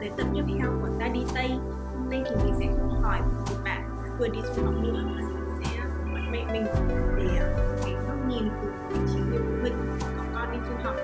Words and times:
tới 0.00 0.10
tập 0.16 0.26
tiếp 0.34 0.42
theo 0.58 0.72
của 0.80 0.88
ta 1.00 1.08
đi 1.08 1.20
Tây. 1.34 1.48
Hôm 1.94 2.10
nay 2.10 2.22
thì 2.24 2.36
mình 2.44 2.54
sẽ 2.58 2.66
không 2.78 3.02
hỏi 3.02 3.20
một 3.20 3.56
bạn 3.64 3.82
vừa 4.18 4.28
đi 4.28 4.38
du 4.56 4.64
học 4.64 4.74
nữa. 4.82 5.04
Mà 5.06 5.22
mình 5.28 5.50
sẽ 5.64 5.80
phỏng 5.88 6.12
vấn 6.12 6.32
mẹ 6.32 6.46
mình 6.52 6.64
để 7.16 7.36
à, 7.38 7.46
cái 7.84 7.92
góc 7.92 8.28
nhìn 8.28 8.48
từ 8.62 8.68
vị 8.90 9.00
trí 9.12 9.20
người 9.20 9.38
phụ 9.38 9.52
huynh 9.60 9.76
có 10.16 10.24
con 10.34 10.52
đi 10.52 10.58
du 10.68 10.74
học. 10.82 10.94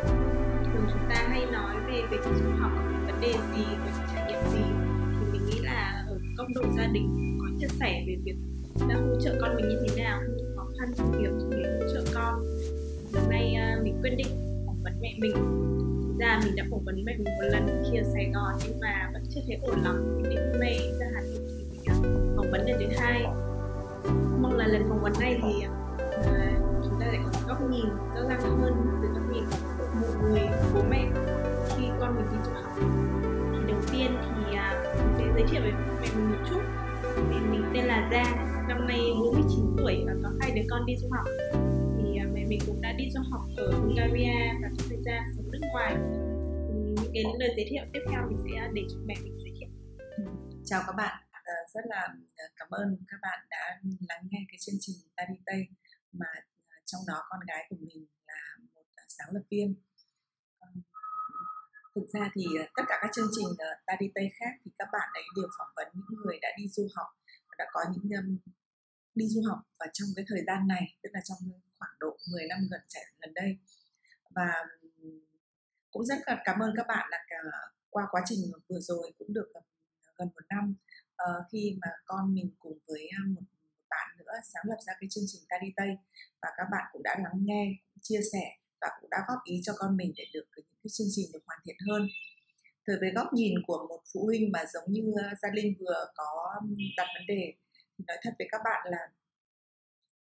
Thường 0.65 0.87
chúng 0.93 1.09
ta 1.09 1.27
hay 1.29 1.47
nói 1.53 1.77
về 1.87 2.03
việc 2.11 2.21
đi 2.25 2.41
du 2.45 2.51
học 2.61 2.73
vấn 3.07 3.21
đề 3.21 3.33
gì, 3.33 3.65
có 3.85 3.91
trải 4.15 4.27
nghiệm 4.29 4.51
gì? 4.53 4.65
Thì 5.21 5.33
mình 5.33 5.47
nghĩ 5.47 5.59
là 5.61 6.05
ở 6.09 6.19
góc 6.37 6.47
độ 6.55 6.63
gia 6.77 6.87
đình 6.87 7.39
có 7.41 7.47
chia 7.61 7.69
sẻ 7.81 8.05
về 8.07 8.17
việc 8.25 8.37
đã 8.89 8.95
hỗ 8.95 9.21
trợ 9.21 9.35
con 9.41 9.57
mình 9.57 9.69
như 9.69 9.77
thế 9.89 10.05
nào, 10.05 10.21
những 10.37 10.57
khó 10.57 10.67
khăn 10.79 10.93
trong 10.97 11.13
việc 11.13 11.31
để 11.51 11.79
hỗ 11.79 11.93
trợ 11.95 12.05
con. 12.15 12.35
Hôm 13.15 13.31
nay 13.31 13.55
à, 13.55 13.79
mình 13.83 13.99
quyết 14.03 14.15
định 14.17 14.27
phỏng 14.67 14.83
vấn 14.83 14.93
mẹ 15.01 15.15
mình. 15.19 15.35
Thực 16.15 16.21
ra 16.21 16.41
mình 16.45 16.57
đã 16.57 16.65
phỏng 16.71 16.85
vấn 16.85 17.05
mẹ 17.05 17.17
mình 17.17 17.25
một 17.25 17.49
lần 17.53 17.83
khi 17.85 17.99
ở 17.99 18.05
Sài 18.15 18.31
Gòn 18.35 18.55
nhưng 18.67 18.81
mà 18.81 19.11
vẫn 19.13 19.23
chưa 19.31 19.41
thấy 19.47 19.59
ổn 19.63 19.83
lắm. 19.85 20.17
Mình 20.17 20.31
đến 20.31 20.51
hôm 20.53 20.61
nay 20.61 20.93
ra 21.01 21.07
Hà 21.15 21.21
Nội 21.21 21.39
thì 21.83 21.89
mình 21.89 22.35
phỏng 22.37 22.51
vấn 22.51 22.67
lần 22.67 22.77
thứ 22.81 22.87
hai. 22.99 23.23
Mong 24.41 24.57
là 24.57 24.67
lần 24.67 24.89
phỏng 24.89 25.03
vấn 25.03 25.13
này 25.21 25.41
thì 25.43 25.67
uh, 25.67 25.75
chúng 26.85 27.01
ta 27.01 27.07
lại 27.07 27.21
có 27.25 27.41
góc 27.49 27.71
nhìn 27.71 27.87
rõ 28.15 28.29
ràng 28.29 28.41
hơn 28.41 28.75
từ 29.03 29.09
góc 29.09 29.23
nhìn 29.33 29.45
của 29.79 29.87
một 30.01 30.29
người 30.31 30.49
bố 30.75 30.83
mẹ 30.91 31.05
khi 31.77 31.85
con 32.01 32.17
mình 32.17 32.27
đi 32.33 32.37
du 32.45 32.53
học. 32.53 32.73
Thì 33.53 33.73
đầu 33.73 33.81
tiên 33.93 34.17
thì 34.23 34.57
uh, 34.57 34.99
mình 34.99 35.15
sẽ 35.19 35.25
giới 35.35 35.45
thiệu 35.51 35.63
về 35.63 35.73
mẹ 36.01 36.09
mình 36.17 36.31
một 36.31 36.45
chút. 36.51 36.61
Mẹ 37.31 37.37
mình 37.51 37.65
tên 37.75 37.85
là 37.85 38.09
Giang 38.13 38.67
năm 38.69 38.87
nay 38.87 39.01
49 39.19 39.65
tuổi 39.77 40.05
và 40.07 40.15
có 40.23 40.31
hai 40.41 40.51
đứa 40.51 40.63
con 40.71 40.87
đi 40.87 40.97
du 40.97 41.09
học. 41.11 41.25
Thì 41.99 42.21
uh, 42.27 42.35
mẹ 42.35 42.45
mình 42.49 42.59
cũng 42.67 42.81
đã 42.81 42.93
đi 42.93 43.11
du 43.11 43.21
học 43.31 43.41
ở 43.57 43.73
Bulgaria 43.83 44.53
và 44.63 44.69
trong 44.79 44.89
thời 44.89 44.99
gian 44.99 45.23
ngoài. 45.75 45.95
Những 46.95 47.13
cái 47.15 47.23
lời 47.39 47.51
giới 47.57 47.67
thiệu 47.71 47.85
tiếp 47.93 48.01
theo 48.11 48.21
mình 48.29 48.39
sẽ 48.45 48.71
để 48.75 48.83
cho 48.91 48.99
mẹ 49.09 49.15
mình 49.23 49.39
giới 49.43 49.53
thiệu. 49.59 49.71
Ừ. 50.17 50.25
Chào 50.65 50.83
các 50.87 50.95
bạn, 50.97 51.23
ờ, 51.45 51.55
rất 51.75 51.85
là 51.85 52.03
ờ, 52.37 52.45
cảm 52.57 52.69
ơn 52.71 52.97
các 53.09 53.19
bạn 53.23 53.39
đã 53.51 53.81
lắng 54.09 54.23
nghe 54.31 54.41
cái 54.49 54.59
chương 54.61 54.81
trình 54.81 54.97
Ta 55.17 55.25
đi 55.31 55.35
Tây 55.47 55.67
mà 56.13 56.27
ờ, 56.69 56.77
trong 56.87 57.01
đó 57.07 57.23
con 57.31 57.41
gái 57.49 57.67
của 57.69 57.77
mình 57.81 58.07
là 58.27 58.41
một 58.75 58.87
sáng 59.09 59.29
lập 59.33 59.43
viên. 59.51 59.75
Thực 61.95 62.07
ra 62.15 62.31
thì 62.35 62.45
tất 62.77 62.83
cả 62.89 62.99
các 63.03 63.11
chương 63.15 63.31
trình 63.37 63.49
Ta 63.87 63.95
đi 64.01 64.07
Tây 64.15 64.31
khác 64.39 64.53
thì 64.65 64.71
các 64.79 64.89
bạn 64.93 65.09
ấy 65.15 65.25
đều 65.37 65.49
phỏng 65.59 65.73
vấn 65.77 65.87
những 65.95 66.21
người 66.25 66.39
đã 66.43 66.49
đi 66.59 66.69
du 66.69 66.89
học 66.95 67.07
đã 67.59 67.65
có 67.73 67.81
những 67.93 68.21
um, 68.21 68.39
đi 69.15 69.25
du 69.29 69.43
học 69.49 69.59
và 69.79 69.87
trong 69.93 70.09
cái 70.17 70.25
thời 70.29 70.43
gian 70.47 70.69
này 70.69 70.85
tức 71.03 71.11
là 71.13 71.21
trong 71.25 71.39
khoảng 71.79 71.95
độ 72.01 72.17
10 72.33 72.47
năm 72.49 72.59
gần 72.71 72.81
trẻ 72.89 73.01
gần 73.21 73.35
đây. 73.35 73.59
Và 74.31 74.49
cũng 75.95 76.07
rất 76.07 76.19
là 76.27 76.43
cảm 76.45 76.59
ơn 76.61 76.73
các 76.77 76.87
bạn 76.89 77.09
là 77.11 77.19
cả 77.29 77.37
ờ, 77.53 77.59
qua 77.91 78.05
quá 78.11 78.23
trình 78.27 78.39
vừa 78.69 78.81
rồi 78.81 79.13
cũng 79.19 79.33
được 79.33 79.49
ờ, 79.55 79.61
gần 80.19 80.29
một 80.35 80.43
năm. 80.49 80.75
Uh, 81.23 81.47
khi 81.53 81.79
mà 81.81 81.89
con 82.05 82.35
mình 82.35 82.51
cùng 82.59 82.79
với 82.87 83.11
một, 83.29 83.43
bạn 83.91 84.17
nữa 84.19 84.33
sáng 84.45 84.65
lập 84.67 84.77
ra 84.87 84.93
cái 85.01 85.09
chương 85.11 85.25
trình 85.27 85.43
ta 85.49 85.57
đi 85.63 85.69
tây 85.77 85.89
và 86.43 86.49
các 86.57 86.67
bạn 86.73 86.85
cũng 86.93 87.03
đã 87.03 87.17
lắng 87.19 87.39
nghe 87.41 87.73
chia 88.03 88.21
sẻ 88.33 88.57
và 88.81 88.89
cũng 89.01 89.11
đã 89.11 89.19
góp 89.29 89.39
ý 89.45 89.61
cho 89.65 89.73
con 89.77 89.97
mình 89.97 90.13
để 90.17 90.25
được 90.35 90.45
những 90.57 90.65
cái 90.83 90.91
chương 90.93 91.07
trình 91.11 91.27
được 91.33 91.43
hoàn 91.47 91.59
thiện 91.65 91.77
hơn. 91.89 92.09
Từ 92.87 92.97
với 93.01 93.11
góc 93.15 93.33
nhìn 93.33 93.55
của 93.67 93.87
một 93.89 94.01
phụ 94.15 94.25
huynh 94.25 94.53
mà 94.53 94.65
giống 94.73 94.93
như 94.93 95.15
gia 95.43 95.49
linh 95.53 95.75
vừa 95.81 96.07
có 96.15 96.61
đặt 96.97 97.07
vấn 97.15 97.27
đề 97.29 97.53
thì 97.99 98.05
nói 98.07 98.17
thật 98.23 98.31
với 98.39 98.49
các 98.51 98.61
bạn 98.65 98.87
là 98.91 99.09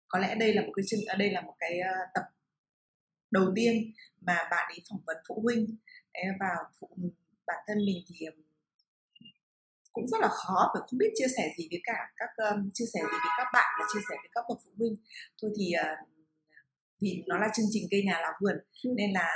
có 0.08 0.18
lẽ 0.18 0.34
đây 0.34 0.54
là 0.54 0.62
một 0.62 0.72
cái 0.76 0.84
chương 0.86 1.00
đây 1.18 1.30
là 1.30 1.40
một 1.40 1.54
cái 1.58 1.80
tập 2.14 2.24
đầu 3.38 3.46
tiên 3.56 3.72
mà 4.26 4.36
bạn 4.50 4.64
ấy 4.74 4.80
phỏng 4.88 5.02
vấn 5.06 5.16
phụ 5.28 5.34
huynh. 5.44 5.64
Đấy, 6.14 6.24
và 6.40 6.52
phụ, 6.78 6.88
bản 7.46 7.60
thân 7.66 7.78
mình 7.86 8.00
thì 8.08 8.16
cũng 9.92 10.08
rất 10.08 10.20
là 10.20 10.28
khó 10.28 10.58
và 10.74 10.80
không 10.86 10.98
biết 10.98 11.12
chia 11.14 11.30
sẻ 11.36 11.44
gì 11.58 11.64
với 11.70 11.80
cả 11.84 11.98
các 12.16 12.30
um, 12.36 12.70
chia 12.74 12.88
sẻ 12.94 13.00
gì 13.00 13.18
với 13.24 13.32
các 13.38 13.48
bạn 13.52 13.68
và 13.78 13.84
chia 13.94 14.00
sẻ 14.08 14.14
với 14.22 14.30
các 14.34 14.44
bậc 14.48 14.58
phụ 14.64 14.70
huynh. 14.78 14.96
Thôi 15.42 15.50
thì 15.56 15.66
uh, 15.80 16.08
vì 17.00 17.22
nó 17.26 17.38
là 17.38 17.48
chương 17.54 17.66
trình 17.70 17.84
cây 17.90 18.02
nhà 18.06 18.20
lá 18.20 18.32
vườn 18.40 18.56
Ừ. 18.84 18.90
nên 18.96 19.12
là 19.12 19.28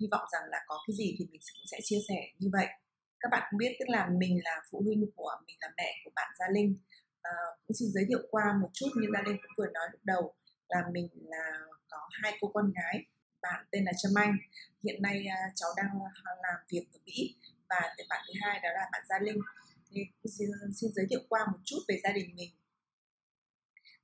hy 0.00 0.06
vọng 0.12 0.24
rằng 0.32 0.42
là 0.50 0.58
có 0.66 0.76
cái 0.86 0.94
gì 0.96 1.14
thì 1.18 1.24
mình 1.30 1.40
cũng 1.54 1.66
sẽ 1.72 1.78
chia 1.82 2.00
sẻ 2.08 2.18
như 2.38 2.48
vậy. 2.52 2.66
Các 3.20 3.28
bạn 3.32 3.42
cũng 3.50 3.58
biết 3.58 3.72
tức 3.78 3.88
là 3.88 4.08
mình 4.18 4.40
là 4.44 4.56
phụ 4.70 4.82
huynh 4.86 5.10
của 5.16 5.30
mình 5.46 5.56
là 5.60 5.68
mẹ 5.76 5.90
của 6.04 6.10
bạn 6.14 6.28
Gia 6.38 6.46
Linh. 6.54 6.78
Ờ, 7.22 7.32
cũng 7.66 7.74
xin 7.74 7.88
giới 7.94 8.04
thiệu 8.08 8.18
qua 8.30 8.44
một 8.62 8.68
chút 8.72 8.88
như 8.96 9.08
Gia 9.14 9.22
Linh 9.26 9.36
cũng 9.42 9.54
vừa 9.58 9.70
nói 9.74 9.86
lúc 9.92 10.00
đầu 10.04 10.34
là 10.68 10.82
mình 10.92 11.08
là 11.12 11.46
có 12.00 12.08
hai 12.22 12.38
cô 12.40 12.50
con 12.54 12.72
gái 12.72 13.04
bạn 13.42 13.66
tên 13.70 13.84
là 13.84 13.92
Trâm 14.02 14.12
Anh. 14.14 14.36
Hiện 14.84 15.02
nay 15.02 15.26
uh, 15.26 15.52
cháu 15.54 15.70
đang 15.76 15.90
à, 16.24 16.32
làm 16.42 16.60
việc 16.68 16.86
ở 16.92 16.98
Mỹ. 17.06 17.36
Và 17.68 17.80
cái 17.96 18.06
bạn 18.08 18.24
thứ 18.26 18.32
hai 18.42 18.60
đó 18.62 18.68
là 18.74 18.88
bạn 18.92 19.02
Gia 19.08 19.18
Linh. 19.18 19.40
Thì 19.90 20.00
cũng 20.22 20.32
xin, 20.38 20.48
xin 20.74 20.90
giới 20.94 21.06
thiệu 21.10 21.20
qua 21.28 21.40
một 21.52 21.58
chút 21.64 21.78
về 21.88 22.00
gia 22.04 22.12
đình 22.12 22.36
mình. 22.36 22.50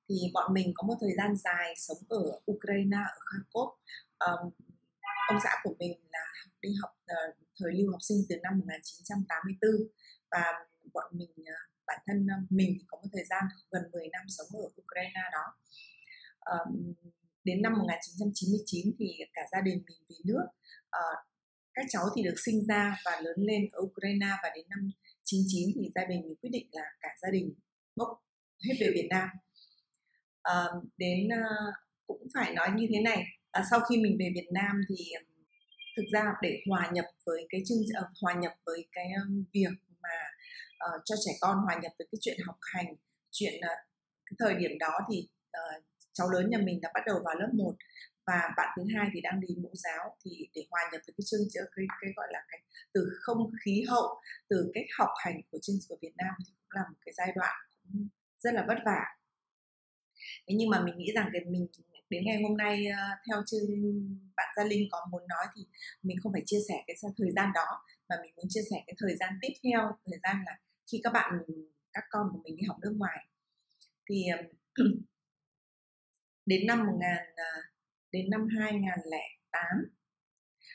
Thì 0.09 0.15
bọn 0.35 0.55
mình 0.55 0.73
có 0.75 0.87
một 0.87 0.95
thời 1.01 1.15
gian 1.17 1.37
dài 1.37 1.75
sống 1.77 1.99
ở 2.09 2.41
Ukraine 2.53 2.97
ở 2.97 3.21
Kharkov. 3.27 3.69
Um, 4.19 4.51
ông 5.29 5.41
xã 5.45 5.51
của 5.63 5.75
mình 5.79 5.93
là 6.11 6.27
đi 6.61 6.69
học 6.83 6.91
uh, 7.13 7.37
thời 7.59 7.73
lưu 7.73 7.91
học 7.91 8.03
sinh 8.03 8.19
từ 8.29 8.37
năm 8.43 8.59
1984 8.59 9.71
và 10.31 10.45
bọn 10.93 11.13
mình 11.13 11.31
uh, 11.39 11.85
bản 11.87 11.99
thân 12.07 12.27
uh, 12.27 12.53
mình 12.53 12.77
thì 12.79 12.85
có 12.87 12.99
một 13.03 13.09
thời 13.13 13.25
gian 13.25 13.45
gần 13.71 13.83
10 13.93 14.09
năm 14.09 14.23
sống 14.29 14.47
ở 14.53 14.69
Ukraine 14.83 15.23
đó. 15.33 15.45
Um, 16.45 16.95
đến 17.45 17.63
năm 17.63 17.73
1999 17.79 18.95
thì 18.99 19.07
cả 19.33 19.43
gia 19.53 19.61
đình 19.61 19.83
mình 19.87 19.99
về 20.09 20.17
nước 20.25 20.47
Ờ, 20.93 21.01
các 21.75 21.87
cháu 21.89 22.03
thì 22.17 22.23
được 22.23 22.35
sinh 22.45 22.67
ra 22.67 22.97
và 23.05 23.21
lớn 23.21 23.37
lên 23.39 23.69
ở 23.73 23.81
Ukraine 23.81 24.27
và 24.43 24.49
đến 24.57 24.67
năm 24.69 24.91
99 25.25 25.69
thì 25.75 25.91
gia 25.95 26.05
đình 26.05 26.21
mình 26.23 26.37
quyết 26.41 26.51
định 26.53 26.67
là 26.73 26.85
cả 27.01 27.09
gia 27.23 27.31
đình 27.31 27.55
bốc 27.97 28.09
hết 28.69 28.75
về 28.81 28.87
Việt 28.95 29.07
Nam. 29.11 29.29
Ờ, 30.43 30.83
đến 30.97 31.29
ờ, 31.29 31.73
cũng 32.07 32.27
phải 32.35 32.55
nói 32.55 32.69
như 32.77 32.87
thế 32.91 33.01
này 33.01 33.25
à, 33.51 33.65
sau 33.71 33.81
khi 33.81 33.97
mình 33.97 34.17
về 34.19 34.31
Việt 34.35 34.49
Nam 34.53 34.81
thì 34.89 34.97
thực 35.97 36.05
ra 36.13 36.25
để 36.43 36.63
hòa 36.69 36.91
nhập 36.93 37.05
với 37.27 37.47
cái 37.49 37.61
chương 37.67 37.79
uh, 37.79 38.19
hòa 38.23 38.35
nhập 38.35 38.53
với 38.67 38.89
cái 38.93 39.07
um, 39.23 39.45
việc 39.53 39.71
mà 40.03 40.17
uh, 40.87 41.03
cho 41.05 41.15
trẻ 41.27 41.33
con 41.41 41.57
hòa 41.65 41.75
nhập 41.83 41.93
với 41.99 42.09
cái 42.13 42.19
chuyện 42.21 42.39
học 42.47 42.57
hành 42.61 42.95
chuyện 43.31 43.55
uh, 43.55 43.79
cái 44.27 44.37
thời 44.39 44.55
điểm 44.55 44.79
đó 44.79 44.99
thì 45.11 45.29
uh, 45.49 45.85
cháu 46.13 46.31
lớn 46.31 46.51
nhà 46.51 46.59
mình 46.59 46.81
đã 46.81 46.91
bắt 46.95 47.01
đầu 47.07 47.21
vào 47.25 47.35
lớp 47.35 47.51
1 47.55 47.75
và 48.27 48.41
bạn 48.57 48.69
thứ 48.77 48.83
hai 48.95 49.09
thì 49.13 49.21
đang 49.21 49.41
đi 49.41 49.49
mẫu 49.63 49.73
giáo 49.75 50.17
thì 50.25 50.49
để 50.55 50.67
hòa 50.71 50.81
nhập 50.93 51.01
với 51.07 51.15
cái 51.17 51.25
chương 51.27 51.41
trình 51.51 51.63
cái, 51.77 51.87
cái 52.01 52.11
gọi 52.17 52.27
là 52.31 52.45
cái 52.49 52.61
từ 52.93 53.09
không 53.21 53.51
khí 53.65 53.85
hậu 53.89 54.21
từ 54.49 54.71
cách 54.75 54.87
học 54.99 55.11
hành 55.25 55.41
của 55.51 55.59
chương 55.63 55.77
trình 55.81 55.89
của 55.89 55.99
Việt 56.03 56.13
Nam 56.17 56.35
thì 56.39 56.53
cũng 56.57 56.71
là 56.71 56.83
một 56.91 56.97
cái 57.05 57.13
giai 57.17 57.33
đoạn 57.35 57.57
cũng 57.83 58.09
rất 58.39 58.55
là 58.55 58.65
vất 58.69 58.79
vả. 58.85 59.03
Thế 60.49 60.55
nhưng 60.55 60.71
mà 60.71 60.85
mình 60.85 60.99
nghĩ 60.99 61.13
rằng 61.15 61.29
cái 61.33 61.43
mình 61.45 61.67
đến 62.11 62.25
ngày 62.25 62.43
hôm 62.43 62.57
nay 62.57 62.87
ờ, 62.87 63.03
theo 63.29 63.43
chương 63.47 63.67
bạn 64.37 64.49
Gia 64.57 64.65
Linh 64.65 64.89
có 64.91 65.07
muốn 65.11 65.23
nói 65.29 65.45
thì 65.57 65.67
mình 66.03 66.17
không 66.23 66.33
phải 66.33 66.43
chia 66.47 66.61
sẻ 66.69 66.75
cái 66.87 66.97
thời 67.19 67.33
gian 67.37 67.51
đó 67.55 67.83
mà 68.09 68.17
mình 68.23 68.33
muốn 68.37 68.47
chia 68.49 68.63
sẻ 68.71 68.77
cái 68.87 68.95
thời 68.99 69.17
gian 69.17 69.33
tiếp 69.41 69.53
theo 69.65 69.99
thời 70.07 70.19
gian 70.23 70.37
là 70.47 70.59
khi 70.93 71.01
các 71.05 71.13
bạn 71.13 71.33
các 71.93 72.05
con 72.11 72.29
của 72.33 72.39
mình 72.45 72.57
đi 72.57 72.67
học 72.69 72.77
nước 72.83 72.95
ngoài. 72.97 73.27
Thì 74.09 74.25
đến 76.53 76.67
năm 76.67 76.87
1000 76.87 77.09
à, 77.37 77.53
đến 78.13 78.31
năm 78.31 78.49
2008 78.59 79.63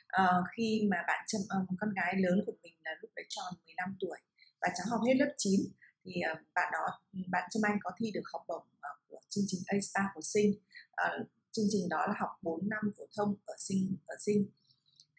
à, 0.07 0.23
ờ, 0.23 0.43
khi 0.57 0.87
mà 0.91 0.97
bạn 1.07 1.25
Trâm 1.27 1.41
ờ, 1.49 1.65
con 1.79 1.93
gái 1.93 2.15
lớn 2.17 2.43
của 2.45 2.53
mình 2.63 2.73
là 2.85 2.91
lúc 3.01 3.11
đấy 3.15 3.25
tròn 3.29 3.53
15 3.65 3.97
tuổi 3.99 4.17
và 4.61 4.67
cháu 4.77 4.87
học 4.89 5.01
hết 5.07 5.13
lớp 5.19 5.33
9 5.37 5.61
thì 6.03 6.21
ờ, 6.21 6.35
bạn 6.55 6.69
đó 6.73 6.85
bạn 7.27 7.49
Trâm 7.51 7.61
Anh 7.65 7.77
có 7.83 7.91
thi 7.99 8.11
được 8.13 8.21
học 8.33 8.41
bổng 8.47 8.67
ờ, 8.79 8.89
của 9.07 9.19
chương 9.29 9.43
trình 9.47 9.61
A 9.65 9.77
Star 9.81 10.05
của 10.13 10.21
Sinh. 10.21 10.53
Ờ, 10.91 11.25
chương 11.51 11.65
trình 11.71 11.89
đó 11.89 12.05
là 12.07 12.13
học 12.19 12.29
4 12.41 12.69
năm 12.69 12.91
phổ 12.97 13.03
thông 13.17 13.35
ở 13.45 13.55
Sinh 13.57 13.95
ở 14.05 14.15
Sinh. 14.19 14.49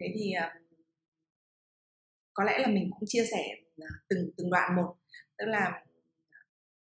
Thế 0.01 0.07
thì 0.15 0.33
ờ, 0.33 0.49
có 2.33 2.45
lẽ 2.45 2.59
là 2.59 2.69
mình 2.69 2.91
cũng 2.91 3.07
chia 3.07 3.25
sẻ 3.31 3.45
ờ, 3.79 3.87
từng 4.09 4.31
từng 4.37 4.51
đoạn 4.51 4.77
một. 4.77 4.95
Tức 5.39 5.47
là 5.47 5.85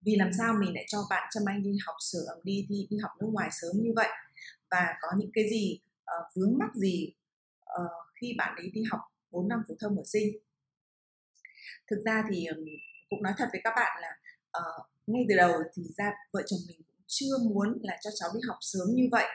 vì 0.02 0.16
làm 0.16 0.30
sao 0.38 0.54
mình 0.60 0.74
lại 0.74 0.84
cho 0.88 0.98
bạn 1.10 1.28
Trâm 1.34 1.42
Anh 1.46 1.62
đi 1.62 1.76
học 1.86 1.96
sớm 1.98 2.38
đi 2.44 2.66
đi 2.68 2.86
đi 2.90 2.96
học 3.02 3.10
nước 3.20 3.26
ngoài 3.32 3.48
sớm 3.52 3.82
như 3.82 3.92
vậy? 3.96 4.08
Và 4.70 4.94
có 5.00 5.08
những 5.18 5.30
cái 5.34 5.44
gì 5.50 5.80
uh, 6.02 6.26
vướng 6.34 6.58
mắc 6.58 6.74
gì 6.74 7.14
uh, 7.82 7.90
khi 8.20 8.34
bạn 8.38 8.56
ấy 8.56 8.70
đi 8.74 8.82
học 8.90 9.00
4 9.30 9.48
năm 9.48 9.62
phổ 9.68 9.74
thông 9.80 9.96
ở 9.96 10.02
sinh? 10.06 10.28
Thực 11.90 12.02
ra 12.04 12.24
thì 12.30 12.46
um, 12.46 12.58
cũng 13.10 13.22
nói 13.22 13.32
thật 13.36 13.48
với 13.52 13.60
các 13.64 13.72
bạn 13.76 14.02
là 14.02 14.16
uh, 14.58 14.86
ngay 15.06 15.24
từ 15.28 15.36
đầu 15.36 15.52
thì 15.74 15.82
ra 15.96 16.12
vợ 16.32 16.42
chồng 16.46 16.60
mình 16.68 16.82
cũng 16.86 17.04
chưa 17.06 17.38
muốn 17.42 17.78
là 17.82 17.98
cho 18.02 18.10
cháu 18.20 18.30
đi 18.34 18.40
học 18.48 18.56
sớm 18.60 18.88
như 18.94 19.08
vậy. 19.10 19.26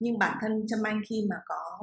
Nhưng 0.00 0.18
bản 0.18 0.38
thân 0.40 0.66
Trâm 0.68 0.82
Anh 0.82 1.00
khi 1.08 1.26
mà 1.30 1.36
có 1.46 1.80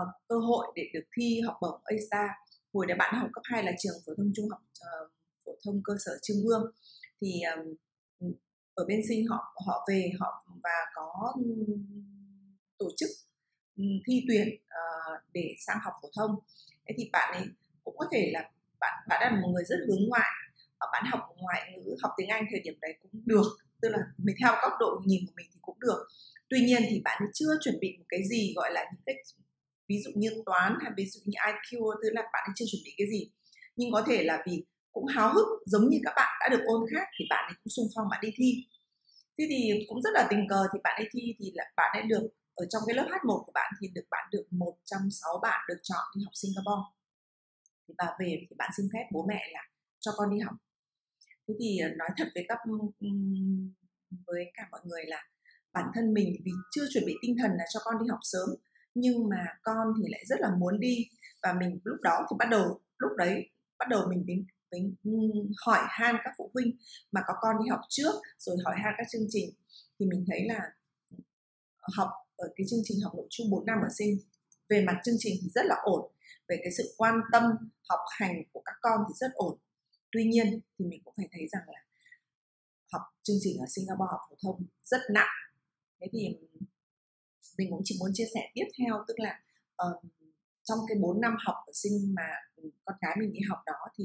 uh, 0.00 0.08
cơ 0.28 0.38
hội 0.38 0.66
để 0.76 0.82
được 0.94 1.04
thi 1.16 1.40
học 1.40 1.56
bổng 1.60 1.80
ASA 1.84 2.28
hồi 2.72 2.86
đấy 2.86 2.96
bạn 2.96 3.14
học 3.14 3.28
cấp 3.32 3.42
2 3.44 3.62
là 3.62 3.72
trường 3.78 3.94
phổ 4.06 4.12
thông 4.16 4.32
trung 4.34 4.48
học 4.50 4.60
uh, 4.62 5.12
phổ 5.44 5.52
thông 5.64 5.80
cơ 5.84 5.94
sở 6.04 6.12
Trương 6.22 6.44
Vương 6.44 6.72
thì 7.22 7.40
um, 7.54 7.74
ở 8.74 8.84
bên 8.88 9.00
sinh 9.08 9.26
họ 9.26 9.54
họ 9.66 9.86
về 9.88 10.10
họ 10.20 10.46
và 10.62 10.78
có 10.94 11.34
tổ 12.78 12.86
chức 12.96 13.08
thi 14.06 14.24
tuyển 14.28 14.48
uh, 14.64 15.22
để 15.32 15.54
sang 15.66 15.78
học 15.82 15.92
phổ 16.02 16.08
thông. 16.16 16.30
Thế 16.88 16.94
thì 16.98 17.10
bạn 17.12 17.34
ấy 17.34 17.46
cũng 17.84 17.96
có 17.98 18.06
thể 18.12 18.30
là 18.32 18.50
bạn 18.80 19.04
bạn 19.08 19.20
là 19.22 19.40
một 19.40 19.48
người 19.54 19.64
rất 19.64 19.76
hướng 19.88 20.08
ngoại 20.08 20.30
bạn 20.92 21.04
học 21.10 21.20
ngoại 21.36 21.78
ngữ 21.84 21.96
học 22.02 22.12
tiếng 22.16 22.28
Anh 22.28 22.44
thời 22.50 22.60
điểm 22.60 22.74
đấy 22.80 22.94
cũng 23.02 23.22
được 23.24 23.46
tức 23.82 23.88
là 23.88 23.98
mình 24.18 24.36
theo 24.40 24.52
góc 24.62 24.72
độ 24.80 25.00
nhìn 25.06 25.26
của 25.26 25.32
mình 25.36 25.46
thì 25.52 25.58
cũng 25.62 25.80
được. 25.80 26.06
Tuy 26.48 26.60
nhiên 26.60 26.82
thì 26.90 27.00
bạn 27.04 27.22
chưa 27.34 27.58
chuẩn 27.60 27.80
bị 27.80 27.96
một 27.98 28.04
cái 28.08 28.20
gì 28.30 28.52
gọi 28.56 28.70
là 28.72 28.84
những 28.92 29.02
cái 29.06 29.14
ví 29.88 29.96
dụ 30.04 30.10
như 30.14 30.30
toán 30.46 30.72
hay 30.82 30.92
ví 30.96 31.06
dụ 31.06 31.20
như 31.24 31.36
IQ 31.52 31.94
tức 32.02 32.10
là 32.12 32.22
bạn 32.32 32.42
ấy 32.48 32.52
chưa 32.56 32.64
chuẩn 32.70 32.82
bị 32.84 32.94
cái 32.98 33.06
gì. 33.10 33.30
Nhưng 33.76 33.92
có 33.92 34.04
thể 34.06 34.24
là 34.24 34.42
vì 34.46 34.64
cũng 34.92 35.06
háo 35.06 35.34
hức, 35.34 35.48
giống 35.66 35.88
như 35.88 35.98
các 36.04 36.12
bạn 36.16 36.32
đã 36.40 36.48
được 36.52 36.62
ôn 36.66 36.80
khác, 36.92 37.06
thì 37.18 37.24
bạn 37.30 37.44
ấy 37.50 37.54
cũng 37.64 37.70
xung 37.76 37.86
phong 37.94 38.06
bạn 38.10 38.20
đi 38.22 38.30
thi. 38.36 38.50
Thế 39.38 39.44
thì 39.50 39.86
cũng 39.88 40.02
rất 40.02 40.10
là 40.14 40.26
tình 40.30 40.46
cờ 40.48 40.66
thì 40.72 40.78
bạn 40.84 40.94
ấy 40.96 41.08
thi 41.12 41.34
thì 41.38 41.52
là 41.54 41.64
bạn 41.76 41.90
ấy 41.98 42.02
được, 42.08 42.28
ở 42.54 42.66
trong 42.70 42.82
cái 42.86 42.96
lớp 42.96 43.06
H1 43.10 43.44
của 43.44 43.52
bạn 43.54 43.72
thì 43.80 43.88
được, 43.94 44.06
bạn 44.10 44.28
được 44.32 44.46
một 44.50 44.74
trong 44.84 45.02
sáu 45.10 45.38
bạn 45.42 45.60
được 45.68 45.80
chọn 45.82 46.04
đi 46.16 46.24
học 46.24 46.32
Singapore. 46.34 46.84
Thì 47.88 47.94
bà 47.98 48.06
về 48.20 48.36
thì 48.50 48.56
bạn 48.58 48.70
xin 48.76 48.86
phép 48.92 49.04
bố 49.12 49.26
mẹ 49.28 49.40
là 49.52 49.60
cho 50.00 50.12
con 50.16 50.30
đi 50.30 50.38
học. 50.40 50.54
Thế 51.48 51.54
thì 51.60 51.78
ờ, 51.78 51.88
nói 51.98 52.08
thật 52.16 52.28
với 52.34 52.44
các 52.48 52.58
với 54.26 54.44
cả 54.54 54.68
mọi 54.70 54.80
người 54.84 55.02
là 55.06 55.22
bản 55.72 55.84
thân 55.94 56.14
mình 56.14 56.28
vì 56.44 56.52
chưa 56.74 56.84
chuẩn 56.92 57.04
bị 57.06 57.14
tinh 57.22 57.36
thần 57.42 57.50
là 57.50 57.64
cho 57.74 57.80
con 57.84 57.94
đi 58.02 58.06
học 58.10 58.20
sớm, 58.22 58.48
nhưng 58.94 59.28
mà 59.28 59.46
con 59.62 59.86
thì 59.98 60.04
lại 60.12 60.22
rất 60.26 60.40
là 60.40 60.48
muốn 60.58 60.80
đi. 60.80 60.96
Và 61.42 61.52
mình 61.60 61.80
lúc 61.84 62.00
đó 62.02 62.26
thì 62.30 62.36
bắt 62.38 62.48
đầu, 62.50 62.80
lúc 62.98 63.12
đấy 63.16 63.50
bắt 63.78 63.88
đầu 63.88 64.06
mình 64.10 64.26
đến 64.26 64.46
mình 64.72 65.52
hỏi 65.66 65.78
han 65.88 66.16
các 66.24 66.32
phụ 66.38 66.50
huynh 66.54 66.76
mà 67.12 67.20
có 67.26 67.34
con 67.40 67.56
đi 67.62 67.68
học 67.70 67.80
trước 67.88 68.12
rồi 68.38 68.56
hỏi 68.64 68.74
han 68.76 68.94
các 68.98 69.06
chương 69.12 69.26
trình 69.28 69.50
thì 69.98 70.06
mình 70.06 70.24
thấy 70.28 70.40
là 70.48 70.60
học 71.96 72.08
ở 72.36 72.48
cái 72.56 72.66
chương 72.70 72.80
trình 72.84 73.00
học 73.04 73.12
nội 73.16 73.26
chung 73.30 73.50
4 73.50 73.66
năm 73.66 73.78
ở 73.82 73.88
sinh 73.98 74.18
về 74.68 74.84
mặt 74.86 75.00
chương 75.04 75.14
trình 75.18 75.34
thì 75.42 75.48
rất 75.54 75.64
là 75.64 75.76
ổn 75.82 76.12
về 76.48 76.56
cái 76.62 76.72
sự 76.76 76.94
quan 76.96 77.14
tâm 77.32 77.42
học 77.88 78.00
hành 78.18 78.42
của 78.52 78.62
các 78.64 78.74
con 78.80 79.00
thì 79.08 79.14
rất 79.16 79.32
ổn. 79.34 79.58
Tuy 80.12 80.24
nhiên 80.24 80.60
thì 80.78 80.84
mình 80.84 81.00
cũng 81.04 81.14
phải 81.16 81.28
thấy 81.32 81.48
rằng 81.52 81.62
là 81.66 81.80
học 82.92 83.02
chương 83.22 83.36
trình 83.40 83.58
ở 83.60 83.66
Singapore 83.68 84.10
học 84.10 84.20
phổ 84.30 84.36
thông 84.42 84.66
rất 84.82 85.00
nặng. 85.10 85.34
Thế 86.00 86.06
thì 86.12 86.38
mình 87.58 87.70
cũng 87.70 87.80
chỉ 87.84 87.96
muốn 88.00 88.10
chia 88.14 88.26
sẻ 88.34 88.40
tiếp 88.54 88.64
theo 88.78 89.04
tức 89.08 89.14
là 89.16 89.40
uh, 89.86 90.04
trong 90.64 90.78
cái 90.88 90.96
4 91.00 91.20
năm 91.20 91.36
học 91.46 91.54
ở 91.66 91.72
sinh 91.74 92.14
mà 92.14 92.28
con 92.84 92.96
gái 93.00 93.16
mình 93.20 93.32
đi 93.32 93.40
học 93.48 93.58
đó 93.66 93.88
thì 93.98 94.04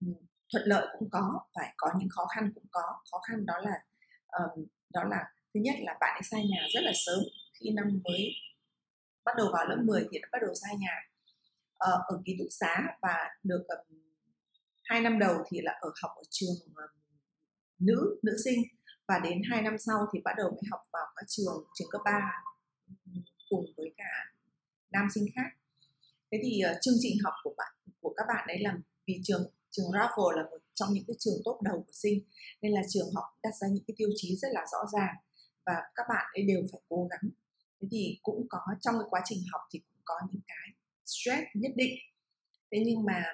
Ừ, 0.00 0.06
thuận 0.52 0.64
lợi 0.66 0.86
cũng 0.98 1.10
có 1.10 1.40
phải 1.54 1.74
có 1.76 1.88
những 1.98 2.08
khó 2.08 2.26
khăn 2.26 2.52
cũng 2.54 2.66
có. 2.70 2.82
Khó 3.10 3.18
khăn 3.28 3.46
đó 3.46 3.54
là 3.62 3.84
um, 4.28 4.66
đó 4.92 5.04
là 5.04 5.24
thứ 5.54 5.60
nhất 5.60 5.74
là 5.78 5.96
bạn 6.00 6.14
ấy 6.14 6.22
xa 6.22 6.38
nhà 6.38 6.66
rất 6.74 6.80
là 6.84 6.92
sớm. 7.06 7.20
Khi 7.60 7.70
năm 7.70 8.00
mới 8.04 8.32
bắt 9.24 9.32
đầu 9.36 9.46
vào 9.52 9.68
lớp 9.68 9.82
10 9.84 10.06
thì 10.12 10.18
đã 10.22 10.28
bắt 10.32 10.38
đầu 10.42 10.54
xa 10.54 10.68
nhà 10.78 11.10
uh, 11.74 12.06
ở 12.06 12.22
ký 12.24 12.36
túc 12.38 12.48
xá 12.50 12.82
và 13.02 13.16
được 13.42 13.62
um, 13.68 13.98
hai 14.84 15.00
năm 15.00 15.18
đầu 15.18 15.44
thì 15.50 15.60
là 15.62 15.72
ở 15.80 15.90
học 16.02 16.10
ở 16.16 16.22
trường 16.30 16.54
um, 16.66 16.74
nữ 17.78 18.20
nữ 18.22 18.36
sinh 18.44 18.62
và 19.08 19.18
đến 19.24 19.42
hai 19.50 19.62
năm 19.62 19.78
sau 19.78 20.06
thì 20.12 20.20
bắt 20.24 20.32
đầu 20.36 20.50
mới 20.50 20.62
học 20.70 20.80
vào 20.92 21.06
các 21.16 21.24
trường 21.28 21.64
trường 21.74 21.88
cấp 21.90 22.00
3 22.04 22.32
cùng 23.50 23.64
với 23.76 23.94
cả 23.96 24.34
nam 24.90 25.08
sinh 25.14 25.24
khác. 25.34 25.50
Thế 26.32 26.38
thì 26.42 26.60
uh, 26.70 26.76
chương 26.80 26.94
trình 27.00 27.18
học 27.24 27.34
của 27.42 27.54
bạn 27.56 27.72
của 28.00 28.14
các 28.16 28.24
bạn 28.28 28.48
ấy 28.48 28.58
là 28.60 28.76
vì 29.06 29.20
trường 29.24 29.52
trường 29.70 29.90
Raffle 29.90 30.30
là 30.30 30.42
một 30.50 30.58
trong 30.74 30.88
những 30.92 31.04
cái 31.06 31.16
trường 31.18 31.34
tốt 31.44 31.60
đầu 31.62 31.78
của 31.86 31.92
sinh, 31.92 32.24
nên 32.62 32.72
là 32.72 32.82
trường 32.88 33.08
họ 33.14 33.38
đặt 33.42 33.54
ra 33.60 33.68
những 33.68 33.84
cái 33.86 33.94
tiêu 33.98 34.08
chí 34.16 34.36
rất 34.36 34.48
là 34.52 34.66
rõ 34.72 34.78
ràng 34.92 35.14
và 35.66 35.74
các 35.94 36.06
bạn 36.08 36.26
ấy 36.34 36.42
đều 36.44 36.62
phải 36.72 36.80
cố 36.88 37.08
gắng. 37.10 37.30
Thế 37.80 37.88
thì 37.90 38.18
cũng 38.22 38.46
có 38.48 38.60
trong 38.80 38.94
cái 38.98 39.06
quá 39.10 39.20
trình 39.24 39.38
học 39.52 39.60
thì 39.72 39.78
cũng 39.78 40.02
có 40.04 40.14
những 40.30 40.42
cái 40.46 40.74
stress 41.06 41.42
nhất 41.54 41.72
định. 41.76 41.94
Thế 42.72 42.78
nhưng 42.86 43.04
mà 43.04 43.24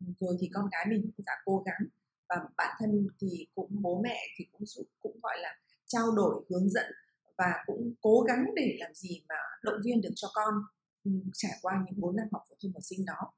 ừ, 0.00 0.06
rồi 0.20 0.36
thì 0.40 0.50
con 0.54 0.68
gái 0.72 0.86
mình 0.88 1.10
cũng 1.16 1.24
đã 1.26 1.32
cố 1.44 1.62
gắng 1.66 1.88
và 2.28 2.36
bản 2.56 2.76
thân 2.78 3.08
thì 3.20 3.46
cũng, 3.54 3.82
bố 3.82 4.00
mẹ 4.02 4.18
thì 4.38 4.44
cũng 4.52 4.62
cũng 5.02 5.20
gọi 5.22 5.36
là 5.38 5.58
trao 5.86 6.10
đổi, 6.16 6.44
hướng 6.50 6.70
dẫn 6.70 6.92
và 7.38 7.52
cũng 7.66 7.94
cố 8.00 8.20
gắng 8.20 8.44
để 8.56 8.76
làm 8.78 8.94
gì 8.94 9.22
mà 9.28 9.34
động 9.62 9.80
viên 9.84 10.00
được 10.00 10.12
cho 10.14 10.28
con 10.34 10.54
ừ, 11.04 11.10
trải 11.32 11.52
qua 11.62 11.72
những 11.86 12.00
4 12.00 12.16
năm 12.16 12.26
học 12.32 12.42
phổ 12.50 12.56
thông 12.62 12.72
học 12.72 12.82
sinh 12.82 13.04
đó. 13.06 13.32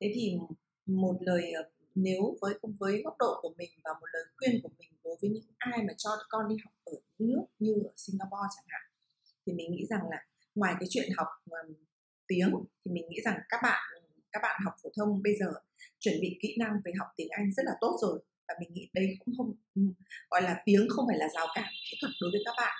Thế 0.00 0.12
thì 0.14 0.38
một 0.86 1.16
lời 1.20 1.52
ờ, 1.52 1.62
nếu 1.94 2.36
với 2.40 2.54
với 2.80 3.02
góc 3.04 3.16
độ 3.18 3.38
của 3.42 3.54
mình 3.58 3.70
và 3.84 3.90
một 4.00 4.06
lời 4.12 4.22
khuyên 4.36 4.60
của 4.62 4.70
mình 4.78 4.90
đối 5.04 5.16
với 5.22 5.30
những 5.30 5.44
ai 5.58 5.78
mà 5.78 5.92
cho 5.98 6.10
con 6.28 6.48
đi 6.48 6.56
học 6.64 6.74
ở 6.84 6.92
nước 7.18 7.44
như 7.58 7.74
ở 7.84 7.92
Singapore 7.96 8.48
chẳng 8.56 8.66
hạn 8.68 8.82
thì 9.46 9.52
mình 9.52 9.72
nghĩ 9.72 9.86
rằng 9.90 10.00
là 10.10 10.26
ngoài 10.54 10.74
cái 10.80 10.86
chuyện 10.90 11.10
học 11.16 11.28
um, 11.50 11.74
tiếng 12.26 12.54
thì 12.84 12.90
mình 12.92 13.08
nghĩ 13.08 13.20
rằng 13.24 13.38
các 13.48 13.60
bạn 13.62 13.82
các 14.32 14.40
bạn 14.42 14.60
học 14.64 14.74
phổ 14.82 14.90
thông 14.96 15.22
bây 15.22 15.34
giờ 15.40 15.46
chuẩn 15.98 16.14
bị 16.20 16.38
kỹ 16.42 16.56
năng 16.58 16.72
về 16.84 16.92
học 16.98 17.08
tiếng 17.16 17.28
Anh 17.30 17.52
rất 17.56 17.62
là 17.66 17.72
tốt 17.80 17.96
rồi. 18.02 18.18
Và 18.48 18.54
mình 18.60 18.70
nghĩ 18.72 18.88
đây 18.92 19.16
cũng 19.24 19.34
không 19.38 19.54
gọi 20.30 20.42
là 20.42 20.62
tiếng 20.64 20.86
không 20.88 21.04
phải 21.08 21.18
là 21.18 21.28
rào 21.34 21.46
cản 21.54 21.68
kỹ 21.90 21.96
thuật 22.00 22.12
đối 22.20 22.30
với 22.30 22.42
các 22.44 22.54
bạn. 22.56 22.76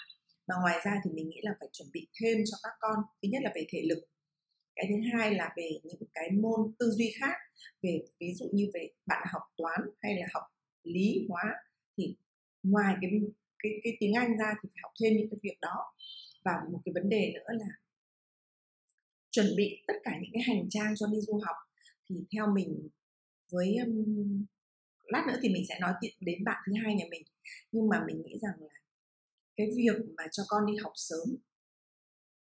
Mà 0.48 0.54
ngoài 0.62 0.78
ra 0.84 0.92
thì 1.04 1.10
mình 1.14 1.28
nghĩ 1.28 1.40
là 1.42 1.52
phải 1.60 1.68
chuẩn 1.72 1.88
bị 1.92 2.08
thêm 2.20 2.38
cho 2.50 2.56
các 2.62 2.72
con 2.80 2.96
thứ 3.22 3.28
nhất 3.32 3.42
là 3.44 3.50
về 3.54 3.66
thể 3.72 3.82
lực 3.88 4.00
cái 4.76 4.86
thứ 4.88 4.94
hai 5.12 5.34
là 5.34 5.54
về 5.56 5.70
những 5.84 6.02
cái 6.14 6.30
môn 6.30 6.72
tư 6.78 6.90
duy 6.90 7.12
khác 7.20 7.36
về 7.82 8.04
ví 8.20 8.34
dụ 8.34 8.48
như 8.52 8.70
về 8.74 8.88
bạn 9.06 9.26
học 9.32 9.42
toán 9.56 9.80
hay 10.00 10.16
là 10.16 10.26
học 10.34 10.42
lý 10.82 11.26
hóa 11.28 11.42
thì 11.96 12.16
ngoài 12.62 12.94
cái 13.00 13.10
cái 13.62 13.72
cái 13.84 13.96
tiếng 14.00 14.14
Anh 14.14 14.36
ra 14.36 14.54
thì 14.62 14.68
phải 14.72 14.80
học 14.82 14.92
thêm 15.00 15.16
những 15.16 15.30
cái 15.30 15.38
việc 15.42 15.58
đó. 15.60 15.94
Và 16.44 16.52
một 16.72 16.80
cái 16.84 16.92
vấn 16.94 17.08
đề 17.08 17.32
nữa 17.34 17.56
là 17.58 17.66
chuẩn 19.30 19.46
bị 19.56 19.82
tất 19.86 19.94
cả 20.04 20.18
những 20.22 20.30
cái 20.32 20.42
hành 20.42 20.68
trang 20.70 20.94
cho 20.96 21.06
đi 21.06 21.20
du 21.20 21.40
học 21.44 21.56
thì 22.08 22.16
theo 22.32 22.46
mình 22.54 22.88
với 23.52 23.76
um, 23.86 24.44
lát 25.04 25.24
nữa 25.28 25.38
thì 25.42 25.48
mình 25.48 25.64
sẽ 25.68 25.78
nói 25.80 25.92
đến 26.20 26.44
bạn 26.44 26.62
thứ 26.66 26.72
hai 26.84 26.94
nhà 26.94 27.04
mình. 27.10 27.22
Nhưng 27.72 27.88
mà 27.88 28.04
mình 28.06 28.22
nghĩ 28.22 28.38
rằng 28.42 28.54
là 28.60 28.74
cái 29.56 29.66
việc 29.76 29.96
mà 30.16 30.24
cho 30.32 30.42
con 30.48 30.66
đi 30.66 30.76
học 30.82 30.92
sớm 30.94 31.36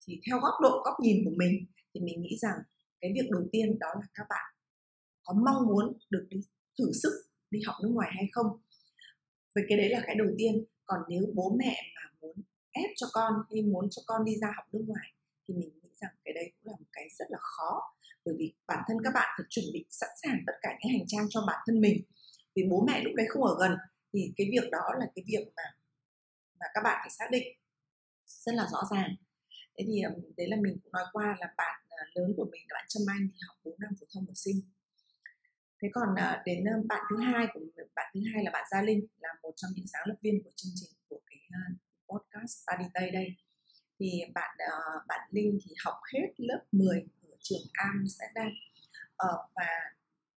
thì 0.07 0.19
theo 0.27 0.39
góc 0.39 0.53
độ 0.61 0.81
góc 0.85 0.95
nhìn 1.01 1.25
của 1.25 1.33
mình 1.37 1.65
thì 1.97 2.05
mình 2.05 2.21
nghĩ 2.21 2.37
rằng 2.37 2.57
cái 3.01 3.11
việc 3.15 3.29
đầu 3.31 3.43
tiên 3.51 3.79
đó 3.79 3.87
là 3.95 4.07
các 4.13 4.25
bạn 4.29 4.53
có 5.23 5.33
mong 5.33 5.67
muốn 5.67 5.97
được 6.09 6.27
đi 6.29 6.37
thử 6.79 6.91
sức 7.03 7.27
đi 7.51 7.59
học 7.65 7.75
nước 7.83 7.89
ngoài 7.89 8.11
hay 8.15 8.27
không. 8.31 8.47
Với 9.55 9.63
cái 9.69 9.77
đấy 9.77 9.89
là 9.89 10.01
cái 10.05 10.15
đầu 10.15 10.27
tiên. 10.37 10.65
Còn 10.85 10.99
nếu 11.09 11.23
bố 11.35 11.55
mẹ 11.59 11.81
mà 11.95 12.01
muốn 12.21 12.35
ép 12.71 12.89
cho 12.95 13.07
con 13.13 13.33
hay 13.51 13.61
muốn 13.61 13.87
cho 13.91 14.01
con 14.05 14.25
đi 14.25 14.35
ra 14.41 14.47
học 14.55 14.65
nước 14.71 14.83
ngoài 14.87 15.13
thì 15.47 15.53
mình 15.53 15.69
nghĩ 15.83 15.89
rằng 16.01 16.11
cái 16.23 16.33
đấy 16.33 16.51
cũng 16.55 16.71
là 16.71 16.77
một 16.79 16.85
cái 16.93 17.07
rất 17.19 17.25
là 17.29 17.37
khó. 17.41 17.81
Bởi 18.25 18.35
vì 18.37 18.53
bản 18.67 18.83
thân 18.87 18.97
các 19.03 19.13
bạn 19.13 19.35
phải 19.37 19.45
chuẩn 19.49 19.65
bị 19.73 19.85
sẵn 19.89 20.09
sàng 20.23 20.37
tất 20.47 20.53
cả 20.61 20.69
những 20.79 20.97
hành 20.97 21.07
trang 21.07 21.25
cho 21.29 21.43
bản 21.47 21.59
thân 21.65 21.81
mình. 21.81 22.01
Vì 22.55 22.63
bố 22.69 22.85
mẹ 22.87 23.03
lúc 23.03 23.13
đấy 23.15 23.27
không 23.29 23.43
ở 23.43 23.57
gần 23.59 23.77
thì 24.13 24.33
cái 24.37 24.47
việc 24.51 24.69
đó 24.71 24.85
là 24.99 25.05
cái 25.15 25.23
việc 25.27 25.47
mà 25.55 25.63
mà 26.59 26.65
các 26.73 26.81
bạn 26.83 26.97
phải 27.01 27.09
xác 27.09 27.25
định 27.31 27.47
rất 28.27 28.55
là 28.55 28.67
rõ 28.71 28.81
ràng. 28.91 29.15
Thế 29.77 29.85
thì 29.87 30.01
đấy 30.37 30.47
là 30.49 30.57
mình 30.61 30.77
cũng 30.83 30.91
nói 30.91 31.03
qua 31.13 31.35
là 31.39 31.53
bạn 31.57 31.81
lớn 32.13 32.33
của 32.37 32.47
mình 32.51 32.61
là 32.69 32.73
bạn 32.77 32.85
Trâm 32.87 33.03
Anh 33.07 33.27
thì 33.33 33.39
học 33.47 33.57
4 33.63 33.75
năm 33.79 33.91
phổ 33.99 34.05
thông 34.13 34.25
ở 34.27 34.33
sinh. 34.35 34.61
Thế 35.81 35.87
còn 35.93 36.15
à, 36.15 36.41
đến 36.45 36.63
bạn 36.87 37.01
thứ 37.09 37.17
hai 37.19 37.47
của 37.53 37.59
mình, 37.59 37.87
bạn 37.95 38.11
thứ 38.13 38.19
hai 38.33 38.43
là 38.43 38.51
bạn 38.51 38.65
Gia 38.71 38.81
Linh 38.81 39.07
là 39.19 39.29
một 39.43 39.53
trong 39.55 39.71
những 39.75 39.87
sáng 39.87 40.07
lập 40.07 40.15
viên 40.21 40.43
của 40.43 40.51
chương 40.55 40.71
trình 40.75 40.89
của 41.09 41.19
cái 41.29 41.39
podcast 42.09 42.51
Study 42.61 42.89
Tây 42.93 43.11
đây. 43.11 43.27
Thì 43.99 44.21
bạn 44.33 44.57
à, 44.57 44.71
bạn 45.07 45.29
Linh 45.31 45.59
thì 45.65 45.75
học 45.85 45.95
hết 46.13 46.27
lớp 46.37 46.65
10 46.71 46.99
ở 47.23 47.35
trường 47.39 47.65
Amsterdam. 47.73 48.51
Ờ, 49.15 49.47
và 49.55 49.67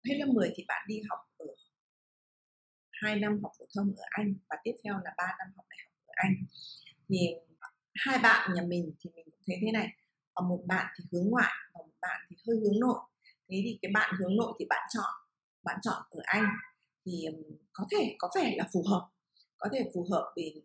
hết 0.07 0.15
lớp 0.19 0.27
10 0.33 0.51
thì 0.55 0.65
bạn 0.67 0.85
đi 0.87 1.01
học 1.09 1.19
ở 1.37 1.45
hai 2.91 3.19
năm 3.19 3.39
học 3.43 3.51
phổ 3.59 3.65
thông 3.75 3.93
ở 3.97 4.03
Anh 4.09 4.35
và 4.49 4.57
tiếp 4.63 4.73
theo 4.83 4.93
là 4.93 5.13
3 5.17 5.35
năm 5.39 5.47
học 5.55 5.65
đại 5.69 5.79
học 5.85 5.93
ở 6.05 6.13
Anh. 6.15 6.33
Thì 7.09 7.17
hai 7.93 8.19
bạn 8.23 8.53
nhà 8.53 8.61
mình 8.61 8.93
thì 8.99 9.09
mình 9.15 9.25
cũng 9.25 9.41
thấy 9.47 9.57
thế 9.61 9.71
này 9.71 9.87
và 10.39 10.47
một 10.47 10.59
bạn 10.65 10.85
thì 10.97 11.03
hướng 11.11 11.29
ngoại 11.29 11.53
và 11.73 11.77
một 11.77 11.93
bạn 12.01 12.21
thì 12.29 12.35
hơi 12.47 12.57
hướng 12.63 12.79
nội. 12.79 12.99
Thế 13.49 13.61
thì 13.65 13.79
cái 13.81 13.91
bạn 13.93 14.15
hướng 14.19 14.35
nội 14.37 14.53
thì 14.59 14.65
bạn 14.69 14.89
chọn 14.93 15.13
bạn 15.63 15.79
chọn 15.81 16.03
ở 16.09 16.21
anh 16.23 16.45
thì 17.05 17.25
có 17.73 17.85
thể, 17.91 18.15
có 18.19 18.29
vẻ 18.35 18.55
là 18.57 18.67
phù 18.73 18.83
hợp, 18.89 19.09
có 19.57 19.69
thể 19.73 19.91
phù 19.93 20.07
hợp 20.11 20.33
vì 20.35 20.61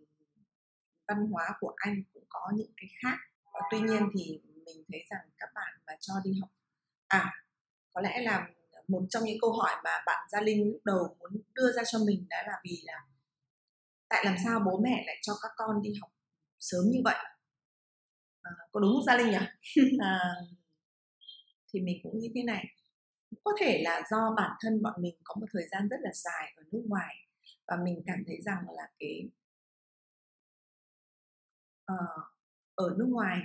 văn 1.09 1.27
hóa 1.31 1.55
của 1.61 1.73
anh 1.77 2.03
cũng 2.15 2.25
có 2.29 2.53
những 2.55 2.73
cái 2.77 2.89
khác. 3.03 3.17
Và 3.55 3.61
tuy 3.71 3.81
nhiên 3.81 4.09
thì 4.19 4.41
mình 4.67 4.85
thấy 4.93 5.05
rằng 5.11 5.21
các 5.39 5.49
bạn 5.55 5.73
mà 5.87 5.93
cho 6.01 6.15
đi 6.25 6.31
học 6.41 6.51
à 7.09 7.33
có 7.93 8.01
lẽ 8.01 8.21
là 8.23 8.49
một 8.89 9.03
trong 9.11 9.25
những 9.25 9.39
câu 9.41 9.53
hỏi 9.53 9.77
mà 9.85 9.91
bạn 10.07 10.29
gia 10.33 10.41
linh 10.41 10.71
lúc 10.73 10.81
đầu 10.85 11.17
muốn 11.19 11.43
đưa 11.55 11.73
ra 11.73 11.83
cho 11.87 11.99
mình 12.07 12.27
đã 12.29 12.45
là 12.47 12.61
vì 12.65 12.83
là 12.85 13.07
tại 14.09 14.25
làm 14.25 14.37
sao 14.45 14.61
bố 14.67 14.81
mẹ 14.85 15.03
lại 15.07 15.17
cho 15.23 15.33
các 15.43 15.51
con 15.57 15.83
đi 15.83 15.91
học 16.01 16.11
sớm 16.59 16.85
như 16.91 17.01
vậy? 17.05 17.17
À, 18.45 18.53
có 18.73 18.81
đúng 18.81 19.05
gia 19.07 19.17
linh 19.17 19.31
nhỉ? 19.31 19.39
À, 20.01 20.21
thì 21.73 21.81
mình 21.81 21.99
cũng 22.03 22.19
như 22.19 22.29
thế 22.35 22.43
này. 22.43 22.65
Có 23.45 23.53
thể 23.61 23.83
là 23.85 24.03
do 24.11 24.35
bản 24.37 24.51
thân 24.61 24.83
bọn 24.83 25.03
mình 25.03 25.15
có 25.25 25.35
một 25.41 25.47
thời 25.53 25.69
gian 25.71 25.89
rất 25.89 25.97
là 26.01 26.11
dài 26.15 26.53
ở 26.57 26.63
nước 26.73 26.83
ngoài 26.87 27.15
và 27.67 27.77
mình 27.85 28.03
cảm 28.07 28.23
thấy 28.27 28.37
rằng 28.43 28.65
là 28.77 28.83
cái 28.99 29.31
uh, 31.93 32.25
ở 32.75 32.95
nước 32.99 33.07
ngoài 33.09 33.41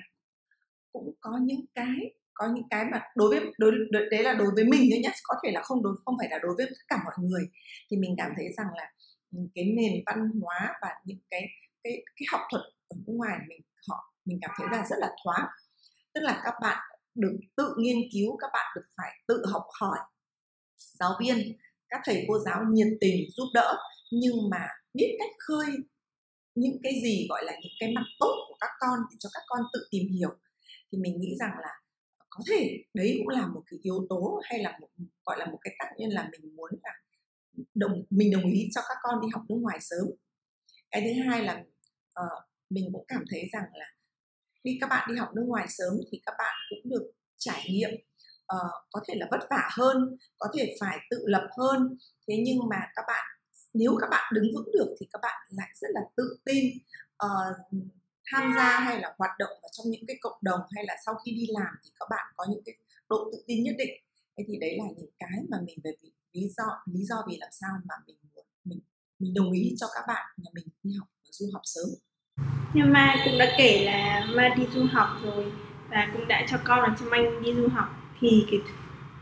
cũng 0.92 1.14
có 1.22 1.40
những 1.42 1.66
cái 1.76 2.14
có 2.34 2.48
những 2.56 2.70
cái 2.70 2.86
mà 2.92 3.02
đối 3.16 3.30
với 3.30 3.54
đối, 3.58 3.72
đối 3.92 4.10
đấy 4.12 4.24
là 4.24 4.34
đối 4.34 4.48
với 4.56 4.64
mình 4.64 4.90
thôi 4.92 5.00
nhé 5.04 5.12
có 5.24 5.36
thể 5.44 5.52
là 5.52 5.62
không 5.62 5.84
đối 5.84 5.96
không 6.06 6.16
phải 6.20 6.28
là 6.32 6.40
đối 6.44 6.56
với 6.58 6.66
tất 6.70 6.86
cả 6.88 6.98
mọi 7.06 7.14
người. 7.20 7.50
Thì 7.92 7.98
mình 7.98 8.16
cảm 8.18 8.32
thấy 8.38 8.46
rằng 8.58 8.68
là 8.78 8.92
ừ, 9.32 9.40
cái 9.56 9.66
nền 9.78 10.04
văn 10.06 10.32
hóa 10.42 10.78
và 10.82 10.90
những 11.06 11.20
cái 11.30 11.48
cái 11.84 12.04
cái 12.16 12.26
học 12.32 12.42
thuật 12.52 12.62
ở 12.88 12.98
nước 13.08 13.14
ngoài 13.14 13.40
mình 13.48 13.62
họ 13.90 14.14
mình 14.30 14.40
cảm 14.42 14.52
thấy 14.58 14.68
là 14.72 14.86
rất 14.90 14.96
là 15.00 15.10
thoáng. 15.24 15.48
Tức 16.14 16.22
là 16.22 16.42
các 16.44 16.54
bạn 16.62 16.78
được 17.16 17.38
tự 17.58 17.76
nghiên 17.78 17.98
cứu 18.14 18.38
các 18.38 18.50
bạn 18.54 18.66
được 18.76 18.88
phải 18.98 19.12
tự 19.28 19.44
học 19.52 19.64
hỏi. 19.80 20.00
Giáo 20.78 21.12
viên 21.20 21.38
các 21.90 22.02
thầy 22.06 22.26
cô 22.28 22.40
giáo 22.40 22.64
nhiệt 22.70 22.88
tình 23.02 23.30
giúp 23.38 23.48
đỡ 23.54 23.78
nhưng 24.12 24.50
mà 24.52 24.68
biết 24.94 25.16
cách 25.20 25.36
khơi 25.40 25.68
những 26.56 26.78
cái 26.84 26.94
gì 27.04 27.28
gọi 27.30 27.44
là 27.46 27.52
những 27.52 27.74
cái 27.80 27.92
mặt 27.96 28.06
tốt 28.20 28.36
của 28.48 28.58
các 28.60 28.70
con 28.80 29.00
để 29.12 29.18
cho 29.20 29.30
các 29.34 29.44
con 29.48 29.62
tự 29.74 29.88
tìm 29.92 30.08
hiểu. 30.18 30.30
Thì 30.92 30.98
mình 30.98 31.20
nghĩ 31.20 31.36
rằng 31.40 31.52
là 31.62 31.74
có 32.30 32.44
thể 32.50 32.84
đấy 32.94 33.16
cũng 33.18 33.28
là 33.28 33.48
một 33.48 33.62
cái 33.72 33.80
yếu 33.84 34.06
tố 34.10 34.42
hay 34.44 34.60
là 34.64 34.78
một 34.82 34.88
gọi 35.26 35.40
là 35.40 35.46
một 35.46 35.58
cái 35.62 35.76
tác 35.80 35.86
nhân 35.98 36.10
là 36.10 36.30
mình 36.32 36.56
muốn 36.56 36.70
là 36.84 36.92
đồng 37.76 38.04
mình 38.10 38.32
đồng 38.32 38.52
ý 38.52 38.70
cho 38.76 38.82
các 38.90 38.98
con 39.02 39.22
đi 39.22 39.28
học 39.34 39.44
nước 39.50 39.58
ngoài 39.62 39.78
sớm. 39.82 40.08
Cái 40.92 41.02
thứ 41.02 41.30
hai 41.30 41.44
là 41.44 41.64
uh, 42.20 42.44
mình 42.70 42.90
cũng 42.94 43.06
cảm 43.08 43.24
thấy 43.30 43.50
rằng 43.54 43.66
là 43.74 43.86
khi 44.64 44.78
các 44.82 44.88
bạn 44.90 45.10
đi 45.10 45.16
học 45.16 45.30
nước 45.36 45.44
ngoài 45.48 45.66
sớm 45.70 45.94
thì 46.12 46.22
các 46.26 46.34
bạn 46.38 46.56
cũng 46.70 46.90
được 46.92 47.12
trải 47.38 47.66
nghiệm 47.70 47.90
uh, 48.56 48.72
có 48.92 49.02
thể 49.08 49.14
là 49.18 49.28
vất 49.32 49.40
vả 49.50 49.70
hơn 49.72 50.18
có 50.38 50.48
thể 50.58 50.76
phải 50.80 50.98
tự 51.10 51.24
lập 51.26 51.48
hơn. 51.58 51.98
Thế 52.28 52.36
nhưng 52.46 52.58
mà 52.70 52.78
các 52.96 53.04
bạn 53.08 53.26
nếu 53.74 53.98
các 54.02 54.08
bạn 54.12 54.34
đứng 54.34 54.46
vững 54.56 54.72
được 54.74 54.96
thì 55.00 55.08
các 55.14 55.20
bạn 55.22 55.48
lại 55.50 55.70
rất 55.76 55.88
là 55.92 56.02
tự 56.18 56.38
tin 56.46 56.66
uh, 57.26 57.84
tham 58.32 58.54
gia 58.58 58.80
hay 58.80 59.02
là 59.02 59.16
hoạt 59.18 59.32
động 59.40 59.52
ở 59.62 59.70
trong 59.72 59.90
những 59.90 60.06
cái 60.08 60.18
cộng 60.22 60.38
đồng 60.42 60.62
hay 60.76 60.86
là 60.88 60.96
sau 61.06 61.16
khi 61.26 61.32
đi 61.32 61.46
làm 61.50 61.74
thì 61.84 61.90
các 62.00 62.06
bạn 62.10 62.34
có 62.36 62.46
những 62.50 62.62
cái 62.66 62.76
độ 63.10 63.30
tự 63.32 63.44
tin 63.48 63.64
nhất 63.64 63.76
định. 63.78 63.92
Thế 64.38 64.44
thì 64.48 64.58
đấy 64.62 64.78
là 64.78 64.86
những 64.98 65.12
cái 65.20 65.40
mà 65.50 65.58
mình 65.66 65.80
về 65.84 65.92
lý 66.32 66.50
do 66.58 66.64
lý 66.86 67.06
do 67.06 67.26
vì 67.28 67.38
làm 67.40 67.50
sao 67.52 67.70
mà 67.86 67.96
mình 68.08 68.18
mình 68.64 68.80
mình 69.20 69.34
đồng 69.34 69.52
ý 69.52 69.76
cho 69.78 69.88
các 69.96 70.04
bạn 70.08 70.30
nhà 70.38 70.50
mình 70.54 70.66
đi 70.84 70.92
học 71.00 71.08
du 71.32 71.46
học 71.54 71.62
sớm 71.64 71.90
nhưng 72.74 72.94
mà 72.94 73.16
cũng 73.26 73.38
đã 73.38 73.46
kể 73.58 73.86
là 73.86 74.28
ma 74.36 74.50
đi 74.58 74.64
du 74.74 74.86
học 74.92 75.08
rồi 75.24 75.46
và 75.90 76.08
cũng 76.14 76.28
đã 76.28 76.46
cho 76.50 76.58
con 76.64 76.80
là 76.80 76.96
cho 77.00 77.06
anh 77.12 77.44
đi 77.44 77.54
du 77.54 77.68
học 77.68 77.88
thì 78.20 78.46
cái 78.52 78.60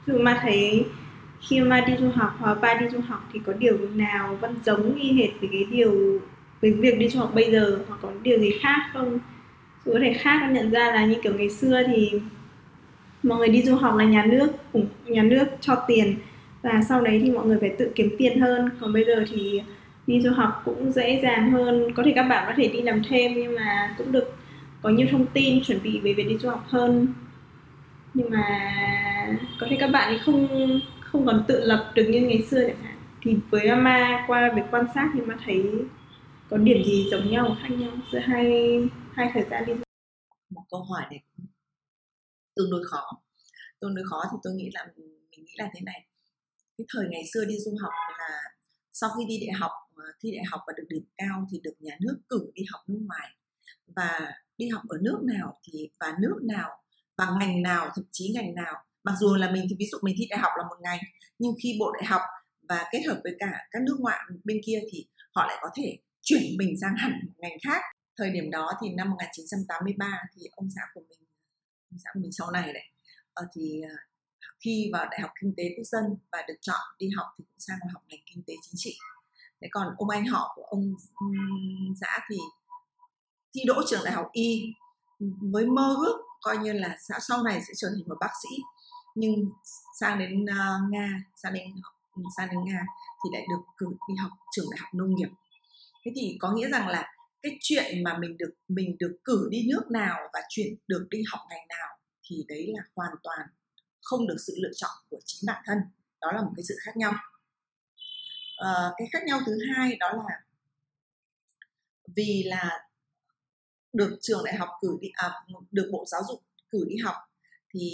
dù 0.07 0.17
mà 0.19 0.39
thấy 0.41 0.85
khi 1.41 1.61
mà 1.61 1.81
đi 1.81 1.93
du 1.99 2.09
học 2.15 2.35
hoặc 2.39 2.61
ba 2.61 2.73
đi 2.73 2.85
du 2.89 2.99
học 3.07 3.29
thì 3.33 3.39
có 3.45 3.53
điều 3.53 3.77
nào 3.95 4.37
vẫn 4.41 4.55
giống 4.65 4.95
y 4.95 5.13
hệt 5.13 5.29
với 5.39 5.49
cái 5.51 5.65
điều, 5.71 6.21
với 6.61 6.71
việc 6.71 6.99
đi 6.99 7.09
du 7.09 7.19
học 7.19 7.31
bây 7.35 7.51
giờ 7.51 7.79
hoặc 7.87 7.99
có 8.01 8.11
điều 8.23 8.39
gì 8.39 8.51
khác 8.61 8.89
không? 8.93 9.19
Dù 9.85 9.93
có 9.93 9.99
thể 9.99 10.13
khác 10.13 10.37
con 10.41 10.53
nhận 10.53 10.71
ra 10.71 10.91
là 10.91 11.05
như 11.05 11.15
kiểu 11.23 11.33
ngày 11.33 11.49
xưa 11.49 11.83
thì 11.87 12.11
mọi 13.23 13.37
người 13.37 13.47
đi 13.47 13.63
du 13.63 13.75
học 13.75 13.95
là 13.95 14.03
nhà 14.03 14.25
nước 14.25 14.47
cũng 14.73 14.87
nhà 15.05 15.23
nước 15.23 15.45
cho 15.61 15.75
tiền 15.87 16.15
và 16.61 16.81
sau 16.89 17.01
đấy 17.01 17.21
thì 17.23 17.31
mọi 17.31 17.45
người 17.45 17.57
phải 17.61 17.69
tự 17.77 17.91
kiếm 17.95 18.09
tiền 18.17 18.39
hơn. 18.39 18.69
Còn 18.81 18.93
bây 18.93 19.05
giờ 19.05 19.25
thì 19.29 19.61
đi 20.07 20.21
du 20.21 20.31
học 20.31 20.61
cũng 20.65 20.91
dễ 20.91 21.19
dàng 21.23 21.51
hơn. 21.51 21.93
Có 21.95 22.03
thể 22.05 22.11
các 22.15 22.23
bạn 22.23 22.43
có 22.47 22.53
thể 22.57 22.67
đi 22.67 22.81
làm 22.81 23.01
thêm 23.09 23.33
nhưng 23.33 23.55
mà 23.55 23.95
cũng 23.97 24.11
được 24.11 24.35
có 24.81 24.89
nhiều 24.89 25.07
thông 25.11 25.25
tin 25.33 25.63
chuẩn 25.63 25.83
bị 25.83 25.99
về 25.99 26.13
việc 26.13 26.23
đi 26.29 26.37
du 26.37 26.49
học 26.49 26.63
hơn. 26.67 27.13
Nhưng 28.13 28.29
mà 28.29 28.43
có 29.59 29.67
thể 29.69 29.77
các 29.79 29.87
bạn 29.87 30.13
thì 30.13 30.19
không 30.25 30.47
không 31.01 31.25
còn 31.25 31.45
tự 31.47 31.65
lập 31.65 31.91
được 31.95 32.05
như 32.09 32.21
ngày 32.21 32.41
xưa 32.41 32.67
chẳng 32.67 32.83
hạn. 32.83 32.97
Thì 33.21 33.37
với 33.49 33.67
ama 33.67 34.25
qua 34.27 34.51
việc 34.55 34.61
quan 34.71 34.85
sát 34.95 35.11
thì 35.13 35.21
mà 35.21 35.37
thấy 35.45 35.63
có 36.49 36.57
điểm 36.57 36.83
gì 36.85 37.07
giống 37.11 37.31
nhau, 37.31 37.57
khác 37.61 37.69
nhau 37.77 37.91
giữa 38.11 38.19
hai 38.19 38.79
hai 39.13 39.31
thời 39.33 39.43
gian 39.51 39.65
đi 39.65 39.73
một 40.49 40.63
câu 40.69 40.83
hỏi 40.83 41.03
này 41.09 41.23
tương 42.55 42.71
đối 42.71 42.83
khó. 42.85 43.03
Tương 43.79 43.95
đối 43.95 44.05
khó 44.09 44.23
thì 44.31 44.37
tôi 44.43 44.53
nghĩ 44.53 44.69
là, 44.73 44.87
mình 44.95 45.45
nghĩ 45.45 45.53
là 45.57 45.69
thế 45.73 45.81
này. 45.85 46.05
Cái 46.77 46.85
thời 46.93 47.07
ngày 47.09 47.23
xưa 47.33 47.45
đi 47.45 47.55
du 47.59 47.71
học 47.81 47.91
là 48.19 48.39
sau 48.93 49.09
khi 49.17 49.25
đi 49.27 49.45
đại 49.47 49.53
học 49.59 49.71
thi 50.19 50.31
đại 50.35 50.45
học 50.51 50.61
và 50.67 50.73
được 50.77 50.83
điểm 50.89 51.03
cao 51.17 51.47
thì 51.51 51.59
được 51.63 51.73
nhà 51.79 51.97
nước 52.01 52.17
cử 52.29 52.51
đi 52.53 52.63
học 52.71 52.81
nước 52.87 52.99
ngoài. 53.07 53.29
Và 53.95 54.31
đi 54.57 54.69
học 54.69 54.81
ở 54.89 54.97
nước 55.01 55.19
nào 55.23 55.59
thì, 55.63 55.89
và 55.99 56.15
nước 56.19 56.39
nào, 56.43 56.69
và 57.17 57.27
ngành 57.39 57.61
nào, 57.61 57.89
thậm 57.95 58.05
chí 58.11 58.31
ngành 58.35 58.55
nào. 58.55 58.73
Mặc 59.03 59.13
dù 59.19 59.35
là 59.35 59.51
mình 59.51 59.65
thì 59.69 59.75
ví 59.79 59.85
dụ 59.91 59.97
mình 60.01 60.15
thi 60.17 60.27
đại 60.29 60.39
học 60.39 60.51
là 60.57 60.63
một 60.63 60.75
ngành, 60.81 60.99
nhưng 61.39 61.51
khi 61.63 61.77
bộ 61.79 61.91
đại 61.91 62.05
học 62.05 62.21
và 62.69 62.85
kết 62.91 63.01
hợp 63.07 63.19
với 63.23 63.35
cả 63.39 63.67
các 63.71 63.81
nước 63.81 63.95
ngoại 63.99 64.19
bên 64.43 64.57
kia 64.65 64.79
thì 64.91 65.07
họ 65.35 65.45
lại 65.47 65.57
có 65.61 65.69
thể 65.77 65.97
chuyển 66.21 66.43
mình 66.57 66.75
sang 66.81 66.95
hẳn 66.97 67.11
một 67.25 67.33
ngành 67.37 67.57
khác. 67.67 67.81
Thời 68.17 68.31
điểm 68.31 68.51
đó 68.51 68.71
thì 68.81 68.89
năm 68.93 69.09
1983 69.09 70.21
thì 70.35 70.41
ông 70.51 70.67
xã 70.75 70.81
của 70.93 71.01
mình, 71.09 71.19
ông 71.91 71.99
xã 72.03 72.09
của 72.13 72.19
mình 72.19 72.31
sau 72.31 72.51
này 72.51 72.73
đấy 72.73 72.83
ờ, 73.33 73.45
thì 73.55 73.81
ờ, 73.89 73.95
thi 74.61 74.89
vào 74.93 75.05
đại 75.11 75.19
học 75.21 75.31
kinh 75.41 75.53
tế 75.57 75.63
quốc 75.77 75.83
dân 75.83 76.03
và 76.31 76.39
được 76.47 76.57
chọn 76.61 76.85
đi 76.99 77.07
học 77.17 77.27
thì 77.37 77.43
cũng 77.47 77.59
sang 77.59 77.77
học 77.93 78.03
ngành 78.07 78.19
kinh 78.25 78.43
tế 78.47 78.53
chính 78.61 78.73
trị 78.75 78.97
thế 79.61 79.67
còn 79.71 79.87
ông 79.97 80.09
anh 80.09 80.25
họ 80.25 80.53
của 80.55 80.63
ông 80.63 80.93
xã 82.01 82.19
thì 82.29 82.37
thi 83.53 83.61
đỗ 83.67 83.81
trường 83.87 84.03
đại 84.05 84.13
học 84.13 84.29
y 84.31 84.73
với 85.51 85.65
mơ 85.65 85.95
ước 85.97 86.17
coi 86.41 86.57
như 86.57 86.73
là 86.73 86.97
xã 87.07 87.19
sau 87.27 87.43
này 87.43 87.61
sẽ 87.67 87.73
trở 87.77 87.87
thành 87.95 88.07
một 88.07 88.15
bác 88.19 88.31
sĩ. 88.43 88.55
Nhưng 89.15 89.49
sang 89.99 90.19
đến 90.19 90.43
uh, 90.43 90.91
nga 90.91 91.09
sang 91.43 91.53
đến 91.53 91.63
sang 92.37 92.49
đến 92.51 92.59
nga 92.65 92.81
thì 93.23 93.29
lại 93.33 93.45
được 93.49 93.63
cử 93.77 93.87
đi 94.09 94.15
học 94.15 94.31
trường 94.51 94.65
đại 94.71 94.79
học 94.79 94.89
nông 94.93 95.15
nghiệp. 95.15 95.29
Thế 96.05 96.11
thì 96.15 96.37
có 96.39 96.51
nghĩa 96.51 96.69
rằng 96.69 96.87
là 96.87 97.13
cái 97.41 97.57
chuyện 97.61 98.03
mà 98.03 98.17
mình 98.17 98.37
được 98.37 98.53
mình 98.67 98.95
được 98.99 99.17
cử 99.23 99.47
đi 99.51 99.67
nước 99.69 99.91
nào 99.91 100.17
và 100.33 100.39
chuyển 100.49 100.75
được 100.87 101.07
đi 101.09 101.23
học 101.31 101.39
ngành 101.49 101.67
nào 101.67 101.87
thì 102.23 102.45
đấy 102.47 102.73
là 102.75 102.83
hoàn 102.95 103.15
toàn 103.23 103.39
không 104.01 104.27
được 104.27 104.37
sự 104.47 104.53
lựa 104.57 104.71
chọn 104.75 104.91
của 105.09 105.19
chính 105.25 105.47
bản 105.47 105.63
thân. 105.65 105.77
Đó 106.21 106.31
là 106.31 106.41
một 106.41 106.51
cái 106.55 106.63
sự 106.67 106.75
khác 106.85 106.97
nhau. 106.97 107.13
Ờ, 108.57 108.93
cái 108.97 109.07
khác 109.13 109.23
nhau 109.25 109.39
thứ 109.45 109.57
hai 109.75 109.97
đó 109.99 110.13
là 110.13 110.41
vì 112.15 112.43
là 112.45 112.87
được 113.93 114.17
trường 114.21 114.43
đại 114.45 114.55
học 114.55 114.69
cử 114.81 114.97
đi 115.01 115.07
à, 115.13 115.31
được 115.71 115.89
bộ 115.91 116.05
giáo 116.07 116.21
dục 116.27 116.43
cử 116.69 116.85
đi 116.89 116.95
học 117.03 117.15
thì 117.73 117.89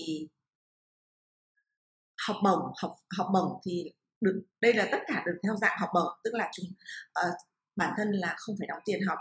học 2.27 2.37
bổng 2.43 2.59
học 2.81 2.95
học 3.17 3.27
bổng 3.33 3.61
thì 3.65 3.91
được 4.21 4.43
đây 4.61 4.73
là 4.73 4.87
tất 4.91 4.99
cả 5.07 5.23
được 5.25 5.39
theo 5.43 5.55
dạng 5.55 5.79
học 5.79 5.89
bổng 5.93 6.19
tức 6.23 6.33
là 6.33 6.51
chúng 6.53 6.65
uh, 7.09 7.33
bản 7.75 7.93
thân 7.97 8.11
là 8.11 8.35
không 8.37 8.55
phải 8.59 8.67
đóng 8.67 8.79
tiền 8.85 8.99
học 9.07 9.19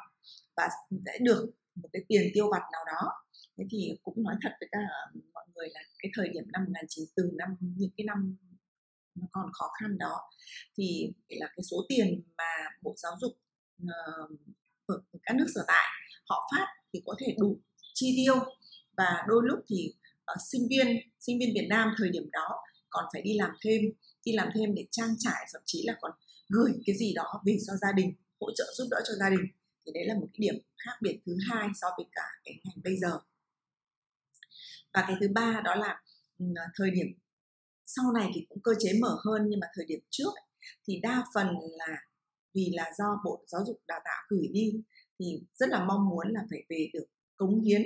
và 0.56 0.68
sẽ 1.06 1.18
được 1.20 1.50
một 1.75 1.88
cái 1.92 2.02
tiền 2.08 2.22
tiêu 2.34 2.50
vặt 2.50 2.62
nào 2.72 2.84
đó. 2.87 3.12
Thế 3.58 3.64
thì 3.70 3.99
cũng 4.02 4.22
nói 4.22 4.34
thật 4.42 4.50
với 4.61 4.68
cả 4.72 4.78
mọi 5.34 5.44
người 5.54 5.68
là 5.72 5.80
cái 5.99 6.12
thời 6.16 6.28
điểm 6.28 6.44
năm 6.52 6.64
19 6.64 7.04
từ 7.16 7.30
năm 7.34 7.56
những 7.61 7.90
cái 7.96 8.04
năm 8.04 8.37
nó 9.14 9.26
còn 9.33 9.47
khó 9.52 9.71
khăn 9.81 9.99
đó. 9.99 10.21
Thì 10.76 11.12
là 11.28 11.47
cái 11.57 11.64
số 11.71 11.76
tiền 11.88 12.23
mà 12.38 12.52
bộ 12.83 12.95
giáo 12.97 13.12
dục 13.21 13.33
uh, 13.83 14.31
ở 14.87 15.02
các 15.23 15.37
nước 15.37 15.47
sở 15.54 15.64
tại 15.66 15.88
họ 16.28 16.50
phát 16.52 16.66
thì 16.92 17.02
có 17.07 17.14
thể 17.19 17.35
đủ 17.38 17.61
chi 17.95 18.14
tiêu. 18.16 18.35
Và 18.97 19.25
đôi 19.28 19.42
lúc 19.45 19.59
thì 19.69 19.95
uh, 20.33 20.38
sinh 20.52 20.66
viên 20.71 20.87
sinh 21.21 21.38
viên 21.38 21.54
Việt 21.54 21.66
Nam 21.69 21.95
thời 21.99 22.09
điểm 22.11 22.31
đó 22.33 22.49
còn 22.90 23.04
phải 23.12 23.23
đi 23.23 23.31
làm 23.38 23.50
thêm 23.64 23.81
đi 24.25 24.33
làm 24.33 24.49
thêm 24.54 24.75
để 24.75 24.87
trang 24.90 25.14
trải 25.19 25.47
thậm 25.52 25.62
chí 25.64 25.83
là 25.87 25.97
còn 26.00 26.12
gửi 26.49 26.73
cái 26.87 26.97
gì 26.97 27.12
đó 27.14 27.42
về 27.47 27.57
cho 27.66 27.73
gia 27.76 27.92
đình 27.92 28.14
hỗ 28.40 28.47
trợ 28.54 28.64
giúp 28.76 28.88
đỡ 28.90 28.97
cho 29.09 29.14
gia 29.14 29.31
đình. 29.31 29.40
Thì 29.87 29.92
đấy 29.95 30.04
là 30.07 30.14
một 30.14 30.26
cái 30.33 30.38
điểm 30.38 30.54
khác 30.76 30.92
biệt 31.00 31.21
thứ 31.26 31.37
hai 31.50 31.69
so 31.81 31.87
với 31.97 32.07
cả 32.12 32.23
cái 32.45 32.54
ngành 32.64 32.83
bây 32.85 32.97
giờ. 32.97 33.19
Và 34.95 35.04
cái 35.07 35.16
thứ 35.21 35.28
ba 35.35 35.61
đó 35.64 35.75
là 35.75 36.02
ờ, 36.38 36.62
thời 36.75 36.90
điểm 36.90 37.07
sau 37.96 38.12
này 38.12 38.30
thì 38.34 38.46
cũng 38.49 38.62
cơ 38.62 38.72
chế 38.78 38.90
mở 39.00 39.18
hơn 39.25 39.46
nhưng 39.49 39.61
mà 39.61 39.66
thời 39.75 39.84
điểm 39.87 40.00
trước 40.11 40.30
thì 40.88 41.00
đa 41.02 41.25
phần 41.34 41.46
là 41.78 41.96
vì 42.54 42.70
là 42.75 42.90
do 42.99 43.20
bộ 43.25 43.44
giáo 43.46 43.64
dục 43.66 43.80
đào 43.87 44.00
tạo 44.04 44.22
gửi 44.28 44.49
đi 44.52 44.72
thì 45.18 45.42
rất 45.54 45.68
là 45.68 45.84
mong 45.84 46.08
muốn 46.08 46.32
là 46.32 46.40
phải 46.50 46.64
về 46.68 46.90
được 46.92 47.06
cống 47.37 47.61
hiến 47.61 47.82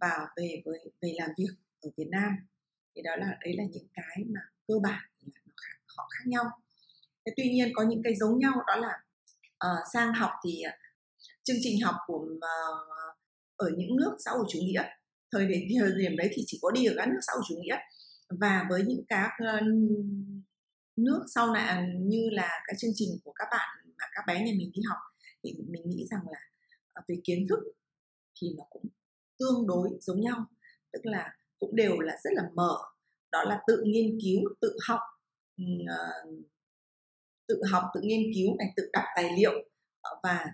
và 0.00 0.26
về 0.36 0.62
với 0.64 0.78
về 1.00 1.12
làm 1.18 1.30
việc 1.38 1.54
ở 1.80 1.90
Việt 1.96 2.08
Nam. 2.10 2.32
Thì 2.96 3.02
đó 3.02 3.16
là 3.16 3.36
đấy 3.40 3.54
là 3.56 3.64
những 3.72 3.86
cái 3.94 4.24
mà 4.34 4.40
cơ 4.68 4.74
bản 4.82 5.02
là 5.20 5.40
nó 5.46 5.52
khác, 5.56 5.78
họ 5.96 6.08
khác 6.10 6.24
nhau. 6.26 6.44
Thế 7.26 7.32
tuy 7.36 7.50
nhiên 7.50 7.72
có 7.74 7.82
những 7.82 8.02
cái 8.04 8.14
giống 8.16 8.38
nhau 8.38 8.52
đó 8.66 8.76
là 8.76 9.02
uh, 9.66 9.78
sang 9.92 10.12
học 10.12 10.30
thì 10.44 10.62
uh, 10.68 10.74
chương 11.42 11.56
trình 11.62 11.80
học 11.82 11.94
của 12.06 12.26
uh, 12.36 13.16
ở 13.56 13.70
những 13.76 13.96
nước 13.96 14.16
xã 14.24 14.30
hội 14.30 14.44
chủ 14.48 14.58
nghĩa 14.62 14.84
thời 15.32 15.46
điểm 15.46 15.60
thời 15.80 15.92
điểm 15.98 16.16
đấy 16.16 16.30
thì 16.32 16.42
chỉ 16.46 16.58
có 16.62 16.70
đi 16.70 16.84
ở 16.84 16.94
các 16.96 17.08
nước 17.08 17.20
xã 17.26 17.32
hội 17.34 17.42
chủ 17.48 17.54
nghĩa 17.60 17.76
và 18.40 18.66
với 18.70 18.82
những 18.86 19.04
các 19.08 19.30
ờ, 19.38 19.60
nước 20.96 21.24
sau 21.34 21.52
này 21.52 21.88
như 22.00 22.30
là 22.30 22.62
cái 22.66 22.76
chương 22.78 22.90
trình 22.94 23.08
của 23.24 23.32
các 23.32 23.48
bạn 23.50 23.68
mà 23.98 24.04
các 24.14 24.24
bé 24.26 24.34
nhà 24.34 24.52
mình 24.58 24.70
đi 24.74 24.82
học, 24.88 24.98
thì 25.42 25.54
mình 25.68 25.82
nghĩ 25.86 26.06
rằng 26.10 26.20
là 26.32 26.40
ờ, 26.92 27.02
về 27.08 27.14
kiến 27.24 27.46
thức 27.48 27.58
thì 28.40 28.48
nó 28.58 28.64
cũng 28.70 28.84
tương 29.38 29.66
đối 29.66 29.88
giống 30.00 30.20
nhau. 30.20 30.46
Tức 30.92 31.00
là 31.02 31.36
cũng 31.58 31.76
đều 31.76 32.00
là 32.00 32.16
rất 32.24 32.30
là 32.34 32.42
mở. 32.54 32.78
Đó 33.32 33.44
là 33.44 33.60
tự 33.66 33.82
nghiên 33.86 34.18
cứu, 34.24 34.40
tự 34.60 34.76
học 34.88 35.00
ờ, 35.88 36.24
tự 37.48 37.62
học, 37.72 37.84
tự 37.94 38.00
nghiên 38.04 38.20
cứu 38.34 38.56
này, 38.58 38.68
tự 38.76 38.90
đọc 38.92 39.04
tài 39.16 39.30
liệu 39.36 39.52
và 40.22 40.46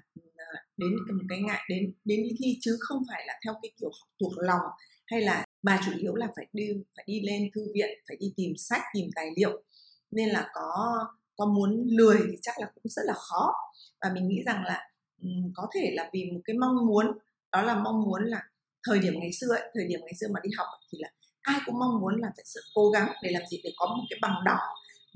đến 0.77 0.91
một 1.17 1.25
cái 1.29 1.41
ngại, 1.43 1.65
đến 1.69 1.95
đến 2.05 2.23
đi 2.23 2.37
thi 2.39 2.59
chứ 2.61 2.77
không 2.81 3.03
phải 3.09 3.25
là 3.27 3.35
theo 3.45 3.55
cái 3.63 3.73
kiểu 3.81 3.91
học 4.01 4.09
thuộc 4.21 4.33
lòng 4.37 4.61
hay 5.07 5.21
là 5.21 5.45
mà 5.63 5.81
chủ 5.87 5.93
yếu 5.99 6.15
là 6.15 6.29
phải 6.37 6.47
đi 6.53 6.69
phải 6.97 7.05
đi 7.09 7.21
lên 7.21 7.51
thư 7.55 7.67
viện 7.75 7.89
phải 8.09 8.17
đi 8.21 8.33
tìm 8.37 8.53
sách 8.57 8.83
tìm 8.95 9.11
tài 9.15 9.27
liệu. 9.37 9.63
Nên 10.11 10.29
là 10.29 10.51
có 10.55 10.99
có 11.37 11.47
muốn 11.47 11.87
lười 11.91 12.19
thì 12.31 12.39
chắc 12.43 12.61
là 12.61 12.67
cũng 12.75 12.91
rất 12.91 13.03
là 13.07 13.15
khó. 13.17 13.55
Và 14.01 14.13
mình 14.15 14.29
nghĩ 14.29 14.43
rằng 14.47 14.65
là 14.65 14.91
um, 15.23 15.53
có 15.55 15.69
thể 15.75 15.91
là 15.95 16.11
vì 16.13 16.31
một 16.33 16.41
cái 16.45 16.57
mong 16.57 16.87
muốn 16.87 17.19
đó 17.53 17.63
là 17.63 17.75
mong 17.75 18.03
muốn 18.03 18.25
là 18.25 18.43
thời 18.83 18.99
điểm 18.99 19.15
ngày 19.21 19.33
xưa 19.33 19.55
ấy, 19.55 19.71
thời 19.75 19.87
điểm 19.89 20.01
ngày 20.03 20.15
xưa 20.21 20.27
mà 20.35 20.41
đi 20.43 20.51
học 20.59 20.67
thì 20.93 20.99
là 21.01 21.09
ai 21.41 21.61
cũng 21.67 21.79
mong 21.79 22.01
muốn 22.01 22.21
là 22.21 22.29
phải 22.37 22.45
sự 22.45 22.61
cố 22.75 22.91
gắng 22.91 23.13
để 23.23 23.31
làm 23.31 23.43
gì 23.51 23.61
để 23.65 23.73
có 23.77 23.87
một 23.87 24.05
cái 24.11 24.19
bằng 24.23 24.35
đỏ. 24.45 24.59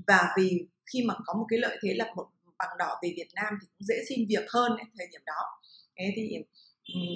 Và 0.07 0.33
vì 0.37 0.65
khi 0.93 1.03
mà 1.03 1.13
có 1.25 1.33
một 1.33 1.45
cái 1.49 1.59
lợi 1.59 1.77
thế 1.81 1.93
là 1.93 2.13
một 2.15 2.27
bằng 2.57 2.77
đỏ 2.79 2.99
về 3.03 3.13
Việt 3.15 3.27
Nam 3.35 3.53
thì 3.61 3.67
cũng 3.77 3.85
dễ 3.87 3.95
xin 4.09 4.25
việc 4.29 4.45
hơn 4.49 4.71
ấy, 4.71 4.85
thời 4.97 5.07
điểm 5.11 5.21
đó. 5.25 5.61
Thế 5.97 6.13
thì 6.15 6.35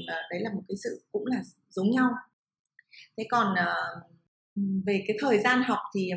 ờ, 0.08 0.16
đấy 0.30 0.40
là 0.40 0.50
một 0.54 0.62
cái 0.68 0.76
sự 0.84 1.02
cũng 1.12 1.26
là 1.26 1.42
giống 1.70 1.92
nhau 1.92 2.10
thế 3.18 3.24
còn 3.30 3.56
ờ, 3.56 3.76
về 4.86 5.04
cái 5.08 5.18
thời 5.22 5.40
gian 5.40 5.64
học 5.64 5.80
thì 5.96 6.10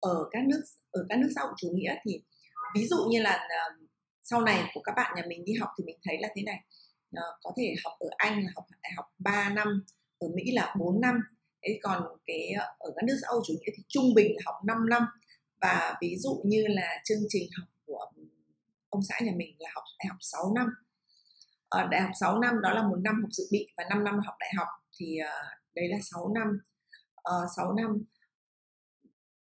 ở 0.00 0.28
các 0.30 0.42
nước, 0.46 0.62
ở 0.90 1.06
các 1.08 1.18
nước 1.18 1.28
xã 1.34 1.40
hội 1.40 1.52
chủ 1.56 1.68
nghĩa 1.74 1.94
thì 2.04 2.22
ví 2.74 2.86
dụ 2.86 2.96
như 3.10 3.22
là 3.22 3.32
ờ, 3.32 3.76
sau 4.24 4.40
này 4.40 4.70
của 4.74 4.80
các 4.84 4.92
bạn 4.96 5.12
nhà 5.16 5.22
mình 5.28 5.44
đi 5.44 5.52
học 5.60 5.68
thì 5.78 5.84
mình 5.84 5.96
thấy 6.04 6.18
là 6.20 6.28
thế 6.36 6.42
này 6.42 6.60
ờ, 7.14 7.22
có 7.42 7.52
thể 7.56 7.74
học 7.84 7.92
ở 7.98 8.08
Anh 8.16 8.44
là 8.44 8.50
học 8.54 8.64
đại 8.82 8.92
học 8.96 9.06
3 9.18 9.50
năm, 9.50 9.84
ở 10.18 10.28
Mỹ 10.34 10.42
là 10.52 10.74
4 10.78 11.00
năm. 11.00 11.20
Thế 11.62 11.78
còn 11.82 12.02
cái 12.26 12.52
ở 12.78 12.92
các 12.96 13.04
nước 13.04 13.16
xã 13.22 13.28
hội 13.30 13.40
chủ 13.46 13.52
nghĩa 13.52 13.72
thì 13.76 13.82
trung 13.88 14.14
bình 14.14 14.32
là 14.36 14.42
học 14.44 14.54
5 14.64 14.88
năm. 14.88 15.02
Và 15.60 15.94
ví 16.00 16.16
dụ 16.18 16.42
như 16.44 16.64
là 16.68 17.00
chương 17.04 17.22
trình 17.28 17.50
học 17.58 17.68
của 17.86 18.06
ông 18.88 19.02
xã 19.08 19.14
nhà 19.22 19.32
mình 19.36 19.56
là 19.58 19.70
học 19.74 19.84
đại 19.98 20.06
học 20.08 20.18
6 20.20 20.52
năm. 20.54 20.66
Ở 21.68 21.86
đại 21.90 22.00
học 22.00 22.10
6 22.20 22.38
năm 22.38 22.60
đó 22.62 22.70
là 22.70 22.82
một 22.82 22.98
năm 23.04 23.22
học 23.22 23.30
dự 23.32 23.44
bị 23.52 23.66
và 23.76 23.84
5 23.90 24.04
năm 24.04 24.14
học 24.26 24.34
đại 24.40 24.52
học. 24.56 24.68
Thì 24.98 25.18
đấy 25.74 25.88
là 25.88 25.98
6 26.02 26.32
năm. 26.34 26.46
Ờ, 27.14 27.42
uh, 27.44 27.50
6 27.56 27.72
năm. 27.72 28.04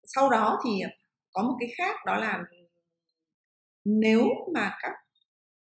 Sau 0.03 0.29
đó 0.29 0.59
thì 0.65 0.81
có 1.33 1.43
một 1.43 1.57
cái 1.59 1.69
khác 1.77 1.95
đó 2.05 2.15
là 2.15 2.39
nếu 3.85 4.23
mà 4.53 4.77
các 4.81 4.91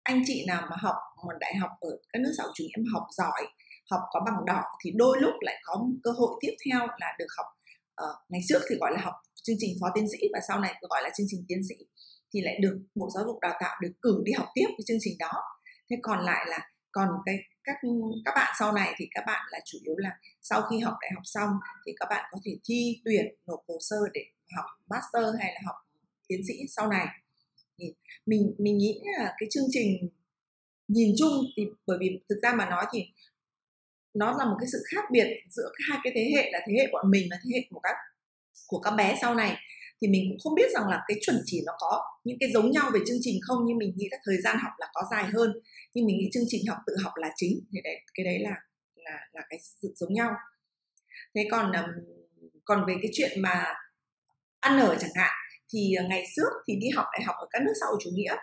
anh 0.02 0.22
chị 0.26 0.44
nào 0.46 0.66
mà 0.70 0.76
học 0.80 0.96
một 1.26 1.32
đại 1.40 1.54
học 1.54 1.70
ở 1.80 1.90
các 2.12 2.22
nước 2.22 2.32
xã 2.36 2.42
hội 2.42 2.52
chủ 2.54 2.64
nghĩa 2.64 2.82
mà 2.84 2.90
học 2.92 3.06
giỏi 3.10 3.46
học 3.90 4.00
có 4.10 4.20
bằng 4.26 4.44
đỏ 4.46 4.62
thì 4.84 4.90
đôi 4.96 5.16
lúc 5.20 5.34
lại 5.40 5.56
có 5.62 5.76
một 5.76 5.94
cơ 6.02 6.10
hội 6.10 6.38
tiếp 6.40 6.56
theo 6.66 6.78
là 6.98 7.16
được 7.18 7.26
học 7.36 7.46
uh, 8.04 8.16
ngày 8.28 8.40
trước 8.48 8.58
thì 8.70 8.76
gọi 8.80 8.90
là 8.94 9.00
học 9.00 9.14
chương 9.42 9.56
trình 9.58 9.70
phó 9.80 9.86
tiến 9.94 10.06
sĩ 10.12 10.18
và 10.32 10.38
sau 10.48 10.60
này 10.60 10.74
gọi 10.88 11.02
là 11.02 11.10
chương 11.16 11.26
trình 11.30 11.44
tiến 11.48 11.58
sĩ 11.68 11.74
thì 12.34 12.40
lại 12.40 12.58
được 12.62 12.78
bộ 12.94 13.08
giáo 13.14 13.24
dục 13.26 13.40
đào 13.40 13.54
tạo 13.60 13.76
được 13.82 13.92
cử 14.02 14.22
đi 14.24 14.32
học 14.32 14.46
tiếp 14.54 14.66
cái 14.68 14.84
chương 14.86 14.98
trình 15.00 15.14
đó. 15.18 15.32
Thế 15.90 15.96
còn 16.02 16.24
lại 16.24 16.46
là 16.48 16.58
còn 16.92 17.08
cái 17.26 17.36
các 17.68 17.88
các 18.24 18.32
bạn 18.34 18.54
sau 18.58 18.72
này 18.72 18.94
thì 18.96 19.08
các 19.10 19.24
bạn 19.26 19.46
là 19.50 19.58
chủ 19.64 19.78
yếu 19.84 19.96
là 19.96 20.10
sau 20.40 20.62
khi 20.62 20.78
học 20.78 20.94
đại 21.00 21.10
học 21.14 21.22
xong 21.24 21.50
thì 21.86 21.92
các 21.96 22.06
bạn 22.10 22.24
có 22.30 22.38
thể 22.44 22.58
thi 22.64 23.00
tuyển 23.04 23.26
nộp 23.46 23.60
hồ 23.68 23.78
sơ 23.80 23.96
để 24.14 24.24
học 24.56 24.66
master 24.90 25.34
hay 25.40 25.52
là 25.54 25.60
học 25.66 25.76
tiến 26.28 26.40
sĩ 26.48 26.54
sau 26.68 26.88
này. 26.88 27.06
Thì 27.78 27.94
mình 28.26 28.54
mình 28.58 28.78
nghĩ 28.78 29.00
là 29.18 29.34
cái 29.38 29.48
chương 29.50 29.66
trình 29.70 30.08
nhìn 30.88 31.14
chung 31.18 31.32
thì 31.56 31.66
bởi 31.86 31.98
vì 32.00 32.20
thực 32.28 32.38
ra 32.42 32.52
mà 32.52 32.70
nói 32.70 32.86
thì 32.92 33.04
nó 34.14 34.36
là 34.38 34.44
một 34.44 34.56
cái 34.60 34.68
sự 34.72 34.78
khác 34.94 35.04
biệt 35.12 35.26
giữa 35.50 35.72
hai 35.88 35.98
cái 36.04 36.12
thế 36.16 36.32
hệ 36.36 36.50
là 36.52 36.60
thế 36.66 36.72
hệ 36.78 36.86
bọn 36.92 37.10
mình 37.10 37.28
và 37.30 37.36
thế 37.44 37.50
hệ 37.54 37.66
của 37.70 37.80
các 37.80 37.96
của 38.66 38.80
các 38.80 38.90
bé 38.90 39.18
sau 39.20 39.34
này 39.34 39.56
thì 40.02 40.08
mình 40.08 40.22
cũng 40.30 40.38
không 40.38 40.54
biết 40.54 40.70
rằng 40.74 40.88
là 40.88 41.00
cái 41.08 41.18
chuẩn 41.20 41.42
chỉ 41.44 41.62
nó 41.66 41.72
có 41.78 42.02
những 42.24 42.36
cái 42.40 42.48
giống 42.54 42.70
nhau 42.70 42.90
về 42.94 43.00
chương 43.06 43.18
trình 43.20 43.40
không, 43.42 43.58
nhưng 43.66 43.78
mình 43.78 43.92
nghĩ 43.96 44.08
là 44.10 44.18
thời 44.24 44.36
gian 44.44 44.56
học 44.62 44.72
là 44.78 44.86
có 44.92 45.02
dài 45.10 45.24
hơn. 45.34 45.52
Nhưng 45.94 46.06
mình 46.06 46.18
nghĩ 46.18 46.30
chương 46.32 46.44
trình 46.48 46.62
học 46.68 46.78
tự 46.86 46.96
học 47.04 47.12
là 47.16 47.30
chính. 47.36 47.60
Thì 47.72 47.80
đấy, 47.84 47.96
cái 48.14 48.24
đấy 48.24 48.38
là 48.38 48.54
là 48.94 49.18
là 49.32 49.42
cái 49.48 49.58
sự 49.82 49.92
giống 49.96 50.14
nhau. 50.14 50.30
Thế 51.34 51.48
còn 51.50 51.72
còn 52.64 52.84
về 52.86 52.94
cái 53.02 53.10
chuyện 53.14 53.42
mà 53.42 53.74
ăn 54.60 54.78
ở 54.78 54.96
chẳng 55.00 55.10
hạn, 55.14 55.32
thì 55.72 55.94
ờ, 55.94 56.04
ngày 56.08 56.24
trước 56.36 56.50
thì 56.68 56.74
đi 56.80 56.88
học 56.96 57.06
đại 57.12 57.22
học 57.26 57.36
ở 57.40 57.46
các 57.50 57.62
nước 57.62 57.72
xã 57.80 57.86
hội 57.86 57.98
chủ 58.04 58.10
nghĩa 58.14 58.36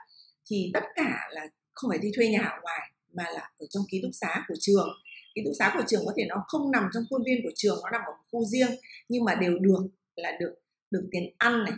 thì 0.50 0.72
tất 0.74 0.84
cả 0.96 1.28
là 1.32 1.48
không 1.74 1.90
phải 1.90 2.00
đi 2.00 2.12
thuê 2.16 2.28
nhà 2.28 2.42
ở 2.42 2.60
ngoài, 2.62 2.92
mà 3.14 3.24
là 3.24 3.50
ở 3.60 3.66
trong 3.70 3.84
ký 3.92 4.00
túc 4.04 4.12
xá 4.22 4.46
của 4.48 4.56
trường. 4.60 4.90
Ký 5.36 5.42
túc 5.46 5.54
xá 5.60 5.72
của 5.74 5.84
trường 5.88 6.06
có 6.06 6.14
thể 6.18 6.24
nó 6.30 6.36
không 6.48 6.72
nằm 6.72 6.84
trong 6.94 7.04
khuôn 7.10 7.24
viên 7.26 7.40
của 7.44 7.52
trường, 7.56 7.80
nó 7.84 7.90
nằm 7.90 8.02
ở 8.06 8.12
một 8.12 8.24
khu 8.32 8.46
riêng, 8.46 8.72
nhưng 9.10 9.24
mà 9.24 9.36
đều 9.36 9.60
được, 9.60 9.88
là 10.16 10.32
được 10.40 10.56
được 10.92 11.08
tiền 11.12 11.24
ăn 11.38 11.64
này 11.64 11.74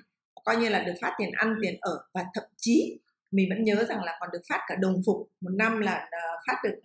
coi 0.46 0.58
như 0.58 0.70
là 0.70 0.84
được 0.84 0.94
phát 1.02 1.14
tiền 1.18 1.30
ăn 1.38 1.56
tiền 1.62 1.78
ở 1.82 2.00
và 2.14 2.26
thậm 2.34 2.44
chí 2.58 3.00
mình 3.32 3.50
vẫn 3.50 3.64
nhớ 3.64 3.86
rằng 3.90 4.04
là 4.04 4.18
còn 4.20 4.30
được 4.34 4.42
phát 4.50 4.60
cả 4.68 4.76
đồng 4.80 5.02
phục. 5.06 5.18
Một 5.42 5.50
năm 5.54 5.80
là 5.80 6.08
à, 6.12 6.22
phát 6.48 6.56
được 6.64 6.76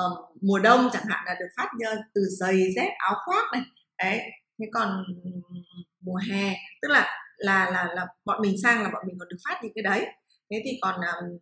uh, 0.00 0.36
mùa 0.42 0.58
đông 0.58 0.88
chẳng 0.92 1.04
hạn 1.08 1.24
là 1.26 1.36
được 1.40 1.46
phát 1.56 1.68
à, 1.86 1.92
từ 2.14 2.20
giày 2.40 2.72
dép 2.76 2.92
áo 2.98 3.14
khoác 3.24 3.44
này. 3.52 3.62
Đấy 3.98 4.20
thế 4.58 4.66
còn 4.72 5.04
mùa 6.00 6.20
hè 6.30 6.54
tức 6.82 6.88
là 6.88 7.18
là 7.36 7.70
là 7.70 7.88
là 7.94 8.06
bọn 8.24 8.42
mình 8.42 8.54
sang 8.62 8.82
là 8.82 8.90
bọn 8.92 9.06
mình 9.06 9.16
còn 9.18 9.28
được 9.28 9.38
phát 9.48 9.60
những 9.62 9.72
cái 9.74 9.82
đấy. 9.82 10.06
Thế 10.50 10.62
thì 10.64 10.78
còn 10.80 10.94
um, 10.94 11.38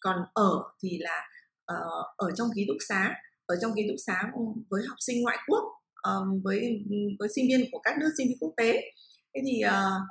còn 0.00 0.16
ở 0.34 0.50
thì 0.82 0.98
là 1.00 1.28
uh, 1.72 2.06
ở 2.16 2.30
trong 2.36 2.48
ký 2.56 2.64
túc 2.68 2.76
xá 2.88 3.14
ở 3.46 3.56
trong 3.60 3.72
ký 3.76 3.82
túc 3.88 3.96
xá 4.06 4.22
với 4.70 4.82
học 4.88 4.96
sinh 5.00 5.22
ngoại 5.22 5.38
quốc 5.46 5.62
um, 6.08 6.42
với 6.44 6.84
với 7.18 7.28
sinh 7.34 7.44
viên 7.48 7.70
của 7.72 7.78
các 7.78 7.94
nước 8.00 8.10
sinh 8.18 8.26
viên 8.28 8.38
quốc 8.40 8.54
tế. 8.56 8.72
Thế 9.34 9.40
thì 9.46 9.62
uh, 9.66 10.02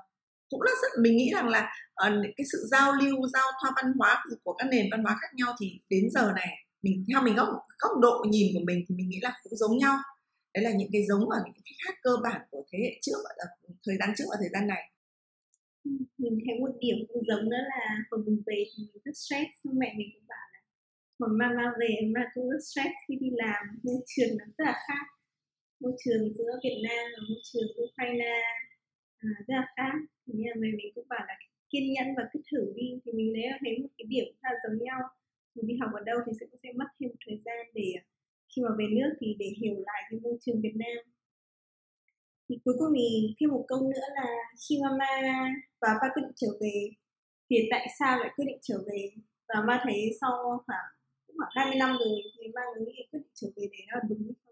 cũng 0.49 0.61
là 0.61 0.71
rất 0.81 1.01
mình 1.01 1.17
nghĩ 1.17 1.31
rằng 1.33 1.47
là 1.47 1.71
uh, 2.07 2.13
cái 2.37 2.45
sự 2.51 2.57
giao 2.71 2.93
lưu 2.93 3.27
giao 3.33 3.47
thoa 3.61 3.71
văn 3.75 3.93
hóa 3.97 4.23
của 4.43 4.53
các 4.53 4.67
nền 4.71 4.85
văn 4.91 5.03
hóa 5.03 5.17
khác 5.21 5.35
nhau 5.35 5.55
thì 5.59 5.79
đến 5.89 6.03
giờ 6.11 6.31
này 6.35 6.47
mình 6.81 7.05
theo 7.07 7.21
mình 7.23 7.35
góc 7.35 7.49
góc 7.79 7.91
độ 8.01 8.25
nhìn 8.29 8.47
của 8.53 8.63
mình 8.67 8.85
thì 8.89 8.95
mình 8.95 9.09
nghĩ 9.09 9.19
là 9.21 9.33
cũng 9.43 9.55
giống 9.55 9.77
nhau. 9.77 9.95
Đấy 10.53 10.63
là 10.63 10.71
những 10.71 10.89
cái 10.93 11.01
giống 11.07 11.23
và 11.29 11.35
những 11.45 11.63
cái 11.65 11.73
khác 11.85 11.95
cơ 12.03 12.11
bản 12.23 12.41
của 12.51 12.63
thế 12.71 12.79
hệ 12.83 12.91
trước 13.01 13.17
và 13.23 13.45
thời 13.85 13.97
gian 13.99 14.09
trước 14.17 14.25
và 14.29 14.37
thời 14.39 14.49
gian 14.53 14.67
này. 14.67 14.83
Mình 16.17 16.35
thấy 16.45 16.59
một 16.59 16.71
điểm 16.79 16.97
cũng 17.07 17.23
giống 17.27 17.49
đó 17.49 17.57
là 17.71 17.81
hồi 18.11 18.21
mình 18.25 18.41
về 18.45 18.63
thì 18.71 18.83
mình 18.93 19.01
rất 19.05 19.11
stress 19.15 19.49
xong 19.63 19.73
mẹ 19.79 19.93
mình 19.97 20.09
cũng 20.13 20.27
bảo 20.27 20.45
là 20.53 20.59
hồi 21.19 21.29
mama 21.39 21.65
về 21.79 21.93
mà 22.15 22.21
cũng 22.33 22.49
rất 22.49 22.63
stress 22.69 22.95
khi 23.07 23.15
đi 23.21 23.29
làm 23.31 23.63
môi 23.83 23.99
trường 24.07 24.37
nó 24.37 24.45
rất 24.57 24.65
là 24.65 24.75
khác 24.87 25.05
môi 25.79 25.93
trường 26.03 26.33
giữa 26.33 26.51
Việt 26.63 26.77
Nam 26.83 27.03
và 27.13 27.21
môi 27.29 27.39
trường 27.43 27.69
Ukraine. 27.83 28.41
À, 29.19 29.29
rất 29.47 29.55
là 29.55 29.65
khác. 29.75 29.95
Thì 30.25 30.33
như 30.37 30.43
là 30.49 30.55
mình 30.59 30.75
cũng 30.95 31.07
bảo 31.09 31.23
là 31.27 31.35
kiên 31.69 31.93
nhẫn 31.93 32.07
và 32.17 32.23
cứ 32.31 32.39
thử 32.51 32.73
đi. 32.75 32.87
Thì 33.05 33.11
mình 33.11 33.33
thấy 33.35 33.43
thấy 33.61 33.79
một 33.83 33.89
cái 33.97 34.05
điểm 34.13 34.27
khá 34.41 34.49
giống 34.63 34.83
nhau. 34.83 34.99
Mình 35.55 35.67
đi 35.67 35.75
học 35.81 35.91
ở 35.93 36.01
đâu 36.05 36.17
thì 36.25 36.31
sẽ 36.39 36.45
sẽ 36.63 36.69
mất 36.75 36.89
thêm 36.99 37.09
một 37.09 37.19
thời 37.25 37.37
gian 37.45 37.67
để 37.73 37.93
à, 37.97 38.03
khi 38.49 38.61
mà 38.61 38.69
về 38.79 38.85
nước 38.97 39.11
thì 39.19 39.35
để 39.39 39.49
hiểu 39.61 39.75
lại 39.87 40.01
cái 40.09 40.19
môi 40.19 40.37
trường 40.41 40.61
Việt 40.61 40.75
Nam. 40.75 40.97
Thì 42.49 42.59
cuối 42.65 42.75
cùng 42.79 42.93
thì 42.95 43.35
thêm 43.39 43.49
một 43.49 43.65
câu 43.67 43.79
nữa 43.81 44.05
là 44.15 44.27
khi 44.63 44.75
mama 44.83 45.13
và 45.81 45.89
ba 46.01 46.07
quyết 46.13 46.21
định 46.21 46.31
trở 46.35 46.47
về 46.61 46.89
thì 47.49 47.55
tại 47.71 47.87
sao 47.99 48.19
lại 48.19 48.29
quyết 48.35 48.45
định 48.45 48.57
trở 48.61 48.77
về? 48.87 49.11
Và 49.47 49.55
ma 49.67 49.81
thấy 49.83 50.11
sau 50.21 50.63
khoảng 50.65 50.87
khoảng 51.37 51.51
20 51.55 51.75
năm 51.79 51.97
rồi 51.99 52.21
thì 52.37 52.47
ma 52.55 52.61
nghĩ 52.79 52.93
quyết 53.11 53.19
định 53.19 53.31
trở 53.33 53.47
về 53.55 53.63
để 53.71 53.79
nó 53.87 53.99
đúng 54.09 54.33
không 54.45 54.48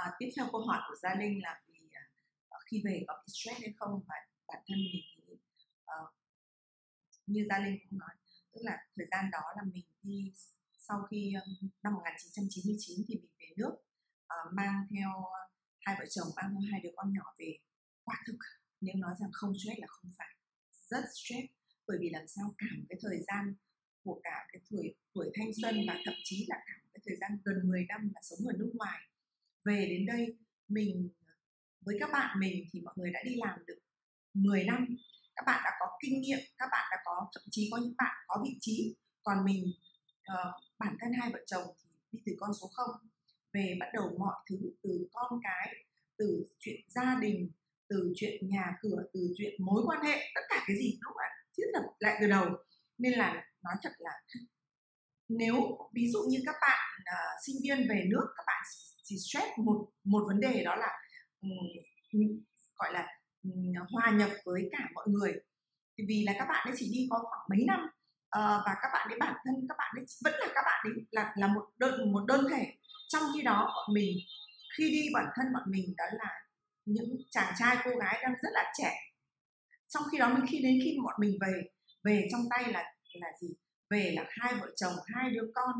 à, 0.00 0.12
tiếp 0.18 0.28
theo 0.36 0.46
câu 0.52 0.60
hỏi 0.60 0.80
của 0.88 0.94
gia 1.02 1.14
linh 1.14 1.42
là 1.42 1.62
vì 1.66 1.88
à, 1.92 2.02
ờ, 2.48 2.58
khi 2.66 2.82
về 2.84 3.04
có 3.06 3.14
bị 3.26 3.32
stress 3.32 3.60
hay 3.60 3.72
không? 3.76 4.02
Và 4.08 4.14
bản 4.48 4.62
thân 4.66 4.78
mình 4.78 5.02
thì 5.16 5.34
à, 5.84 5.96
như 7.26 7.46
gia 7.48 7.58
linh 7.58 7.78
cũng 7.90 7.98
nói 7.98 8.10
tức 8.52 8.60
là 8.64 8.86
thời 8.96 9.06
gian 9.10 9.30
đó 9.32 9.42
là 9.56 9.62
mình 9.72 9.84
đi 10.02 10.32
sau 10.78 11.06
khi 11.10 11.34
năm 11.82 11.94
1999 11.94 13.04
thì 13.08 13.14
mình 13.14 13.30
về 13.38 13.46
nước 13.56 13.74
à, 14.26 14.36
mang 14.52 14.86
theo 14.90 15.10
hai 15.80 15.96
vợ 15.98 16.04
chồng 16.10 16.28
mang 16.36 16.50
theo 16.50 16.70
hai 16.72 16.80
đứa 16.80 16.90
con 16.96 17.12
nhỏ 17.12 17.34
về 17.38 17.58
quả 18.04 18.16
thực 18.26 18.38
nếu 18.80 18.94
nói 18.96 19.14
rằng 19.20 19.30
không 19.32 19.52
stress 19.58 19.80
là 19.80 19.86
không 19.86 20.10
phải. 20.18 20.36
Rất 20.72 21.04
stress 21.14 21.46
bởi 21.86 21.98
vì 22.00 22.10
làm 22.10 22.26
sao 22.28 22.54
cả 22.58 22.66
một 22.78 22.84
cái 22.88 22.98
thời 23.02 23.20
gian 23.28 23.54
của 24.04 24.20
cả 24.24 24.46
cái 24.52 24.62
tuổi 24.70 24.94
tuổi 25.14 25.30
thanh 25.34 25.50
xuân 25.62 25.74
và 25.88 25.94
thậm 26.04 26.14
chí 26.24 26.46
là 26.48 26.56
cả 26.66 26.72
một 26.82 26.88
cái 26.92 27.00
thời 27.06 27.16
gian 27.20 27.38
gần 27.44 27.68
10 27.68 27.86
năm 27.88 28.10
là 28.14 28.20
sống 28.22 28.38
ở 28.48 28.52
nước 28.58 28.70
ngoài 28.74 29.00
về 29.66 29.86
đến 29.90 30.06
đây 30.06 30.36
mình 30.68 31.08
với 31.80 31.96
các 32.00 32.10
bạn 32.12 32.40
mình 32.40 32.64
thì 32.72 32.80
mọi 32.80 32.94
người 32.96 33.10
đã 33.10 33.20
đi 33.24 33.34
làm 33.36 33.58
được 33.66 33.78
10 34.34 34.64
năm. 34.64 34.86
Các 35.36 35.42
bạn 35.46 35.60
đã 35.64 35.70
có 35.80 35.86
kinh 36.02 36.20
nghiệm 36.20 36.38
các 36.58 36.68
bạn 36.72 36.86
đã 36.90 36.96
có 37.04 37.28
thậm 37.34 37.42
chí 37.50 37.68
có 37.72 37.78
những 37.78 37.94
bạn 37.98 38.16
có 38.26 38.44
vị 38.44 38.58
trí. 38.60 38.96
Còn 39.22 39.44
mình 39.44 39.72
uh, 40.32 40.54
bản 40.78 40.96
thân 41.00 41.12
hai 41.20 41.30
vợ 41.32 41.38
chồng 41.46 41.64
thì 41.82 41.88
đi 42.12 42.22
từ 42.26 42.32
con 42.40 42.50
số 42.60 42.66
0 42.74 42.88
về 43.52 43.76
bắt 43.80 43.86
đầu 43.94 44.16
mọi 44.18 44.34
thứ 44.50 44.56
từ 44.82 45.08
con 45.12 45.40
cái 45.42 45.74
từ 46.18 46.46
chuyện 46.58 46.80
gia 46.88 47.18
đình 47.20 47.50
từ 47.88 48.12
chuyện 48.16 48.48
nhà 48.48 48.76
cửa 48.82 49.02
từ 49.12 49.20
chuyện 49.38 49.54
mối 49.64 49.82
quan 49.86 50.04
hệ 50.04 50.18
tất 50.34 50.40
cả 50.48 50.64
cái 50.66 50.76
gì 50.76 50.98
lúc 51.00 51.14
bạn 51.16 51.30
thiết 51.56 51.66
lập 51.72 51.82
lại 51.98 52.16
từ 52.20 52.26
đầu. 52.28 52.46
Nên 52.98 53.12
là 53.12 53.44
nói 53.64 53.74
thật 53.82 53.92
là 53.98 54.10
nếu 55.28 55.54
ví 55.92 56.10
dụ 56.12 56.18
như 56.30 56.38
các 56.46 56.54
bạn 56.60 56.78
uh, 57.00 57.40
sinh 57.46 57.56
viên 57.62 57.88
về 57.88 58.04
nước 58.10 58.26
các 58.36 58.44
bạn 58.46 58.64
chỉ 59.08 59.16
stress 59.18 59.46
một 59.56 59.86
một 60.04 60.24
vấn 60.26 60.40
đề 60.40 60.64
đó 60.64 60.76
là 60.76 60.88
um, 61.40 62.20
gọi 62.76 62.92
là 62.92 63.06
um, 63.42 63.72
hòa 63.90 64.10
nhập 64.10 64.30
với 64.44 64.68
cả 64.72 64.88
mọi 64.94 65.06
người. 65.08 65.32
Thì 65.98 66.04
vì 66.08 66.22
là 66.26 66.32
các 66.38 66.46
bạn 66.48 66.66
ấy 66.68 66.74
chỉ 66.78 66.90
đi 66.92 67.06
có 67.10 67.18
khoảng 67.18 67.46
mấy 67.50 67.64
năm 67.66 67.80
uh, 67.84 68.62
và 68.66 68.74
các 68.82 68.88
bạn 68.92 69.08
ấy 69.08 69.18
bản 69.18 69.34
thân 69.44 69.54
các 69.68 69.74
bạn 69.78 69.94
ấy 69.96 70.04
vẫn 70.24 70.34
là 70.40 70.46
các 70.54 70.62
bạn 70.66 70.84
ấy 70.84 71.06
là 71.10 71.32
là 71.36 71.46
một 71.46 71.64
đơn 71.78 72.12
một 72.12 72.24
đơn 72.26 72.46
thể. 72.50 72.72
Trong 73.08 73.22
khi 73.34 73.42
đó 73.42 73.72
bọn 73.76 73.94
mình 73.94 74.18
khi 74.78 74.90
đi 74.90 75.08
bản 75.14 75.26
thân 75.34 75.46
bọn 75.54 75.62
mình 75.66 75.94
đó 75.96 76.04
là 76.12 76.30
những 76.84 77.16
chàng 77.30 77.54
trai 77.58 77.76
cô 77.84 77.90
gái 77.90 78.20
đang 78.22 78.34
rất 78.42 78.50
là 78.52 78.72
trẻ. 78.78 78.94
Trong 79.88 80.02
khi 80.12 80.18
đó 80.18 80.28
mình 80.28 80.44
khi 80.48 80.58
đến 80.62 80.78
khi 80.84 80.98
bọn 81.04 81.14
mình 81.18 81.38
về 81.40 81.62
về 82.04 82.28
trong 82.32 82.40
tay 82.50 82.72
là 82.72 82.92
là 83.12 83.28
gì? 83.40 83.48
Về 83.90 84.12
là 84.16 84.24
hai 84.28 84.54
vợ 84.60 84.66
chồng 84.76 84.92
hai 85.06 85.30
đứa 85.30 85.50
con 85.54 85.74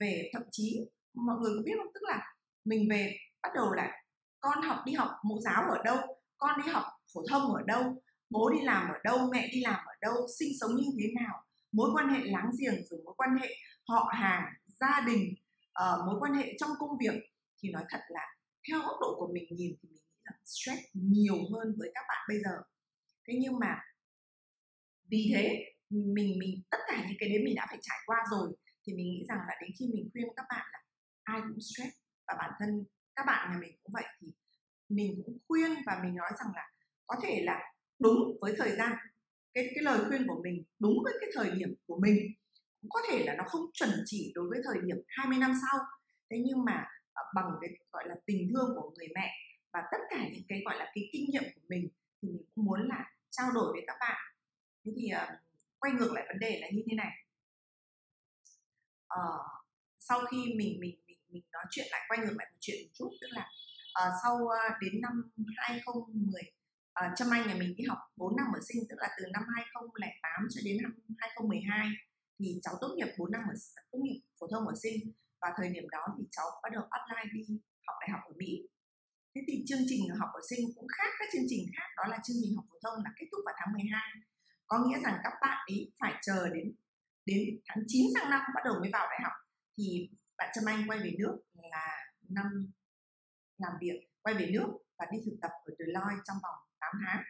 về 0.00 0.30
thậm 0.32 0.42
chí 0.50 0.78
mọi 1.14 1.36
người 1.40 1.52
có 1.56 1.62
biết 1.64 1.72
không? 1.78 1.92
Tức 1.94 2.00
là 2.02 2.34
mình 2.68 2.88
về 2.90 3.16
bắt 3.42 3.48
đầu 3.54 3.72
là 3.72 3.92
con 4.40 4.62
học 4.62 4.78
đi 4.86 4.92
học 4.92 5.10
mẫu 5.24 5.40
giáo 5.40 5.62
ở 5.70 5.82
đâu 5.84 5.96
con 6.36 6.60
đi 6.64 6.72
học 6.72 6.84
phổ 7.14 7.20
thông 7.30 7.54
ở 7.54 7.62
đâu 7.66 8.02
bố 8.30 8.50
đi 8.50 8.58
làm 8.62 8.88
ở 8.88 8.98
đâu 9.04 9.18
mẹ 9.32 9.48
đi 9.52 9.60
làm 9.60 9.80
ở 9.86 9.92
đâu 10.00 10.14
sinh 10.38 10.48
sống 10.60 10.70
như 10.76 10.90
thế 11.00 11.08
nào. 11.20 11.44
Mối 11.72 11.90
quan 11.94 12.08
hệ 12.08 12.20
láng 12.24 12.50
giềng 12.60 12.86
rồi 12.86 13.00
mối 13.04 13.14
quan 13.16 13.30
hệ 13.40 13.48
họ 13.88 14.12
hàng 14.14 14.52
gia 14.66 15.04
đình 15.06 15.34
uh, 15.82 16.06
mối 16.06 16.16
quan 16.20 16.34
hệ 16.34 16.56
trong 16.58 16.70
công 16.78 16.98
việc 17.00 17.14
thì 17.62 17.70
nói 17.70 17.84
thật 17.88 18.00
là 18.08 18.26
theo 18.68 18.78
góc 18.78 18.96
độ 19.00 19.14
của 19.18 19.30
mình 19.34 19.44
nhìn 19.50 19.76
thì 19.82 19.88
mình 19.88 20.02
nghĩ 20.04 20.20
là 20.24 20.32
stress 20.44 20.80
nhiều 20.92 21.36
hơn 21.52 21.74
với 21.78 21.90
các 21.94 22.04
bạn 22.08 22.26
bây 22.28 22.38
giờ. 22.44 22.62
Thế 23.28 23.34
nhưng 23.40 23.58
mà 23.58 23.80
vì 25.10 25.30
thế 25.34 25.64
mình 25.90 26.38
mình 26.38 26.62
tất 26.70 26.78
cả 26.88 27.04
những 27.08 27.16
cái 27.20 27.28
đấy 27.28 27.38
mình 27.44 27.54
đã 27.54 27.66
phải 27.68 27.78
trải 27.82 27.98
qua 28.06 28.16
rồi 28.30 28.52
thì 28.86 28.92
mình 28.92 29.06
nghĩ 29.06 29.24
rằng 29.28 29.38
là 29.48 29.54
đến 29.60 29.70
khi 29.78 29.86
mình 29.94 30.08
khuyên 30.12 30.26
các 30.36 30.46
bạn 30.50 30.66
là 30.72 30.78
ai 31.22 31.40
cũng 31.48 31.60
stress 31.60 31.96
và 32.28 32.34
bản 32.38 32.50
thân 32.58 32.84
các 33.16 33.26
bạn 33.26 33.50
nhà 33.50 33.58
mình 33.60 33.72
cũng 33.82 33.92
vậy 33.92 34.04
thì 34.20 34.32
mình 34.88 35.22
cũng 35.26 35.38
khuyên 35.48 35.70
và 35.86 36.00
mình 36.04 36.14
nói 36.14 36.30
rằng 36.38 36.48
là 36.54 36.70
có 37.06 37.16
thể 37.22 37.42
là 37.44 37.72
đúng 37.98 38.38
với 38.40 38.54
thời 38.58 38.76
gian 38.76 38.92
cái 39.54 39.64
cái 39.74 39.84
lời 39.84 40.04
khuyên 40.08 40.26
của 40.26 40.40
mình 40.42 40.64
đúng 40.78 40.94
với 41.04 41.14
cái 41.20 41.30
thời 41.34 41.50
điểm 41.50 41.74
của 41.86 41.98
mình 42.02 42.16
cũng 42.80 42.90
có 42.90 43.00
thể 43.10 43.24
là 43.24 43.34
nó 43.38 43.44
không 43.46 43.70
chuẩn 43.72 43.90
chỉ 44.06 44.32
đối 44.34 44.48
với 44.50 44.60
thời 44.64 44.82
điểm 44.84 44.96
20 45.08 45.38
năm 45.38 45.52
sau. 45.62 45.80
Thế 46.30 46.36
nhưng 46.46 46.64
mà 46.64 46.86
ờ, 47.12 47.22
bằng 47.34 47.50
cái 47.60 47.70
gọi 47.92 48.08
là 48.08 48.14
tình 48.26 48.50
thương 48.54 48.70
của 48.76 48.92
người 48.96 49.08
mẹ 49.14 49.30
và 49.72 49.82
tất 49.92 49.98
cả 50.10 50.28
những 50.32 50.42
cái 50.48 50.62
gọi 50.64 50.78
là 50.78 50.92
cái 50.94 51.08
kinh 51.12 51.24
nghiệm 51.30 51.42
của 51.54 51.60
mình 51.68 51.88
thì 52.22 52.28
mình 52.28 52.42
cũng 52.54 52.64
muốn 52.64 52.88
là 52.88 53.12
trao 53.30 53.50
đổi 53.54 53.72
với 53.72 53.82
các 53.86 53.96
bạn. 54.00 54.16
Thế 54.84 54.92
thì 54.96 55.10
uh, 55.14 55.38
quay 55.78 55.92
ngược 55.92 56.12
lại 56.12 56.24
vấn 56.28 56.38
đề 56.38 56.58
là 56.60 56.68
như 56.72 56.82
thế 56.90 56.96
này. 56.96 57.12
Uh, 59.14 59.40
sau 59.98 60.20
khi 60.30 60.54
mình 60.56 60.80
mình 60.80 61.00
mình 61.32 61.44
nói 61.52 61.64
chuyện 61.70 61.86
lại 61.90 62.00
quay 62.08 62.18
ngược 62.20 62.36
lại 62.38 62.46
một 62.52 62.58
chuyện 62.60 62.78
một 62.84 62.92
chút 62.98 63.10
tức 63.20 63.30
là 63.30 63.44
uh, 64.00 64.12
sau 64.22 64.34
uh, 64.34 64.74
đến 64.80 64.94
năm 65.04 65.14
2010 65.56 66.42
uh, 66.42 66.58
ờ, 66.92 67.04
Trâm 67.16 67.28
Anh 67.30 67.48
nhà 67.48 67.54
mình 67.54 67.74
đi 67.76 67.84
học 67.88 67.98
4 68.16 68.36
năm 68.36 68.46
ở 68.58 68.60
sinh 68.68 68.82
tức 68.88 68.96
là 68.98 69.08
từ 69.18 69.24
năm 69.32 69.42
2008 69.54 70.46
cho 70.52 70.60
đến 70.64 70.76
năm 70.82 70.92
2012 71.18 71.88
thì 72.38 72.46
cháu 72.62 72.74
tốt 72.80 72.90
nghiệp 72.96 73.10
4 73.18 73.32
năm 73.32 73.42
ở 73.52 73.54
tốt 73.90 73.98
nghiệp 74.02 74.20
phổ 74.40 74.46
thông 74.52 74.64
ở 74.72 74.74
sinh. 74.82 74.98
Và 75.40 75.48
thời 75.56 75.68
điểm 75.74 75.86
đó 75.94 76.02
thì 76.18 76.24
cháu 76.36 76.46
bắt 76.62 76.70
đầu 76.72 76.82
apply 76.96 77.22
đi 77.34 77.42
học 77.86 77.96
đại 78.00 78.10
học 78.14 78.22
ở 78.30 78.32
Mỹ. 78.40 78.52
Thế 79.34 79.40
thì 79.46 79.54
chương 79.68 79.84
trình 79.88 80.02
học 80.20 80.30
ở 80.34 80.40
sinh 80.50 80.62
cũng 80.76 80.88
khác 80.96 81.10
các 81.18 81.28
chương 81.32 81.48
trình 81.50 81.62
khác 81.76 81.88
đó 81.96 82.04
là 82.12 82.18
chương 82.24 82.36
trình 82.42 82.52
học 82.56 82.64
phổ 82.70 82.78
thông 82.84 83.04
là 83.04 83.10
kết 83.16 83.26
thúc 83.30 83.40
vào 83.46 83.54
tháng 83.58 83.72
12 83.74 84.02
có 84.66 84.76
nghĩa 84.78 85.00
rằng 85.04 85.16
các 85.24 85.34
bạn 85.42 85.58
ấy 85.72 85.92
phải 86.00 86.14
chờ 86.22 86.48
đến 86.54 86.66
đến 87.26 87.40
tháng 87.66 87.84
9 87.86 88.06
sang 88.14 88.30
năm 88.30 88.40
bắt 88.54 88.62
đầu 88.64 88.74
mới 88.80 88.90
vào 88.92 89.06
đại 89.10 89.20
học. 89.24 89.32
Thì 89.76 90.10
bạn 90.38 90.48
Trâm 90.54 90.64
Anh 90.64 90.84
quay 90.88 90.98
về 90.98 91.12
nước 91.18 91.38
là 91.54 92.12
năm 92.28 92.72
làm 93.58 93.72
việc 93.80 94.08
quay 94.22 94.34
về 94.34 94.50
nước 94.52 94.68
và 94.98 95.06
đi 95.12 95.18
thực 95.24 95.36
tập 95.42 95.50
ở 95.64 95.74
Deloitte 95.78 96.22
trong 96.24 96.36
vòng 96.42 96.58
8 96.80 96.92
tháng. 97.06 97.22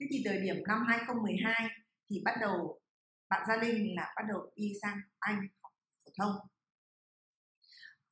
Thế 0.00 0.06
thì 0.10 0.22
thời 0.24 0.38
điểm 0.40 0.56
năm 0.68 0.84
2012 0.88 1.68
thì 2.10 2.22
bắt 2.24 2.34
đầu 2.40 2.80
bạn 3.28 3.44
Gia 3.48 3.56
Linh 3.56 3.94
là 3.96 4.12
bắt 4.16 4.22
đầu 4.28 4.52
đi 4.56 4.72
sang 4.82 4.98
Anh 5.18 5.48
học 5.62 5.72
phổ 6.04 6.10
thông. 6.18 6.36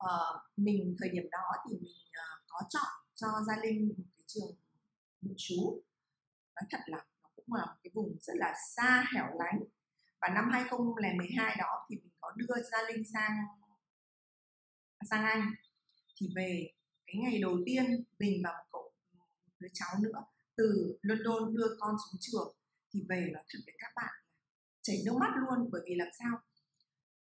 Uh, 0.03 0.57
mình 0.57 0.95
thời 0.99 1.09
điểm 1.09 1.23
đó 1.31 1.51
thì 1.65 1.75
mình 1.75 1.97
uh, 2.09 2.43
có 2.47 2.59
chọn 2.69 2.91
cho 3.15 3.27
Gia 3.47 3.61
Linh 3.63 3.87
một 3.87 4.03
cái 4.17 4.23
trường 4.27 4.55
nội 5.21 5.35
trú. 5.37 5.81
Nói 6.55 6.63
thật 6.69 6.79
là 6.85 7.05
nó 7.23 7.29
cũng 7.35 7.53
là 7.53 7.65
một 7.65 7.79
cái 7.83 7.91
vùng 7.93 8.17
rất 8.21 8.33
là 8.35 8.53
xa 8.75 9.05
hẻo 9.15 9.25
lánh. 9.39 9.59
Và 10.21 10.27
năm 10.35 10.49
2012 10.51 11.55
đó 11.59 11.85
thì 11.89 11.95
mình 11.95 12.11
có 12.21 12.31
đưa 12.37 12.55
Gia 12.71 12.87
Linh 12.87 13.03
sang 13.13 13.37
sang 15.09 15.23
Anh. 15.23 15.51
Thì 16.21 16.29
về 16.35 16.71
cái 17.07 17.15
ngày 17.15 17.39
đầu 17.41 17.57
tiên 17.65 18.03
mình 18.19 18.41
và 18.43 18.49
một 18.49 18.65
cậu 18.71 18.91
một 19.17 19.25
đứa 19.59 19.67
cháu 19.73 19.89
nữa 20.01 20.23
từ 20.55 20.97
London 21.01 21.55
đưa 21.55 21.67
con 21.79 21.95
xuống 21.95 22.19
trường 22.21 22.55
thì 22.93 22.99
về 23.09 23.29
là 23.33 23.43
thật 23.49 23.59
với 23.65 23.75
các 23.79 23.91
bạn 23.95 24.13
chảy 24.81 24.97
nước 25.05 25.13
mắt 25.19 25.31
luôn. 25.35 25.69
Bởi 25.71 25.81
vì 25.85 25.95
làm 25.95 26.07
sao? 26.19 26.39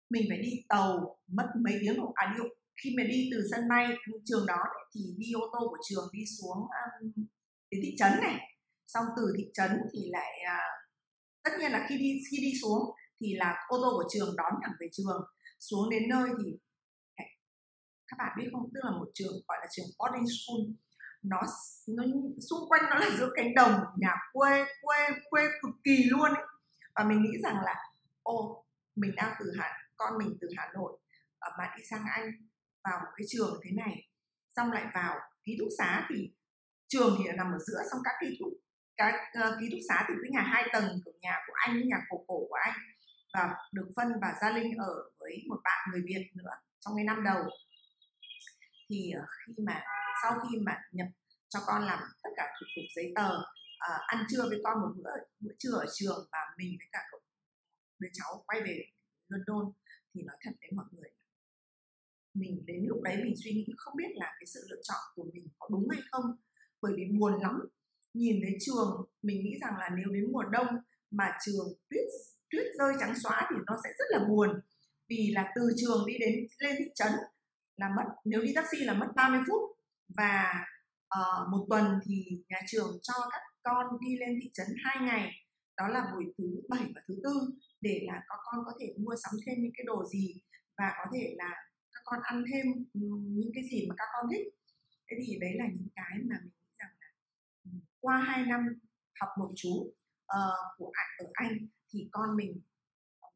Mình 0.10 0.26
phải 0.30 0.38
đi 0.38 0.52
tàu 0.68 1.18
mất 1.28 1.48
mấy 1.64 1.74
tiếng 1.82 1.98
đồng 1.98 2.12
à 2.16 2.36
đi 2.38 2.44
khi 2.84 2.90
mà 2.98 3.04
đi 3.04 3.30
từ 3.32 3.48
sân 3.52 3.70
bay 3.70 3.86
ừ, 3.86 4.20
trường 4.26 4.46
đó 4.46 4.64
thì 4.94 5.02
đi 5.18 5.32
ô 5.32 5.42
tô 5.54 5.68
của 5.70 5.78
trường 5.90 6.10
đi 6.14 6.24
xuống 6.40 6.68
à, 6.70 6.84
um, 7.02 7.26
đến 7.72 7.82
thị 7.84 7.96
trấn 7.98 8.12
này. 8.22 8.36
Xong 8.88 9.06
từ 9.18 9.34
thị 9.38 9.44
trấn 9.54 9.72
thì 9.94 10.00
lại 10.10 10.32
uh, 10.46 10.92
tất 11.44 11.52
nhiên 11.60 11.72
là 11.72 11.86
khi 11.90 11.98
đi 11.98 12.22
khi 12.32 12.38
đi 12.38 12.54
xuống 12.62 12.82
thì 13.20 13.36
là 13.36 13.56
ô 13.68 13.78
tô 13.82 13.92
của 13.98 14.10
trường 14.14 14.36
đón 14.38 14.54
thẳng 14.64 14.74
về 14.80 14.88
trường. 14.92 15.22
Xuống 15.60 15.90
đến 15.90 16.04
nơi 16.10 16.30
thì 16.44 16.58
các 18.10 18.16
bạn 18.18 18.38
biết 18.38 18.50
không? 18.52 18.70
Tức 18.74 18.80
là 18.84 18.92
một 18.92 19.08
trường 19.14 19.34
gọi 19.48 19.58
là 19.62 19.68
trường 19.72 19.86
boarding 20.00 20.26
school. 20.28 20.62
Nó 21.24 21.42
nó 21.88 22.04
xung 22.50 22.70
quanh 22.70 22.82
nó 22.90 22.96
là 22.96 23.10
giữa 23.18 23.30
cánh 23.36 23.56
đồng 23.56 23.82
nhà 23.98 24.16
quê 24.34 24.66
quê 24.82 24.98
quê 25.30 25.44
cực 25.62 25.76
kỳ 25.84 26.04
luôn 26.10 26.34
ấy. 26.34 26.46
và 26.96 27.04
mình 27.04 27.22
nghĩ 27.22 27.38
rằng 27.44 27.56
là 27.66 27.76
ô 28.24 28.66
mình 28.96 29.12
đang 29.16 29.34
từ 29.40 29.46
hà 29.60 29.78
con 29.98 30.18
mình 30.18 30.38
từ 30.42 30.48
hà 30.58 30.70
nội 30.74 31.00
mà 31.58 31.74
đi 31.78 31.84
sang 31.90 32.04
anh 32.16 32.32
vào 32.84 33.00
một 33.00 33.12
cái 33.18 33.26
trường 33.30 33.60
thế 33.64 33.72
này 33.72 34.08
xong 34.56 34.72
lại 34.72 34.86
vào 34.94 35.20
ký 35.44 35.56
túc 35.60 35.68
xá 35.78 36.08
thì 36.10 36.32
trường 36.88 37.16
thì 37.20 37.24
nằm 37.38 37.48
ở 37.52 37.58
giữa 37.68 37.82
xong 37.92 38.02
các 38.04 38.14
ký 38.22 38.38
túc 38.40 38.54
các 39.00 39.16
uh, 39.40 39.56
ký 39.60 39.70
túc 39.72 39.80
xá 39.90 40.06
thì 40.08 40.14
cái 40.22 40.32
nhà 40.32 40.42
hai 40.42 40.64
tầng 40.74 40.88
của 41.06 41.12
nhà 41.22 41.36
của 41.48 41.54
anh 41.54 41.88
nhà 41.88 41.98
cổ 42.10 42.18
cổ 42.28 42.40
của 42.50 42.58
anh. 42.62 42.74
Và 43.34 43.56
được 43.72 43.88
phân 43.96 44.08
và 44.22 44.34
gia 44.42 44.50
linh 44.52 44.78
ở 44.78 44.94
với 45.20 45.44
một 45.50 45.60
bạn 45.64 45.90
người 45.92 46.02
việt 46.06 46.32
nữa 46.34 46.52
trong 46.80 46.96
cái 46.96 47.06
năm 47.06 47.24
đầu 47.24 47.44
thì 48.90 49.12
ờ, 49.12 49.26
khi 49.48 49.54
mà 49.68 49.82
sau 50.24 50.40
khi 50.40 50.58
mà 50.60 50.78
nhập 50.92 51.08
cho 51.50 51.60
con 51.68 51.86
làm 51.86 52.00
tất 52.24 52.30
cả 52.36 52.44
thủ 52.60 52.66
tục 52.76 52.86
giấy 52.96 53.12
tờ 53.16 53.30
uh, 53.38 54.02
ăn 54.08 54.26
trưa 54.30 54.44
với 54.50 54.62
con 54.64 54.82
một 54.82 54.94
bữa 54.98 55.10
bữa 55.40 55.52
trưa 55.60 55.72
ở 55.72 55.86
trường 55.94 56.28
và 56.32 56.40
mình 56.58 56.76
với 56.80 56.88
cả 56.92 57.00
cậu 57.12 57.20
đứa 58.00 58.10
cháu 58.14 58.44
quay 58.48 58.62
về 58.62 58.86
London 59.28 59.72
thì 60.14 60.22
nói 60.24 60.38
thật 60.42 60.52
với 60.62 60.70
mọi 60.76 60.86
người 60.92 61.10
mình 62.34 62.64
đến 62.66 62.86
lúc 62.88 63.02
đấy 63.04 63.18
mình 63.24 63.34
suy 63.44 63.52
nghĩ 63.52 63.66
không 63.78 63.94
biết 63.98 64.12
là 64.14 64.26
cái 64.40 64.46
sự 64.46 64.60
lựa 64.70 64.82
chọn 64.84 64.98
của 65.16 65.26
mình 65.34 65.48
có 65.60 65.68
đúng 65.72 65.90
hay 65.90 66.02
không. 66.12 66.26
Bởi 66.82 66.94
vì 66.98 67.04
buồn 67.20 67.42
lắm 67.42 67.60
nhìn 68.14 68.40
thấy 68.44 68.58
trường 68.60 69.06
mình 69.22 69.44
nghĩ 69.44 69.58
rằng 69.62 69.74
là 69.80 69.90
nếu 69.98 70.14
đến 70.14 70.32
mùa 70.32 70.44
đông 70.44 70.68
mà 71.12 71.38
trường 71.46 71.68
tuyết 71.90 72.06
tuyết 72.50 72.66
rơi 72.80 72.94
trắng 73.00 73.14
xóa 73.24 73.48
thì 73.50 73.56
nó 73.68 73.78
sẽ 73.84 73.90
rất 74.00 74.06
là 74.10 74.20
buồn. 74.30 74.50
Vì 75.08 75.32
là 75.36 75.52
từ 75.56 75.62
trường 75.78 76.06
đi 76.08 76.14
đến 76.20 76.48
lên 76.60 76.76
thị 76.80 76.86
trấn 76.96 77.12
là 77.80 77.90
mất 77.98 78.08
nếu 78.26 78.42
đi 78.42 78.52
taxi 78.56 78.78
là 78.78 78.94
mất 78.94 79.08
30 79.16 79.40
phút. 79.48 79.62
Và 80.18 80.66
uh, 81.20 81.50
một 81.52 81.66
tuần 81.70 82.00
thì 82.06 82.44
nhà 82.50 82.58
trường 82.68 83.00
cho 83.04 83.14
các 83.32 83.42
con 83.64 83.86
đi 84.02 84.18
lên 84.18 84.40
thị 84.42 84.50
trấn 84.54 84.68
hai 84.84 84.98
ngày. 85.06 85.32
Đó 85.78 85.88
là 85.88 86.12
buổi 86.14 86.34
thứ 86.38 86.62
bảy 86.70 86.92
và 86.96 87.02
thứ 87.08 87.16
tư 87.24 87.34
để 87.82 88.02
là 88.08 88.22
các 88.30 88.40
con 88.44 88.66
có 88.66 88.72
thể 88.80 88.96
mua 88.98 89.16
sắm 89.24 89.32
thêm 89.46 89.56
những 89.62 89.72
cái 89.78 89.84
đồ 89.88 90.06
gì 90.06 90.42
và 90.78 90.92
có 90.98 91.12
thể 91.14 91.36
là 91.38 91.52
các 91.94 92.02
con 92.06 92.20
ăn 92.24 92.44
thêm 92.54 92.66
ừ, 92.94 93.02
những 93.22 93.52
cái 93.54 93.64
gì 93.72 93.86
mà 93.90 93.96
các 93.98 94.08
con 94.14 94.26
thích. 94.32 94.48
Thế 95.12 95.18
thì 95.26 95.38
đấy 95.42 95.52
là 95.56 95.66
những 95.68 95.88
cái 95.96 96.18
mà 96.30 96.36
mình 96.44 96.52
nghĩ 96.60 96.74
rằng 96.80 96.92
là 97.00 97.08
ừ, 97.64 97.70
qua 98.00 98.18
hai 98.28 98.46
năm 98.46 98.62
học 99.22 99.30
nội 99.40 99.52
trú 99.56 99.70
uh, 99.70 100.60
của 100.78 100.92
ở 101.18 101.26
anh 101.34 101.58
thì 101.94 102.10
con 102.12 102.36
mình 102.36 102.62
cũng 103.20 103.34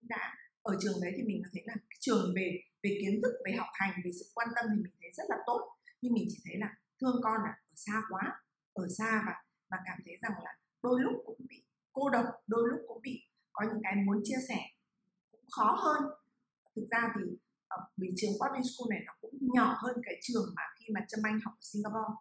đã 0.00 0.39
ở 0.62 0.76
trường 0.82 1.00
đấy 1.02 1.12
thì 1.16 1.22
mình 1.22 1.42
có 1.44 1.50
thấy 1.52 1.62
là 1.66 1.74
trường 2.00 2.32
về 2.36 2.60
về 2.82 2.98
kiến 3.00 3.20
thức 3.22 3.32
về 3.44 3.52
học 3.52 3.68
hành 3.72 3.92
về 4.04 4.10
sự 4.18 4.24
quan 4.34 4.48
tâm 4.56 4.64
thì 4.70 4.82
mình 4.82 4.92
thấy 5.00 5.10
rất 5.12 5.24
là 5.28 5.36
tốt. 5.46 5.60
Nhưng 6.00 6.12
mình 6.12 6.24
chỉ 6.28 6.38
thấy 6.44 6.56
là 6.58 6.68
thương 7.00 7.16
con 7.22 7.38
là 7.44 7.52
ở 7.70 7.74
xa 7.76 8.02
quá 8.10 8.42
ở 8.72 8.86
xa 8.98 9.22
và 9.26 9.32
và 9.70 9.78
cảm 9.86 9.98
thấy 10.04 10.14
rằng 10.22 10.32
là 10.44 10.52
đôi 10.82 11.00
lúc 11.00 11.14
cũng 11.26 11.40
bị 11.48 11.64
cô 11.92 12.10
độc 12.10 12.24
đôi 12.46 12.68
lúc 12.70 12.80
cũng 12.88 13.02
bị 13.02 13.22
có 13.52 13.64
những 13.68 13.82
cái 13.82 13.94
muốn 14.06 14.20
chia 14.24 14.40
sẻ 14.48 14.60
cũng 15.30 15.44
khó 15.50 15.78
hơn. 15.84 16.02
Thực 16.76 16.86
ra 16.90 17.12
thì 17.14 17.22
uh, 17.74 17.84
vì 17.96 18.08
trường 18.16 18.34
boarding 18.40 18.66
school 18.70 18.88
này 18.90 19.00
nó 19.06 19.12
cũng 19.20 19.34
nhỏ 19.40 19.76
hơn 19.82 19.96
cái 20.04 20.14
trường 20.22 20.46
mà 20.56 20.62
khi 20.78 20.86
mà 20.94 21.00
Trâm 21.08 21.20
Anh 21.24 21.40
học 21.44 21.54
ở 21.56 21.62
Singapore. 21.72 22.14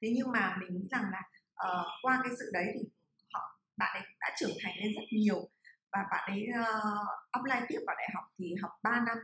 Thế 0.00 0.08
nhưng 0.16 0.32
mà 0.32 0.56
mình 0.60 0.70
nghĩ 0.74 0.88
rằng 0.90 1.04
là 1.12 1.22
uh, 1.66 1.86
qua 2.02 2.20
cái 2.24 2.32
sự 2.38 2.50
đấy 2.52 2.66
thì 2.74 2.88
họ 3.32 3.60
bạn 3.76 3.96
ấy 4.02 4.06
đã 4.20 4.36
trưởng 4.38 4.56
thành 4.62 4.74
lên 4.82 4.92
rất 4.96 5.06
nhiều 5.12 5.48
và 5.96 6.08
bạn 6.10 6.30
ấy 6.30 6.46
ờ, 6.54 6.90
uh, 6.92 7.08
apply 7.30 7.66
tiếp 7.68 7.80
vào 7.86 7.96
đại 7.96 8.08
học 8.14 8.24
thì 8.38 8.54
học 8.62 8.70
3 8.82 8.90
năm 9.06 9.18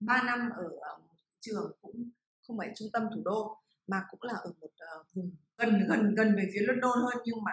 3 0.00 0.22
năm 0.22 0.50
ở 0.56 0.68
ờ, 0.80 1.00
trường 1.40 1.72
cũng 1.80 2.10
không 2.46 2.58
phải 2.58 2.72
trung 2.76 2.88
tâm 2.92 3.02
thủ 3.14 3.22
đô 3.24 3.62
mà 3.86 4.04
cũng 4.10 4.22
là 4.22 4.34
ở 4.34 4.52
một 4.60 4.70
uh, 5.00 5.06
vùng 5.14 5.30
gần 5.58 5.86
gần 5.88 6.14
gần 6.14 6.36
về 6.36 6.50
phía 6.54 6.60
London 6.60 6.98
hơn 6.98 7.22
nhưng 7.24 7.44
mà 7.44 7.52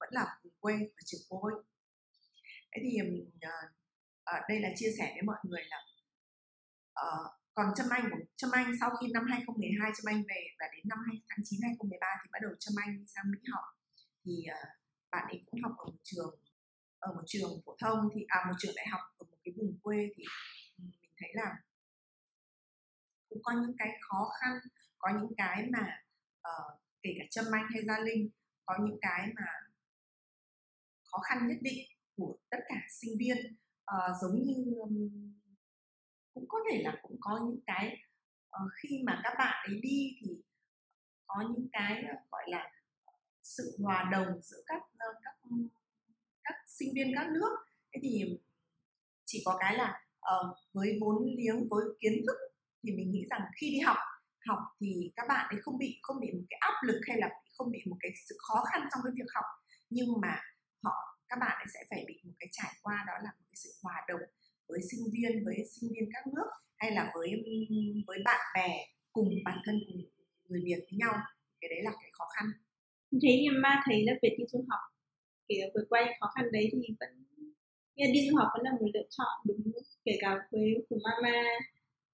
vẫn 0.00 0.08
là 0.12 0.38
vùng 0.44 0.52
quê 0.60 0.74
ở 0.74 1.02
trường 1.04 1.20
cô 1.28 1.46
ấy. 1.46 1.54
Thế 2.72 2.82
thì 2.84 2.98
uh, 3.02 3.28
uh, 4.30 4.42
đây 4.48 4.60
là 4.60 4.68
chia 4.76 4.90
sẻ 4.98 5.10
với 5.14 5.22
mọi 5.22 5.38
người 5.42 5.62
là 5.70 5.78
uh, 7.00 7.30
còn 7.54 7.66
Trâm 7.76 7.86
Anh 7.90 8.10
của 8.10 8.18
Trâm 8.36 8.50
Anh 8.50 8.72
sau 8.80 8.90
khi 8.96 9.06
năm 9.12 9.26
2012 9.30 9.92
Trâm 9.96 10.14
Anh 10.14 10.22
về 10.28 10.46
và 10.60 10.66
đến 10.72 10.84
năm 10.88 10.98
2 11.06 11.16
tháng 11.28 11.44
9 11.44 11.60
2013 11.62 12.06
thì 12.22 12.28
bắt 12.32 12.38
đầu 12.42 12.52
Trâm 12.58 12.74
Anh 12.84 12.98
đi 12.98 13.04
sang 13.06 13.24
Mỹ 13.32 13.38
học 13.52 13.64
thì 14.24 14.32
uh, 14.50 14.68
bạn 15.10 15.24
ấy 15.28 15.44
cũng 15.50 15.62
học 15.62 15.72
ở 15.78 15.84
một 15.84 16.00
trường 16.02 16.43
ở 17.04 17.12
một 17.12 17.22
trường 17.26 17.60
phổ 17.64 17.76
thông 17.80 18.08
thì 18.14 18.20
à 18.28 18.44
một 18.48 18.54
trường 18.58 18.74
đại 18.76 18.86
học 18.90 19.00
ở 19.18 19.24
một 19.30 19.36
cái 19.44 19.54
vùng 19.56 19.78
quê 19.82 19.98
thì 20.16 20.24
mình 20.78 21.12
thấy 21.18 21.30
là 21.34 21.56
cũng 23.28 23.42
có 23.42 23.52
những 23.52 23.76
cái 23.78 23.88
khó 24.00 24.30
khăn 24.40 24.52
có 24.98 25.10
những 25.20 25.32
cái 25.36 25.66
mà 25.72 26.02
uh, 26.48 26.80
kể 27.02 27.10
cả 27.18 27.24
Trâm 27.30 27.44
Anh 27.52 27.66
hay 27.72 27.82
Gia 27.86 27.98
Linh 27.98 28.30
có 28.66 28.74
những 28.80 28.98
cái 29.00 29.28
mà 29.36 29.46
khó 31.04 31.18
khăn 31.18 31.48
nhất 31.48 31.58
định 31.60 31.78
của 32.16 32.36
tất 32.50 32.58
cả 32.68 32.76
sinh 33.00 33.10
viên. 33.18 33.36
Uh, 33.94 34.16
giống 34.22 34.42
như 34.42 34.74
um, 34.80 35.10
cũng 36.34 36.44
có 36.48 36.58
thể 36.70 36.82
là 36.82 36.98
cũng 37.02 37.16
có 37.20 37.40
những 37.46 37.60
cái 37.66 37.96
uh, 38.56 38.72
khi 38.76 39.02
mà 39.06 39.20
các 39.24 39.34
bạn 39.38 39.66
ấy 39.70 39.80
đi 39.82 40.16
thì 40.20 40.42
có 41.26 41.44
những 41.50 41.68
cái 41.72 42.04
uh, 42.12 42.30
gọi 42.30 42.44
là 42.46 42.72
sự 43.42 43.76
hòa 43.82 44.08
đồng 44.12 44.42
giữa 44.42 44.62
các 44.66 44.82
uh, 44.82 45.16
các 45.24 45.34
các 46.44 46.54
sinh 46.66 46.88
viên 46.94 47.12
các 47.14 47.26
nước. 47.34 47.56
Thế 47.92 48.00
thì 48.02 48.38
chỉ 49.24 49.42
có 49.44 49.56
cái 49.60 49.76
là 49.76 50.00
uh, 50.34 50.56
với 50.74 50.98
vốn 51.00 51.24
liếng 51.36 51.68
với 51.70 51.84
kiến 52.00 52.12
thức 52.26 52.36
thì 52.82 52.92
mình 52.92 53.10
nghĩ 53.10 53.24
rằng 53.30 53.40
khi 53.60 53.70
đi 53.70 53.78
học 53.78 53.96
học 54.46 54.58
thì 54.80 55.12
các 55.16 55.26
bạn 55.28 55.46
ấy 55.50 55.60
không 55.62 55.78
bị 55.78 55.98
không 56.02 56.20
bị 56.20 56.32
một 56.32 56.44
cái 56.50 56.58
áp 56.60 56.74
lực 56.82 57.00
hay 57.08 57.18
là 57.20 57.28
không 57.54 57.70
bị 57.70 57.78
một 57.86 57.96
cái 58.00 58.10
sự 58.28 58.36
khó 58.38 58.64
khăn 58.72 58.88
trong 58.90 59.00
cái 59.04 59.12
việc 59.16 59.30
học. 59.34 59.44
Nhưng 59.90 60.08
mà 60.22 60.40
họ 60.82 61.18
các 61.28 61.38
bạn 61.40 61.56
ấy 61.56 61.66
sẽ 61.74 61.80
phải 61.90 62.04
bị 62.08 62.20
một 62.24 62.32
cái 62.40 62.48
trải 62.52 62.72
qua 62.82 63.04
đó 63.06 63.12
là 63.22 63.30
một 63.38 63.44
cái 63.48 63.56
sự 63.56 63.70
hòa 63.82 64.04
đồng 64.08 64.20
với 64.68 64.80
sinh 64.90 65.00
viên 65.12 65.44
với 65.44 65.56
sinh 65.74 65.90
viên 65.94 66.08
các 66.12 66.26
nước 66.26 66.48
hay 66.76 66.90
là 66.90 67.10
với 67.14 67.30
với 68.06 68.18
bạn 68.24 68.40
bè 68.54 68.86
cùng 69.12 69.28
bản 69.44 69.58
thân 69.64 69.80
cùng 69.86 70.02
người 70.48 70.62
Việt 70.64 70.78
với 70.90 70.98
nhau. 70.98 71.14
Cái 71.60 71.68
đấy 71.68 71.82
là 71.82 71.90
cái 72.00 72.10
khó 72.12 72.24
khăn. 72.36 72.46
Thế 73.22 73.40
nhưng 73.42 73.62
mà 73.62 73.82
thấy 73.84 74.04
là 74.06 74.12
về 74.22 74.28
đi 74.38 74.44
du 74.48 74.64
học 74.68 74.80
thì 75.48 75.54
vượt 75.74 75.86
qua 75.90 76.00
những 76.04 76.14
khó 76.20 76.32
khăn 76.34 76.44
đấy 76.52 76.68
thì 76.72 76.94
vẫn 77.00 77.24
nghĩa 77.96 78.12
đi 78.12 78.30
du 78.30 78.36
học 78.36 78.48
vẫn 78.54 78.64
là 78.64 78.70
một 78.80 78.86
lựa 78.94 79.06
chọn 79.10 79.32
đúng 79.44 79.72
kể 80.04 80.12
cả 80.20 80.30
với 80.52 80.86
của 80.88 80.98
mama 81.04 81.42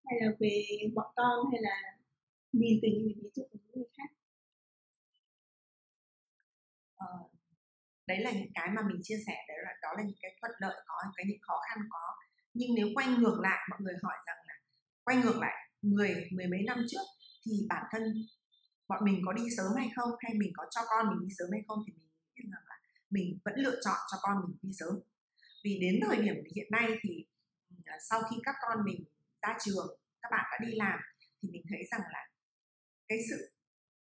hay 0.04 0.20
là 0.20 0.28
về 0.40 0.64
bọn 0.94 1.06
con 1.16 1.38
hay 1.52 1.60
là 1.62 1.76
nhìn 2.52 2.78
từ 2.82 2.88
những 2.88 3.18
ví 3.22 3.30
dụ 3.34 3.42
của 3.52 3.58
những 3.62 3.72
người 3.74 3.88
khác. 3.98 4.10
Ờ, 6.96 7.06
đấy 8.06 8.18
là 8.20 8.30
những 8.32 8.52
cái 8.54 8.68
mà 8.76 8.82
mình 8.88 9.00
chia 9.02 9.18
sẻ 9.26 9.34
đấy 9.48 9.58
là 9.64 9.72
đó 9.82 9.88
là 9.96 10.02
những 10.02 10.16
cái 10.22 10.36
thuận 10.40 10.52
lợi 10.60 10.82
có 10.86 10.94
cái 11.16 11.26
những 11.28 11.38
khó 11.42 11.54
khăn 11.68 11.78
có. 11.90 12.16
Nhưng 12.54 12.70
nếu 12.76 12.86
quay 12.94 13.06
ngược 13.08 13.38
lại 13.42 13.58
mọi 13.70 13.78
người 13.82 13.94
hỏi 14.02 14.16
rằng 14.26 14.36
là 14.48 14.54
quay 15.04 15.16
ngược 15.16 15.36
lại 15.40 15.56
mười 15.82 16.28
mười 16.32 16.46
mấy 16.46 16.60
năm 16.66 16.78
trước 16.90 17.06
thì 17.46 17.52
bản 17.68 17.84
thân 17.92 18.02
bọn 18.88 19.04
mình 19.04 19.22
có 19.26 19.32
đi 19.32 19.42
sớm 19.56 19.72
hay 19.76 19.88
không? 19.96 20.10
Hay 20.20 20.32
mình 20.34 20.52
có 20.56 20.64
cho 20.70 20.80
con 20.90 21.06
mình 21.10 21.28
đi 21.28 21.34
sớm 21.38 21.48
hay 21.52 21.62
không? 21.68 21.78
Thì 21.86 21.92
mình 21.92 22.08
nghĩ 22.36 22.42
rằng 22.52 22.64
là 22.68 22.69
mình 23.10 23.38
vẫn 23.44 23.54
lựa 23.56 23.80
chọn 23.84 23.98
cho 24.12 24.18
con 24.22 24.36
mình 24.46 24.56
đi 24.62 24.70
sớm. 24.72 24.94
Vì 25.64 25.78
đến 25.80 26.00
thời 26.06 26.16
điểm 26.16 26.34
hiện 26.56 26.66
nay 26.70 26.88
thì 27.02 27.26
sau 28.10 28.22
khi 28.30 28.36
các 28.42 28.54
con 28.60 28.84
mình 28.84 29.04
ra 29.42 29.56
trường 29.64 29.98
các 30.22 30.28
bạn 30.30 30.44
đã 30.52 30.58
đi 30.66 30.74
làm 30.76 30.98
thì 31.42 31.48
mình 31.52 31.62
thấy 31.70 31.78
rằng 31.90 32.00
là 32.12 32.28
cái 33.08 33.18
sự 33.30 33.52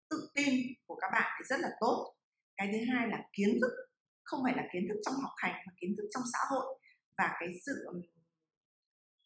tự 0.10 0.30
tin 0.36 0.56
của 0.86 0.96
các 0.96 1.10
bạn 1.12 1.32
thì 1.40 1.44
rất 1.50 1.60
là 1.60 1.70
tốt. 1.80 2.16
Cái 2.58 2.70
thứ 2.72 2.94
hai 2.94 3.08
là 3.08 3.24
kiến 3.34 3.58
thức 3.62 3.72
không 4.24 4.40
phải 4.44 4.54
là 4.56 4.64
kiến 4.74 4.86
thức 4.90 5.02
trong 5.06 5.14
học 5.14 5.34
hành 5.38 5.64
mà 5.68 5.74
kiến 5.82 5.96
thức 5.98 6.10
trong 6.14 6.24
xã 6.34 6.40
hội. 6.50 6.80
Và 7.18 7.36
cái 7.40 7.50
sự 7.66 7.86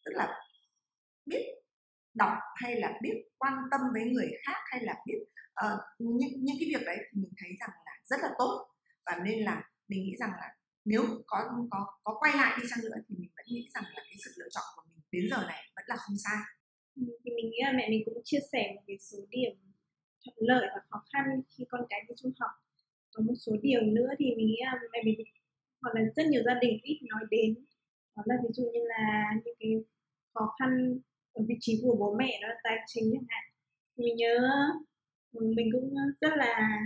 tức 0.04 0.12
là 0.14 0.40
biết 1.26 1.44
đọc 2.14 2.38
hay 2.56 2.80
là 2.80 2.98
biết 3.02 3.14
quan 3.38 3.54
tâm 3.70 3.80
với 3.92 4.02
người 4.04 4.30
khác 4.46 4.58
hay 4.64 4.84
là 4.84 4.94
biết 5.06 5.18
uh, 5.66 5.80
những 5.98 6.32
những 6.44 6.56
cái 6.60 6.68
việc 6.68 6.86
đấy 6.86 6.96
thì 6.96 7.20
mình 7.22 7.32
thấy 7.36 7.50
rằng 7.60 7.70
là 7.86 7.92
rất 8.04 8.16
là 8.22 8.30
tốt. 8.38 8.70
Và 9.06 9.18
nên 9.24 9.44
là 9.44 9.70
mình 9.94 10.04
nghĩ 10.04 10.16
rằng 10.16 10.30
là 10.30 10.48
nếu 10.84 11.02
có 11.26 11.38
có 11.70 11.86
có 12.04 12.16
quay 12.20 12.32
lại 12.36 12.58
đi 12.58 12.68
chăng 12.70 12.84
nữa 12.84 12.98
thì 13.08 13.14
mình 13.18 13.30
vẫn 13.36 13.46
nghĩ 13.48 13.68
rằng 13.74 13.84
là 13.84 14.02
cái 14.04 14.16
sự 14.24 14.30
lựa 14.38 14.48
chọn 14.50 14.64
của 14.76 14.82
mình 14.90 15.02
đến 15.12 15.24
giờ 15.30 15.46
này 15.48 15.62
vẫn 15.76 15.84
là 15.88 15.96
không 15.96 16.16
sai. 16.24 16.40
Ừ, 16.96 17.02
thì 17.24 17.30
mình 17.36 17.50
nghĩ 17.50 17.58
là 17.62 17.72
mẹ 17.72 17.88
mình 17.90 18.02
cũng 18.04 18.20
chia 18.24 18.42
sẻ 18.52 18.72
một 18.74 18.82
cái 18.86 18.98
số 18.98 19.18
điểm 19.30 19.52
thuận 20.24 20.36
lợi 20.38 20.66
và 20.74 20.80
khó 20.90 21.04
khăn 21.12 21.24
khi 21.50 21.64
con 21.68 21.82
cái 21.90 22.00
đi 22.08 22.14
trung 22.22 22.32
học. 22.40 22.50
Có 23.14 23.22
một 23.26 23.34
số 23.34 23.52
điều 23.62 23.80
nữa 23.80 24.08
thì 24.18 24.24
mình 24.36 24.46
nghĩ 24.46 24.60
là 24.64 24.74
mẹ 24.92 25.02
mình 25.04 25.18
hoặc 25.82 25.94
là 25.94 26.00
rất 26.16 26.26
nhiều 26.26 26.42
gia 26.46 26.54
đình 26.60 26.78
ít 26.82 26.98
nói 27.02 27.22
đến. 27.30 27.54
Đó 28.16 28.22
là 28.26 28.34
ví 28.42 28.48
dụ 28.52 28.64
như 28.72 28.80
là 28.84 29.30
những 29.44 29.54
cái 29.60 29.70
khó 30.34 30.54
khăn 30.58 30.98
ở 31.32 31.44
vị 31.48 31.54
trí 31.60 31.80
của 31.82 31.96
bố 31.98 32.14
mẹ, 32.18 32.38
đó 32.42 32.48
là 32.48 32.54
tài 32.64 32.78
chính 32.86 33.04
chẳng 33.12 33.26
hạn. 33.28 33.44
Mình 33.96 34.16
nhớ, 34.16 34.38
mình 35.32 35.68
cũng 35.72 35.94
rất 36.20 36.32
là 36.36 36.78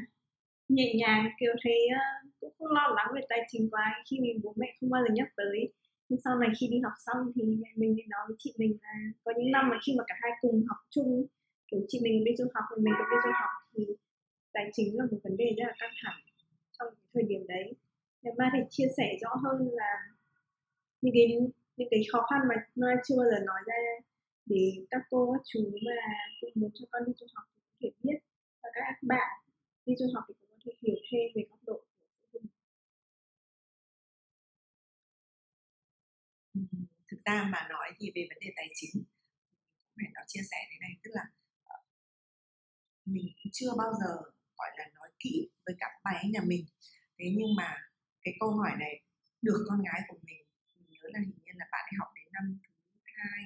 nhẹ 0.68 0.94
nhàng 0.94 1.28
kiểu 1.40 1.52
thấy 1.62 1.88
ờ, 1.88 2.27
cũng 2.40 2.52
không 2.58 2.72
lo 2.72 2.86
lắng 2.96 3.08
về 3.14 3.20
tài 3.28 3.40
chính 3.50 3.70
quá 3.70 4.02
khi 4.10 4.20
mình 4.20 4.40
bố 4.42 4.54
mẹ 4.56 4.66
không 4.80 4.90
bao 4.90 5.02
giờ 5.04 5.14
nhắc 5.14 5.28
tới. 5.36 5.72
Nhưng 6.08 6.20
sau 6.24 6.38
này 6.38 6.50
khi 6.60 6.66
đi 6.68 6.78
học 6.80 6.92
xong 7.06 7.32
thì 7.34 7.42
mẹ 7.62 7.68
mình 7.76 7.92
mới 7.96 8.06
nói 8.08 8.20
với 8.28 8.36
chị 8.38 8.54
mình 8.58 8.78
là 8.82 8.94
có 9.24 9.32
những 9.36 9.50
năm 9.50 9.68
mà 9.70 9.76
khi 9.86 9.92
mà 9.98 10.04
cả 10.06 10.14
hai 10.22 10.32
cùng 10.40 10.64
học 10.68 10.78
chung, 10.90 11.26
kiểu 11.68 11.80
chị 11.88 11.98
mình 12.02 12.24
đi 12.24 12.32
du 12.38 12.44
học 12.54 12.64
và 12.70 12.76
mình 12.84 12.94
cũng 12.98 13.10
đi 13.10 13.16
du 13.24 13.30
học 13.42 13.52
thì 13.72 13.84
tài 14.52 14.70
chính 14.72 14.98
là 14.98 15.04
một 15.10 15.18
vấn 15.24 15.36
đề 15.36 15.54
rất 15.58 15.64
là 15.66 15.74
căng 15.78 15.94
thẳng 16.02 16.20
trong 16.78 16.88
thời 17.14 17.22
điểm 17.22 17.46
đấy. 17.48 17.74
Nếu 18.22 18.34
mà 18.38 18.50
thì 18.52 18.60
chia 18.70 18.88
sẻ 18.96 19.16
rõ 19.22 19.30
hơn 19.44 19.68
là 19.72 19.92
những 21.02 21.14
cái 21.14 21.26
những 21.76 21.88
cái 21.90 22.02
khó 22.12 22.20
khăn 22.30 22.40
mà 22.48 22.54
Mai 22.74 22.96
chưa 23.04 23.16
bao 23.18 23.26
giờ 23.30 23.38
nói 23.46 23.60
ra 23.66 23.76
để 24.46 24.86
các 24.90 25.02
cô, 25.10 25.32
các 25.32 25.42
chú 25.44 25.60
mà 25.86 25.92
cũng 26.40 26.50
muốn 26.54 26.70
cho 26.74 26.84
con 26.90 27.02
đi 27.06 27.12
du 27.16 27.26
học 27.34 27.44
thì 27.54 27.60
có 27.66 27.74
thể 27.80 27.90
biết. 28.02 28.18
Và 28.62 28.68
các 28.74 28.98
bạn 29.02 29.28
đi 29.86 29.92
du 29.98 30.06
học 30.14 30.24
thì 30.28 30.34
cũng 30.40 30.50
có 30.50 30.56
thể 30.64 30.72
hiểu 30.82 30.96
thêm 31.10 31.26
về 31.34 31.42
góc 31.50 31.58
độ 31.66 31.80
thực 37.10 37.20
ra 37.26 37.48
mà 37.52 37.66
nói 37.70 37.88
thì 37.98 38.12
về 38.14 38.26
vấn 38.30 38.38
đề 38.40 38.50
tài 38.56 38.68
chính 38.74 39.04
cũng 39.84 39.96
phải 39.96 40.10
nói 40.14 40.24
chia 40.26 40.44
sẻ 40.50 40.56
thế 40.70 40.76
này 40.80 40.92
tức 41.02 41.10
là 41.14 41.24
ờ, 41.64 41.76
mình 43.04 43.26
chưa 43.52 43.70
bao 43.78 43.92
giờ 44.00 44.10
gọi 44.58 44.70
là 44.78 44.84
nói 44.94 45.08
kỹ 45.18 45.50
với 45.66 45.74
các 45.80 45.92
bé 46.04 46.28
nhà 46.32 46.40
mình. 46.46 46.64
Thế 47.18 47.26
nhưng 47.36 47.50
mà 47.56 47.76
cái 48.22 48.34
câu 48.40 48.50
hỏi 48.58 48.72
này 48.78 48.94
được 49.42 49.66
con 49.68 49.82
gái 49.82 50.00
của 50.08 50.18
mình 50.26 50.42
mình 50.74 50.88
nhớ 50.90 51.04
là 51.12 51.20
hình 51.20 51.38
như 51.44 51.52
là 51.60 51.66
bạn 51.72 51.84
ấy 51.90 51.96
học 52.00 52.08
đến 52.16 52.26
năm 52.32 52.44
thứ 52.64 53.10
hai 53.20 53.42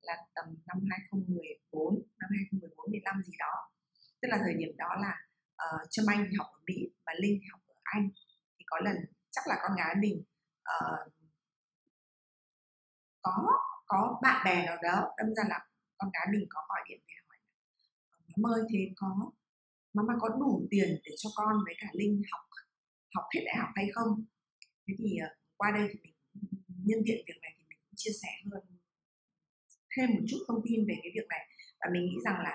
là 0.00 0.14
tầm 0.34 0.46
năm 0.66 0.78
2014 0.90 1.94
năm 2.20 2.30
2014 2.36 2.90
15 2.90 3.22
gì 3.22 3.34
đó. 3.38 3.54
Tức 4.20 4.28
là 4.32 4.38
thời 4.44 4.54
điểm 4.60 4.76
đó 4.76 4.90
là 5.04 5.14
uh, 5.64 5.82
Trâm 5.90 6.06
Anh 6.08 6.26
thì 6.28 6.34
học 6.38 6.48
ở 6.52 6.60
Mỹ 6.66 6.78
và 7.06 7.12
Linh 7.22 7.38
thì 7.40 7.46
học 7.52 7.60
ở 7.66 7.76
Anh. 7.82 8.08
Thì 8.58 8.62
có 8.66 8.76
lần 8.84 8.96
chắc 9.30 9.44
là 9.48 9.56
con 9.62 9.72
gái 9.76 9.94
mình 10.04 10.16
uh, 10.74 11.00
có 13.26 13.34
có 13.86 14.18
bạn 14.22 14.42
bè 14.44 14.66
nào 14.66 14.76
đó 14.82 15.14
đâm 15.18 15.34
ra 15.34 15.44
là 15.48 15.58
con 15.98 16.10
gái 16.14 16.26
mình 16.32 16.46
có 16.48 16.60
gọi 16.68 16.80
điện 16.88 17.00
về 17.08 17.14
hỏi 17.26 17.38
ờ, 18.10 18.18
má 18.42 18.48
ơi 18.56 18.62
thế 18.72 18.80
có 18.96 19.30
mà 19.92 20.14
có 20.20 20.28
đủ 20.28 20.66
tiền 20.70 20.88
để 21.04 21.12
cho 21.16 21.30
con 21.36 21.54
với 21.64 21.74
cả 21.80 21.88
linh 21.92 22.22
học 22.32 22.40
học 23.14 23.24
hết 23.34 23.40
đại 23.46 23.56
học 23.56 23.68
hay 23.74 23.86
không? 23.94 24.24
Thế 24.88 24.94
thì 24.98 25.16
ờ, 25.16 25.28
qua 25.56 25.70
đây 25.70 25.88
thì 25.92 25.98
mình 26.02 26.14
nhân 26.84 27.00
tiện 27.06 27.16
việc 27.26 27.38
này 27.42 27.52
thì 27.58 27.64
mình 27.68 27.78
cũng 27.82 27.96
chia 27.96 28.10
sẻ 28.22 28.28
hơn 28.52 28.62
thêm 29.96 30.10
một 30.14 30.24
chút 30.28 30.38
thông 30.48 30.60
tin 30.64 30.86
về 30.88 30.94
cái 31.02 31.12
việc 31.14 31.26
này. 31.28 31.42
Và 31.80 31.86
mình 31.92 32.04
nghĩ 32.04 32.16
rằng 32.24 32.38
là 32.46 32.52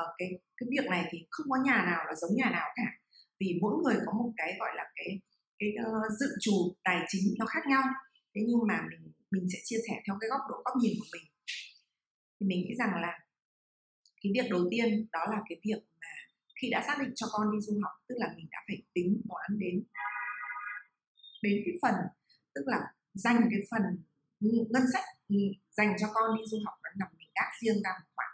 uh, 0.00 0.10
cái 0.18 0.28
cái 0.56 0.66
việc 0.70 0.86
này 0.90 1.08
thì 1.10 1.26
không 1.30 1.46
có 1.50 1.56
nhà 1.64 1.84
nào 1.90 2.04
là 2.06 2.14
giống 2.14 2.36
nhà 2.36 2.50
nào 2.50 2.68
cả. 2.74 2.88
Vì 3.40 3.58
mỗi 3.62 3.74
người 3.82 3.96
có 4.06 4.12
một 4.12 4.32
cái 4.36 4.56
gọi 4.58 4.70
là 4.76 4.84
cái 4.96 5.20
cái 5.58 5.68
uh, 5.86 6.12
dự 6.20 6.26
trù 6.40 6.74
tài 6.84 7.04
chính 7.08 7.22
nó 7.38 7.46
khác 7.46 7.60
nhau. 7.66 7.82
Thế 8.34 8.40
nhưng 8.48 8.66
mà 8.68 8.86
mình 8.90 9.12
mình 9.32 9.46
sẽ 9.52 9.58
chia 9.64 9.80
sẻ 9.88 9.94
theo 10.06 10.16
cái 10.20 10.28
góc 10.30 10.40
độ, 10.50 10.56
góc 10.64 10.76
nhìn 10.82 10.94
của 11.00 11.06
mình. 11.12 11.26
Thì 12.36 12.46
mình 12.46 12.60
nghĩ 12.60 12.74
rằng 12.78 12.92
là 13.04 13.12
cái 14.22 14.32
việc 14.34 14.46
đầu 14.50 14.62
tiên 14.70 15.06
đó 15.12 15.22
là 15.30 15.38
cái 15.48 15.58
việc 15.64 15.80
mà 16.00 16.12
khi 16.60 16.70
đã 16.70 16.84
xác 16.86 16.96
định 17.00 17.12
cho 17.14 17.26
con 17.32 17.52
đi 17.52 17.58
du 17.60 17.80
học, 17.84 17.92
tức 18.08 18.14
là 18.18 18.28
mình 18.36 18.46
đã 18.50 18.58
phải 18.66 18.82
tính 18.94 19.22
toán 19.28 19.58
đến 19.58 19.84
đến 21.42 21.62
cái 21.64 21.74
phần, 21.82 21.94
tức 22.54 22.64
là 22.66 22.80
dành 23.14 23.38
cái 23.50 23.60
phần 23.70 23.82
ngân 24.40 24.82
sách 24.92 25.04
ừ, 25.28 25.36
dành 25.70 25.96
cho 26.00 26.06
con 26.14 26.36
đi 26.36 26.42
du 26.50 26.58
học 26.66 26.74
nó 26.84 26.90
nằm 26.98 27.08
mình 27.18 27.28
gác 27.34 27.50
riêng 27.60 27.82
ra 27.84 27.90
một 28.00 28.10
khoản. 28.16 28.30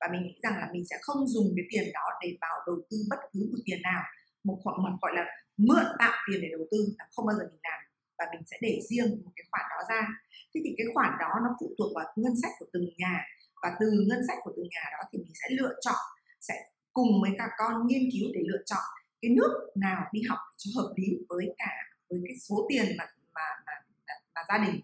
Và 0.00 0.06
mình 0.12 0.22
nghĩ 0.22 0.38
rằng 0.42 0.56
là 0.60 0.68
mình 0.72 0.84
sẽ 0.90 0.96
không 1.00 1.28
dùng 1.28 1.52
cái 1.56 1.64
tiền 1.70 1.92
đó 1.94 2.06
để 2.22 2.38
vào 2.40 2.56
đầu 2.66 2.76
tư 2.90 2.96
bất 3.10 3.20
cứ 3.32 3.40
một 3.52 3.58
tiền 3.64 3.82
nào, 3.82 4.02
một 4.44 4.58
khoản 4.62 4.76
mà 4.84 4.90
gọi 5.02 5.12
là 5.14 5.24
mượn 5.56 5.84
tạm 5.98 6.14
tiền 6.26 6.40
để 6.42 6.48
đầu 6.50 6.66
tư, 6.70 6.78
là 6.98 7.04
không 7.12 7.26
bao 7.26 7.36
giờ 7.36 7.44
mình 7.50 7.60
làm 7.62 7.80
và 8.18 8.24
mình 8.32 8.42
sẽ 8.50 8.56
để 8.60 8.80
riêng 8.88 9.10
một 9.24 9.32
cái 9.36 9.44
khoản 9.50 9.66
đó 9.70 9.80
ra. 9.90 10.08
Thế 10.54 10.60
thì 10.64 10.74
cái 10.78 10.86
khoản 10.94 11.10
đó 11.20 11.30
nó 11.44 11.50
phụ 11.60 11.74
thuộc 11.78 11.90
vào 11.96 12.06
ngân 12.16 12.32
sách 12.42 12.52
của 12.58 12.66
từng 12.72 12.88
nhà. 12.98 13.24
Và 13.62 13.76
từ 13.80 13.86
ngân 14.08 14.20
sách 14.28 14.38
của 14.42 14.52
từng 14.56 14.68
nhà 14.70 14.84
đó 14.92 15.08
thì 15.12 15.18
mình 15.18 15.34
sẽ 15.34 15.46
lựa 15.58 15.74
chọn 15.80 16.04
sẽ 16.40 16.54
cùng 16.92 17.20
với 17.22 17.30
cả 17.38 17.48
con 17.58 17.86
nghiên 17.86 18.02
cứu 18.12 18.28
để 18.34 18.40
lựa 18.48 18.62
chọn 18.66 18.88
cái 19.22 19.30
nước 19.36 19.52
nào 19.74 20.04
đi 20.12 20.20
học 20.28 20.38
cho 20.56 20.70
hợp 20.80 20.92
lý 20.96 21.06
với 21.28 21.54
cả 21.58 21.70
với 22.10 22.20
cái 22.26 22.36
số 22.38 22.66
tiền 22.68 22.86
mà 22.98 23.04
mà 23.34 23.42
mà, 23.66 23.72
mà, 24.06 24.14
mà 24.34 24.40
gia 24.48 24.66
đình 24.66 24.80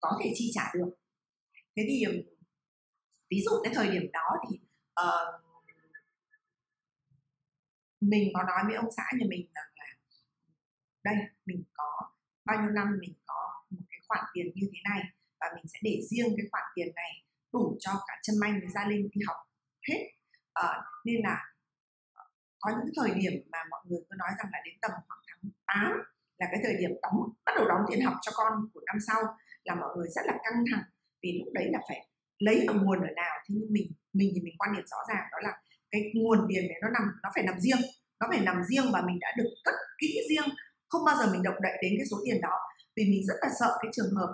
có 0.00 0.18
thể 0.22 0.32
chi 0.34 0.50
trả 0.54 0.70
được. 0.74 0.90
Thế 1.76 1.82
thì 1.88 2.04
ví 3.30 3.40
dụ 3.44 3.50
cái 3.64 3.72
thời 3.74 3.90
điểm 3.90 4.12
đó 4.12 4.28
thì 4.48 4.58
uh, 5.00 5.46
mình 8.00 8.28
có 8.34 8.42
nói 8.42 8.62
với 8.66 8.74
ông 8.74 8.90
xã 8.96 9.02
nhà 9.18 9.26
mình 9.28 9.46
rằng 9.54 9.70
là 9.76 9.84
đây 11.04 11.16
mình 11.46 11.64
có 11.72 12.10
bao 12.46 12.56
nhiêu 12.60 12.70
năm 12.70 12.98
mình 13.00 13.14
có 13.26 13.64
một 13.70 13.84
cái 13.90 14.00
khoản 14.08 14.24
tiền 14.34 14.46
như 14.54 14.66
thế 14.72 14.80
này 14.90 15.02
và 15.40 15.46
mình 15.54 15.64
sẽ 15.68 15.78
để 15.82 16.00
riêng 16.10 16.34
cái 16.36 16.46
khoản 16.50 16.64
tiền 16.74 16.88
này 16.94 17.12
đủ 17.52 17.76
cho 17.80 17.92
cả 18.06 18.14
chân 18.22 18.36
manh 18.40 18.60
với 18.60 18.68
gia 18.74 18.88
linh 18.88 19.08
đi 19.12 19.20
học 19.26 19.36
hết. 19.88 20.00
À, 20.54 20.68
nên 21.04 21.16
là 21.24 21.36
ờ, 22.14 22.24
có 22.60 22.70
những 22.70 22.94
thời 22.96 23.10
điểm 23.20 23.32
mà 23.52 23.58
mọi 23.70 23.80
người 23.86 24.00
cứ 24.10 24.14
nói 24.18 24.30
rằng 24.38 24.48
là 24.52 24.58
đến 24.64 24.74
tầm 24.82 24.90
khoảng 25.08 25.22
tháng 25.26 25.50
8 25.66 25.92
là 26.38 26.46
cái 26.50 26.60
thời 26.64 26.74
điểm 26.80 26.90
đóng 27.02 27.18
bắt 27.44 27.52
đầu 27.56 27.68
đóng 27.68 27.80
tiền 27.88 28.00
học 28.06 28.14
cho 28.22 28.32
con 28.34 28.52
của 28.74 28.80
năm 28.86 28.96
sau 29.06 29.20
là 29.64 29.74
mọi 29.74 29.96
người 29.96 30.08
rất 30.08 30.22
là 30.26 30.34
căng 30.44 30.64
thẳng 30.70 30.84
vì 31.22 31.40
lúc 31.44 31.52
đấy 31.54 31.66
là 31.72 31.78
phải 31.88 32.08
lấy 32.38 32.64
ở 32.68 32.74
nguồn 32.74 33.00
ở 33.00 33.10
nào. 33.16 33.34
Thì 33.46 33.54
nhưng 33.58 33.72
mình 33.72 33.92
mình 34.12 34.30
thì 34.34 34.40
mình 34.40 34.54
quan 34.58 34.70
điểm 34.76 34.86
rõ 34.86 34.96
ràng 35.08 35.24
đó 35.32 35.38
là 35.42 35.52
cái 35.90 36.00
nguồn 36.14 36.38
tiền 36.48 36.64
này 36.68 36.78
nó 36.82 36.88
nằm 36.88 37.02
nó 37.22 37.28
phải 37.34 37.44
nằm 37.44 37.60
riêng 37.60 37.82
nó 38.20 38.26
phải 38.30 38.40
nằm 38.40 38.62
riêng 38.68 38.86
và 38.92 39.02
mình 39.06 39.18
đã 39.20 39.28
được 39.36 39.50
cất 39.64 39.74
kỹ 39.98 40.20
riêng 40.28 40.48
không 40.88 41.04
bao 41.04 41.16
giờ 41.18 41.32
mình 41.32 41.42
động 41.42 41.62
đậy 41.62 41.72
đến 41.82 41.92
cái 41.98 42.06
số 42.10 42.16
tiền 42.24 42.40
đó 42.40 42.56
vì 42.96 43.04
mình 43.04 43.26
rất 43.26 43.34
là 43.40 43.48
sợ 43.60 43.78
cái 43.82 43.90
trường 43.94 44.14
hợp 44.16 44.32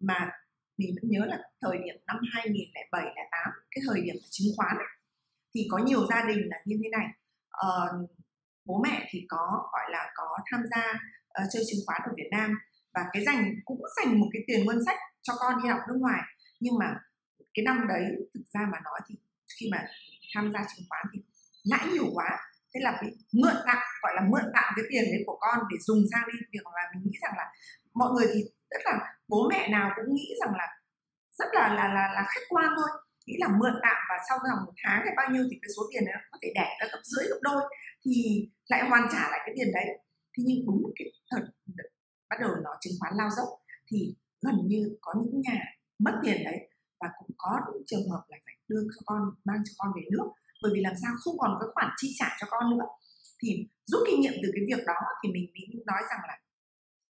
mà 0.00 0.30
mình 0.76 0.90
vẫn 1.02 1.10
nhớ 1.10 1.24
là 1.26 1.38
thời 1.60 1.78
điểm 1.84 1.96
năm 2.06 2.16
2007 2.32 3.02
2008 3.02 3.52
cái 3.70 3.82
thời 3.86 4.00
điểm 4.04 4.16
chứng 4.30 4.48
khoán 4.56 4.76
ấy, 4.76 4.90
thì 5.54 5.66
có 5.70 5.78
nhiều 5.78 6.06
gia 6.06 6.24
đình 6.28 6.40
là 6.50 6.56
như 6.64 6.76
thế 6.82 6.88
này. 6.98 7.06
Uh, 7.66 8.10
bố 8.64 8.80
mẹ 8.84 9.08
thì 9.10 9.26
có 9.28 9.68
gọi 9.72 9.84
là 9.90 10.10
có 10.14 10.38
tham 10.50 10.60
gia 10.70 10.84
uh, 11.42 11.48
chơi 11.52 11.62
chứng 11.70 11.80
khoán 11.86 12.00
ở 12.04 12.12
Việt 12.16 12.28
Nam 12.30 12.54
và 12.94 13.04
cái 13.12 13.24
dành 13.24 13.54
cũng 13.64 13.80
dành 13.96 14.20
một 14.20 14.26
cái 14.32 14.42
tiền 14.46 14.66
ngân 14.66 14.84
sách 14.86 14.98
cho 15.22 15.32
con 15.38 15.62
đi 15.62 15.68
học 15.68 15.80
nước 15.88 15.96
ngoài. 15.98 16.22
Nhưng 16.60 16.78
mà 16.78 16.94
cái 17.54 17.64
năm 17.64 17.86
đấy 17.88 18.04
thực 18.34 18.44
ra 18.52 18.60
mà 18.72 18.78
nói 18.84 19.00
thì 19.08 19.14
khi 19.60 19.68
mà 19.72 19.86
tham 20.34 20.52
gia 20.52 20.58
chứng 20.58 20.86
khoán 20.88 21.06
thì 21.12 21.20
lãi 21.62 21.86
nhiều 21.92 22.06
quá 22.14 22.38
thế 22.74 22.80
là 22.84 22.98
bị 23.02 23.08
mượn 23.32 23.56
tặng 23.66 23.82
gọi 24.02 24.12
là 24.16 24.22
mượn 24.30 24.44
tặng 24.54 24.72
cái 24.76 24.84
tiền 24.90 25.04
đấy 25.12 25.22
của 25.26 25.38
con 25.40 25.58
để 25.70 25.76
dùng 25.86 26.02
sang 26.12 26.24
đi. 26.32 26.38
Việc 26.52 26.66
là 26.76 26.84
mình 26.94 27.02
nghĩ 27.04 27.18
rằng 27.22 27.34
là 27.36 27.46
mọi 27.94 28.10
người 28.12 28.26
thì 28.34 28.40
rất 28.70 28.80
là 28.84 28.94
bố 29.28 29.48
mẹ 29.50 29.68
nào 29.68 29.90
cũng 29.96 30.14
nghĩ 30.14 30.28
rằng 30.40 30.52
là 30.60 30.66
rất 31.38 31.48
là 31.52 31.74
là 31.74 31.88
là, 31.96 32.04
là 32.14 32.22
khách 32.28 32.46
quan 32.48 32.68
thôi. 32.76 32.88
Nghĩ 33.26 33.36
là 33.38 33.48
mượn 33.48 33.74
tạm 33.82 33.96
và 34.08 34.16
sau 34.28 34.38
vòng 34.38 34.64
một 34.66 34.72
tháng 34.82 35.00
hay 35.04 35.14
bao 35.16 35.30
nhiêu 35.30 35.44
thì 35.50 35.56
cái 35.62 35.70
số 35.76 35.82
tiền 35.92 36.04
đấy 36.04 36.14
nó 36.14 36.20
có 36.30 36.38
thể 36.42 36.48
đẻ 36.54 36.68
ra 36.80 36.86
gấp 36.92 37.00
rưỡi 37.04 37.24
gấp 37.28 37.38
đôi 37.42 37.62
thì 38.04 38.12
lại 38.66 38.88
hoàn 38.88 39.08
trả 39.12 39.22
lại 39.30 39.40
cái 39.44 39.54
tiền 39.56 39.70
đấy. 39.74 39.86
Thế 40.32 40.40
nhưng 40.46 40.66
đúng 40.66 40.92
cái 40.96 41.06
thật 41.30 41.42
bắt 42.30 42.36
đầu 42.40 42.50
nó 42.64 42.70
chứng 42.80 42.92
khoán 43.00 43.12
lao 43.16 43.30
dốc 43.36 43.48
thì 43.90 44.14
gần 44.42 44.54
như 44.66 44.96
có 45.00 45.12
những 45.22 45.40
nhà 45.40 45.58
mất 45.98 46.12
tiền 46.22 46.44
đấy 46.44 46.70
và 47.00 47.08
cũng 47.18 47.30
có 47.38 47.60
những 47.72 47.82
trường 47.86 48.10
hợp 48.10 48.22
là 48.28 48.38
phải 48.44 48.54
đưa 48.68 48.82
cho 48.94 49.02
con 49.06 49.22
mang 49.44 49.62
cho 49.64 49.72
con 49.78 49.92
về 49.96 50.02
nước 50.10 50.26
bởi 50.62 50.72
vì 50.74 50.80
làm 50.80 50.94
sao 51.02 51.12
không 51.20 51.38
còn 51.38 51.56
cái 51.60 51.68
khoản 51.74 51.88
chi 51.96 52.14
trả 52.18 52.36
cho 52.40 52.46
con 52.50 52.70
nữa. 52.70 52.86
Thì 53.42 53.68
rút 53.86 54.02
kinh 54.06 54.20
nghiệm 54.20 54.32
từ 54.42 54.50
cái 54.54 54.64
việc 54.68 54.84
đó 54.86 55.00
thì 55.22 55.32
mình 55.32 55.52
mới 55.52 55.84
nói 55.86 56.02
rằng 56.10 56.20
là 56.28 56.38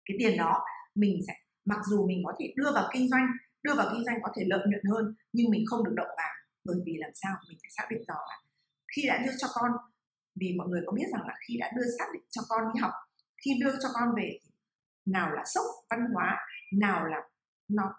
cái 0.05 0.17
tiền 0.21 0.39
đó 0.39 0.65
mình 0.95 1.21
sẽ, 1.27 1.35
mặc 1.65 1.79
dù 1.91 2.07
mình 2.07 2.23
có 2.25 2.33
thể 2.39 2.53
đưa 2.57 2.73
vào 2.75 2.89
kinh 2.93 3.09
doanh, 3.09 3.27
đưa 3.63 3.75
vào 3.75 3.89
kinh 3.93 4.05
doanh 4.05 4.17
có 4.23 4.33
thể 4.37 4.43
lợi 4.47 4.61
nhuận 4.69 4.83
hơn, 4.93 5.15
nhưng 5.33 5.51
mình 5.51 5.65
không 5.67 5.85
được 5.85 5.93
động 5.97 6.09
vào. 6.17 6.35
Bởi 6.65 6.77
vì 6.87 6.93
làm 6.99 7.11
sao 7.15 7.37
mình 7.49 7.59
phải 7.63 7.71
xác 7.77 7.85
định 7.91 8.03
rõ 8.09 8.15
là 8.15 8.39
khi 8.97 9.03
đã 9.09 9.19
đưa 9.27 9.33
cho 9.39 9.49
con, 9.55 9.71
vì 10.37 10.55
mọi 10.59 10.69
người 10.69 10.83
có 10.87 10.93
biết 10.93 11.07
rằng 11.13 11.23
là 11.27 11.35
khi 11.49 11.57
đã 11.61 11.71
đưa 11.77 11.87
xác 11.99 12.05
định 12.15 12.23
cho 12.31 12.43
con 12.49 12.65
đi 12.75 12.81
học, 12.81 12.93
khi 13.45 13.51
đưa 13.61 13.73
cho 13.83 13.89
con 13.95 14.09
về 14.17 14.39
thì 14.43 14.51
nào 15.07 15.31
là 15.31 15.43
sốc 15.55 15.65
văn 15.91 16.01
hóa, 16.15 16.39
nào 16.73 17.07
là 17.07 17.19
nó 17.69 17.95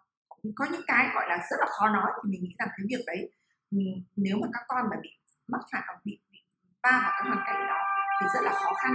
có 0.55 0.65
những 0.71 0.81
cái 0.87 1.07
gọi 1.13 1.25
là 1.29 1.37
rất 1.51 1.57
là 1.59 1.65
khó 1.69 1.89
nói, 1.89 2.11
thì 2.15 2.31
mình 2.31 2.43
nghĩ 2.43 2.55
rằng 2.59 2.67
cái 2.77 2.85
việc 2.89 3.03
đấy 3.07 3.31
ừ, 3.71 3.77
nếu 4.15 4.37
mà 4.41 4.47
các 4.53 4.61
con 4.67 4.85
mà 4.89 4.97
bị 5.01 5.09
mắc 5.47 5.61
phải 5.71 5.81
hoặc 5.87 5.99
bị, 6.05 6.19
bị 6.31 6.39
va 6.83 7.01
vào 7.03 7.11
cái 7.17 7.29
hoàn 7.29 7.43
cảnh 7.47 7.67
đó 7.67 7.79
thì 8.21 8.27
rất 8.33 8.41
là 8.43 8.51
khó 8.51 8.73
khăn. 8.83 8.93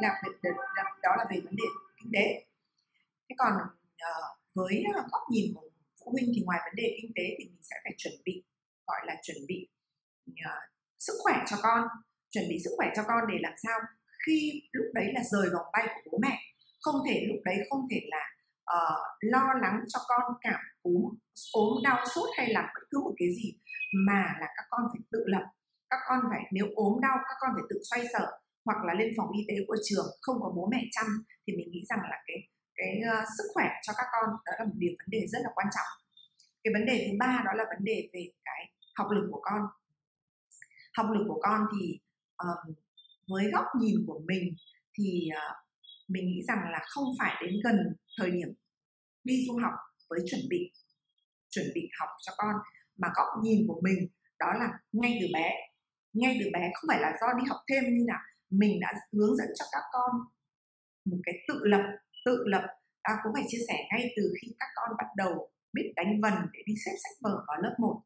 Là 0.00 0.20
đó 1.02 1.10
là 1.18 1.24
về 1.30 1.40
vấn 1.44 1.56
đề 1.56 1.64
kinh 1.98 2.10
tế. 2.14 2.46
Thế 3.28 3.34
còn 3.38 3.52
uh, 3.56 4.36
với 4.54 4.84
ờ, 4.94 5.02
góc 5.12 5.22
nhìn 5.30 5.54
của 5.54 5.68
phụ 5.98 6.12
huynh 6.12 6.32
thì 6.34 6.42
ngoài 6.44 6.60
vấn 6.64 6.74
đề 6.76 6.96
kinh 7.02 7.12
tế 7.16 7.22
thì 7.38 7.44
mình 7.44 7.62
sẽ 7.62 7.76
phải 7.84 7.94
chuẩn 7.96 8.14
bị 8.24 8.44
gọi 8.86 9.00
là 9.06 9.14
chuẩn 9.22 9.36
bị 9.48 9.68
uh, 10.30 10.36
sức 10.98 11.12
khỏe 11.22 11.34
cho 11.46 11.56
con 11.62 11.88
chuẩn 12.30 12.48
bị 12.48 12.58
sức 12.64 12.70
khỏe 12.76 12.86
cho 12.96 13.02
con 13.06 13.24
để 13.28 13.38
làm 13.40 13.52
sao 13.64 13.78
khi 14.26 14.62
lúc 14.72 14.86
đấy 14.94 15.12
là 15.14 15.22
rời 15.30 15.50
vòng 15.54 15.66
tay 15.72 15.86
của 16.04 16.10
bố 16.12 16.18
mẹ 16.22 16.38
không 16.80 16.96
thể 17.06 17.24
lúc 17.28 17.38
đấy 17.44 17.56
không 17.70 17.88
thể 17.90 18.00
là 18.06 18.24
uh, 18.76 18.98
lo 19.20 19.54
lắng 19.62 19.80
cho 19.88 19.98
con 20.08 20.22
cảm 20.40 20.60
cúm 20.82 21.02
ốm 21.52 21.82
đau 21.84 22.04
sốt 22.14 22.28
hay 22.36 22.52
là 22.52 22.62
bất 22.74 22.86
cứ 22.90 22.98
một 23.04 23.14
cái 23.18 23.28
gì 23.28 23.58
mà 24.06 24.22
là 24.40 24.46
các 24.56 24.64
con 24.70 24.80
phải 24.92 25.00
tự 25.12 25.24
lập 25.26 25.44
các 25.90 26.00
con 26.08 26.20
phải 26.30 26.42
nếu 26.52 26.66
ốm 26.74 27.00
đau 27.02 27.16
các 27.28 27.36
con 27.40 27.50
phải 27.54 27.64
tự 27.70 27.76
xoay 27.90 28.02
sở 28.12 28.24
hoặc 28.66 28.78
là 28.86 28.94
lên 28.94 29.08
phòng 29.16 29.30
y 29.38 29.42
tế 29.48 29.54
của 29.66 29.76
trường 29.88 30.06
không 30.20 30.36
có 30.42 30.52
bố 30.56 30.68
mẹ 30.72 30.80
chăm 30.90 31.06
thì 31.42 31.50
mình 31.56 31.68
nghĩ 31.70 31.82
rằng 31.90 32.02
là 32.10 32.18
cái 32.26 32.38
cái 32.76 32.92
uh, 33.10 33.24
sức 33.36 33.46
khỏe 33.54 33.68
cho 33.82 33.92
các 33.96 34.06
con 34.12 34.26
đó 34.46 34.52
là 34.58 34.64
một 34.64 34.76
điều 34.82 34.92
vấn 34.98 35.08
đề 35.10 35.20
rất 35.32 35.38
là 35.42 35.50
quan 35.54 35.66
trọng. 35.76 35.90
Cái 36.62 36.72
vấn 36.76 36.84
đề 36.86 36.96
thứ 37.06 37.12
ba 37.18 37.42
đó 37.46 37.52
là 37.54 37.64
vấn 37.72 37.84
đề 37.84 38.08
về 38.12 38.22
cái 38.44 38.62
học 38.98 39.08
lực 39.10 39.28
của 39.32 39.40
con. 39.42 39.60
Học 40.96 41.06
lực 41.14 41.24
của 41.28 41.40
con 41.42 41.60
thì 41.72 42.00
um, 42.36 42.74
với 43.28 43.44
góc 43.52 43.66
nhìn 43.80 43.96
của 44.06 44.20
mình 44.28 44.44
thì 44.98 45.28
uh, 45.36 45.56
mình 46.08 46.24
nghĩ 46.26 46.42
rằng 46.48 46.58
là 46.72 46.80
không 46.86 47.04
phải 47.18 47.42
đến 47.42 47.54
gần 47.64 47.76
thời 48.18 48.30
điểm 48.30 48.48
đi 49.24 49.34
du 49.46 49.58
học 49.62 49.74
với 50.08 50.20
chuẩn 50.30 50.40
bị 50.50 50.72
chuẩn 51.50 51.66
bị 51.74 51.88
học 52.00 52.08
cho 52.26 52.32
con 52.36 52.54
mà 52.96 53.08
góc 53.16 53.26
nhìn 53.42 53.66
của 53.68 53.80
mình 53.84 53.98
đó 54.38 54.46
là 54.60 54.68
ngay 54.92 55.18
từ 55.20 55.26
bé 55.34 55.50
ngay 56.20 56.38
từ 56.40 56.50
bé 56.52 56.70
không 56.74 56.88
phải 56.88 57.00
là 57.00 57.12
do 57.20 57.26
đi 57.38 57.44
học 57.48 57.60
thêm 57.70 57.84
như 57.84 58.04
nào, 58.06 58.20
mình 58.50 58.80
đã 58.80 58.92
hướng 59.12 59.36
dẫn 59.36 59.48
cho 59.58 59.64
các 59.72 59.82
con 59.92 60.10
một 61.04 61.18
cái 61.24 61.34
tự 61.48 61.60
lập 61.62 61.84
tự 62.24 62.44
lập. 62.46 62.64
Ta 63.02 63.12
cũng 63.22 63.32
phải 63.34 63.44
chia 63.48 63.62
sẻ 63.68 63.76
ngay 63.90 64.02
từ 64.16 64.22
khi 64.40 64.48
các 64.58 64.68
con 64.74 64.96
bắt 64.98 65.06
đầu 65.16 65.50
biết 65.72 65.92
đánh 65.96 66.20
vần 66.22 66.34
để 66.52 66.60
đi 66.66 66.74
xếp 66.84 66.92
sách 67.02 67.16
vở 67.22 67.44
vào 67.48 67.56
lớp 67.62 67.74
1 67.78 68.02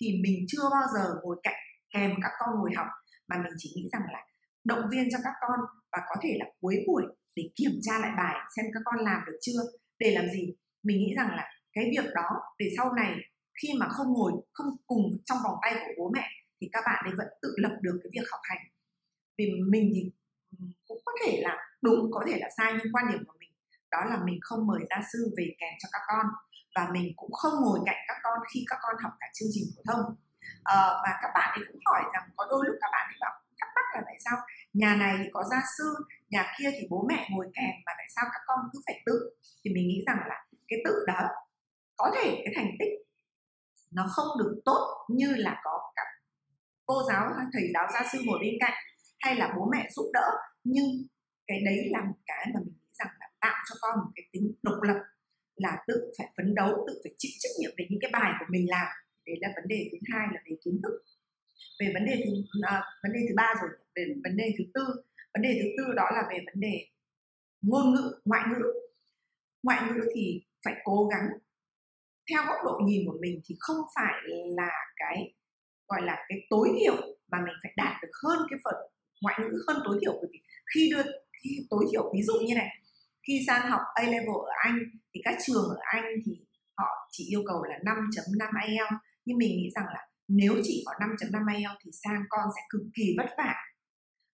thì 0.00 0.06
mình 0.22 0.44
chưa 0.48 0.68
bao 0.72 0.82
giờ 0.94 1.14
ngồi 1.22 1.36
cạnh 1.42 1.60
kèm 1.94 2.10
các 2.22 2.30
con 2.38 2.50
ngồi 2.58 2.70
học, 2.76 2.86
mà 3.28 3.36
mình 3.36 3.52
chỉ 3.58 3.72
nghĩ 3.76 3.88
rằng 3.92 4.02
là 4.12 4.26
động 4.64 4.82
viên 4.90 5.08
cho 5.12 5.18
các 5.24 5.32
con 5.40 5.60
và 5.92 5.98
có 6.08 6.16
thể 6.22 6.36
là 6.38 6.46
cuối 6.60 6.76
buổi 6.86 7.02
để 7.36 7.42
kiểm 7.56 7.72
tra 7.82 7.98
lại 7.98 8.10
bài 8.16 8.36
xem 8.56 8.66
các 8.74 8.80
con 8.84 9.04
làm 9.04 9.20
được 9.26 9.38
chưa. 9.40 9.60
Để 9.98 10.10
làm 10.10 10.26
gì? 10.28 10.54
Mình 10.82 10.98
nghĩ 10.98 11.14
rằng 11.16 11.28
là 11.36 11.50
cái 11.72 11.84
việc 11.90 12.10
đó 12.14 12.28
để 12.58 12.66
sau 12.76 12.92
này 12.92 13.12
khi 13.62 13.68
mà 13.80 13.86
không 13.88 14.12
ngồi, 14.12 14.32
không 14.52 14.66
cùng 14.86 15.02
trong 15.24 15.38
vòng 15.44 15.58
tay 15.62 15.74
của 15.74 15.92
bố 15.98 16.10
mẹ 16.14 16.28
thì 16.64 16.70
các 16.72 16.84
bạn 16.86 17.04
ấy 17.04 17.14
vẫn 17.16 17.26
tự 17.42 17.54
lập 17.56 17.74
được 17.82 18.00
cái 18.02 18.10
việc 18.12 18.26
học 18.30 18.40
hành. 18.42 18.62
Vì 19.38 19.44
mình 19.68 19.90
thì 19.94 20.10
cũng 20.88 20.98
có 21.04 21.12
thể 21.24 21.40
là 21.42 21.56
đúng 21.82 22.10
có 22.12 22.24
thể 22.26 22.38
là 22.40 22.48
sai 22.56 22.72
nhưng 22.72 22.92
quan 22.92 23.04
điểm 23.12 23.24
của 23.26 23.36
mình 23.40 23.50
đó 23.90 23.98
là 24.10 24.16
mình 24.24 24.38
không 24.42 24.66
mời 24.66 24.80
gia 24.90 25.02
sư 25.12 25.34
về 25.36 25.46
kèm 25.58 25.74
cho 25.82 25.88
các 25.92 26.02
con 26.06 26.26
và 26.76 26.88
mình 26.92 27.12
cũng 27.16 27.32
không 27.32 27.54
ngồi 27.64 27.80
cạnh 27.86 28.00
các 28.08 28.16
con 28.22 28.38
khi 28.54 28.64
các 28.70 28.78
con 28.82 28.94
học 29.02 29.12
cả 29.20 29.26
chương 29.34 29.48
trình 29.52 29.64
phổ 29.76 29.82
thông. 29.92 30.04
À, 30.64 30.76
và 31.04 31.10
các 31.22 31.30
bạn 31.34 31.58
ấy 31.58 31.64
cũng 31.68 31.80
hỏi 31.86 32.02
rằng 32.14 32.24
có 32.36 32.46
đôi 32.50 32.64
lúc 32.66 32.76
các 32.80 32.90
bạn 32.92 33.04
ấy 33.12 33.16
bảo 33.20 33.32
thắc 33.58 33.68
mắc 33.76 33.84
là 33.94 34.02
tại 34.06 34.16
sao 34.24 34.36
nhà 34.72 34.96
này 34.96 35.14
thì 35.18 35.24
có 35.32 35.44
gia 35.50 35.60
sư 35.78 35.84
nhà 36.30 36.52
kia 36.58 36.70
thì 36.72 36.86
bố 36.90 37.06
mẹ 37.08 37.28
ngồi 37.30 37.46
kèm 37.54 37.74
mà 37.86 37.92
tại 37.98 38.06
sao 38.16 38.24
các 38.32 38.42
con 38.46 38.58
cứ 38.72 38.78
phải 38.86 39.02
tự? 39.06 39.30
Thì 39.64 39.70
mình 39.74 39.88
nghĩ 39.88 40.04
rằng 40.06 40.18
là 40.28 40.44
cái 40.68 40.78
tự 40.84 41.04
đó 41.06 41.20
có 41.96 42.10
thể 42.14 42.42
cái 42.44 42.52
thành 42.56 42.70
tích 42.78 42.92
nó 43.94 44.06
không 44.10 44.26
được 44.38 44.60
tốt 44.64 45.06
như 45.08 45.34
là 45.36 45.60
có 45.64 45.92
cô 46.86 46.94
giáo 47.08 47.30
thầy 47.52 47.62
giáo 47.74 47.86
gia 47.94 48.08
sư 48.12 48.18
ngồi 48.24 48.38
bên 48.40 48.54
cạnh 48.60 48.74
hay 49.18 49.36
là 49.36 49.54
bố 49.56 49.68
mẹ 49.72 49.88
giúp 49.96 50.10
đỡ. 50.12 50.28
Nhưng 50.64 50.86
cái 51.46 51.60
đấy 51.64 51.88
là 51.90 52.00
một 52.00 52.18
cái 52.26 52.46
mà 52.54 52.60
mình 52.60 52.74
nghĩ 52.74 52.90
rằng 52.92 53.12
là 53.20 53.26
tạo 53.40 53.64
cho 53.68 53.74
con 53.80 53.98
một 53.98 54.10
cái 54.14 54.24
tính 54.32 54.52
độc 54.62 54.82
lập 54.82 55.00
là 55.56 55.78
tự 55.86 56.12
phải 56.18 56.26
phấn 56.36 56.54
đấu 56.54 56.84
tự 56.86 57.00
phải 57.04 57.14
chịu 57.18 57.32
trách 57.38 57.52
nhiệm 57.60 57.70
về 57.78 57.86
những 57.90 58.00
cái 58.02 58.10
bài 58.12 58.32
của 58.38 58.46
mình 58.48 58.70
làm. 58.70 58.86
Đấy 59.26 59.36
là 59.40 59.48
vấn 59.56 59.68
đề 59.68 59.88
thứ 59.92 59.98
hai 60.12 60.26
là 60.34 60.40
về 60.50 60.56
kiến 60.64 60.80
thức. 60.82 61.02
Về 61.80 61.90
vấn 61.94 62.04
đề 62.04 62.22
thứ 62.24 62.32
à, 62.62 62.82
vấn 63.02 63.12
đề 63.12 63.20
thứ 63.28 63.34
ba 63.36 63.54
rồi 63.60 63.70
về 63.94 64.06
vấn 64.24 64.36
đề 64.36 64.54
thứ 64.58 64.64
tư. 64.74 64.84
Vấn 65.34 65.42
đề 65.42 65.60
thứ 65.62 65.68
tư 65.78 65.92
đó 65.96 66.04
là 66.14 66.22
về 66.30 66.38
vấn 66.46 66.60
đề 66.60 66.86
ngôn 67.62 67.94
ngữ 67.94 68.20
ngoại 68.24 68.42
ngữ. 68.50 68.72
Ngoại 69.62 69.82
ngữ 69.88 70.00
thì 70.14 70.44
phải 70.64 70.74
cố 70.84 71.08
gắng 71.10 71.28
theo 72.30 72.42
góc 72.48 72.58
độ 72.64 72.80
nhìn 72.86 73.06
của 73.06 73.18
mình 73.20 73.40
thì 73.44 73.56
không 73.60 73.76
phải 73.94 74.14
là 74.56 74.70
cái 74.96 75.34
gọi 75.88 76.02
là 76.02 76.16
cái 76.28 76.38
tối 76.50 76.68
thiểu 76.80 76.96
mà 77.30 77.38
mình 77.38 77.54
phải 77.62 77.72
đạt 77.76 78.02
được 78.02 78.10
hơn 78.24 78.38
cái 78.50 78.58
phần 78.64 78.74
ngoại 79.22 79.38
ngữ 79.40 79.64
hơn 79.68 79.82
tối 79.84 79.98
thiểu. 80.00 80.12
Bởi 80.12 80.30
vì 80.32 80.40
khi 80.74 80.90
đưa, 80.90 81.02
khi 81.42 81.66
tối 81.70 81.84
thiểu 81.92 82.12
ví 82.14 82.22
dụ 82.22 82.34
như 82.46 82.54
này, 82.54 82.68
khi 83.26 83.44
sang 83.46 83.70
học 83.70 83.80
A 83.94 84.02
level 84.02 84.38
ở 84.46 84.52
Anh 84.64 84.78
thì 85.14 85.20
các 85.24 85.34
trường 85.46 85.64
ở 85.68 85.76
Anh 85.80 86.04
thì 86.26 86.32
họ 86.76 86.86
chỉ 87.10 87.24
yêu 87.30 87.42
cầu 87.46 87.64
là 87.64 87.78
5.5 87.84 88.66
IELTS 88.66 88.94
nhưng 89.24 89.38
mình 89.38 89.48
nghĩ 89.56 89.70
rằng 89.74 89.84
là 89.94 90.08
nếu 90.28 90.54
chỉ 90.62 90.82
có 90.86 90.92
5.5 90.92 91.56
IELTS 91.56 91.80
thì 91.84 91.90
sang 92.04 92.22
con 92.28 92.48
sẽ 92.56 92.62
cực 92.70 92.82
kỳ 92.94 93.14
vất 93.18 93.30
vả. 93.38 93.54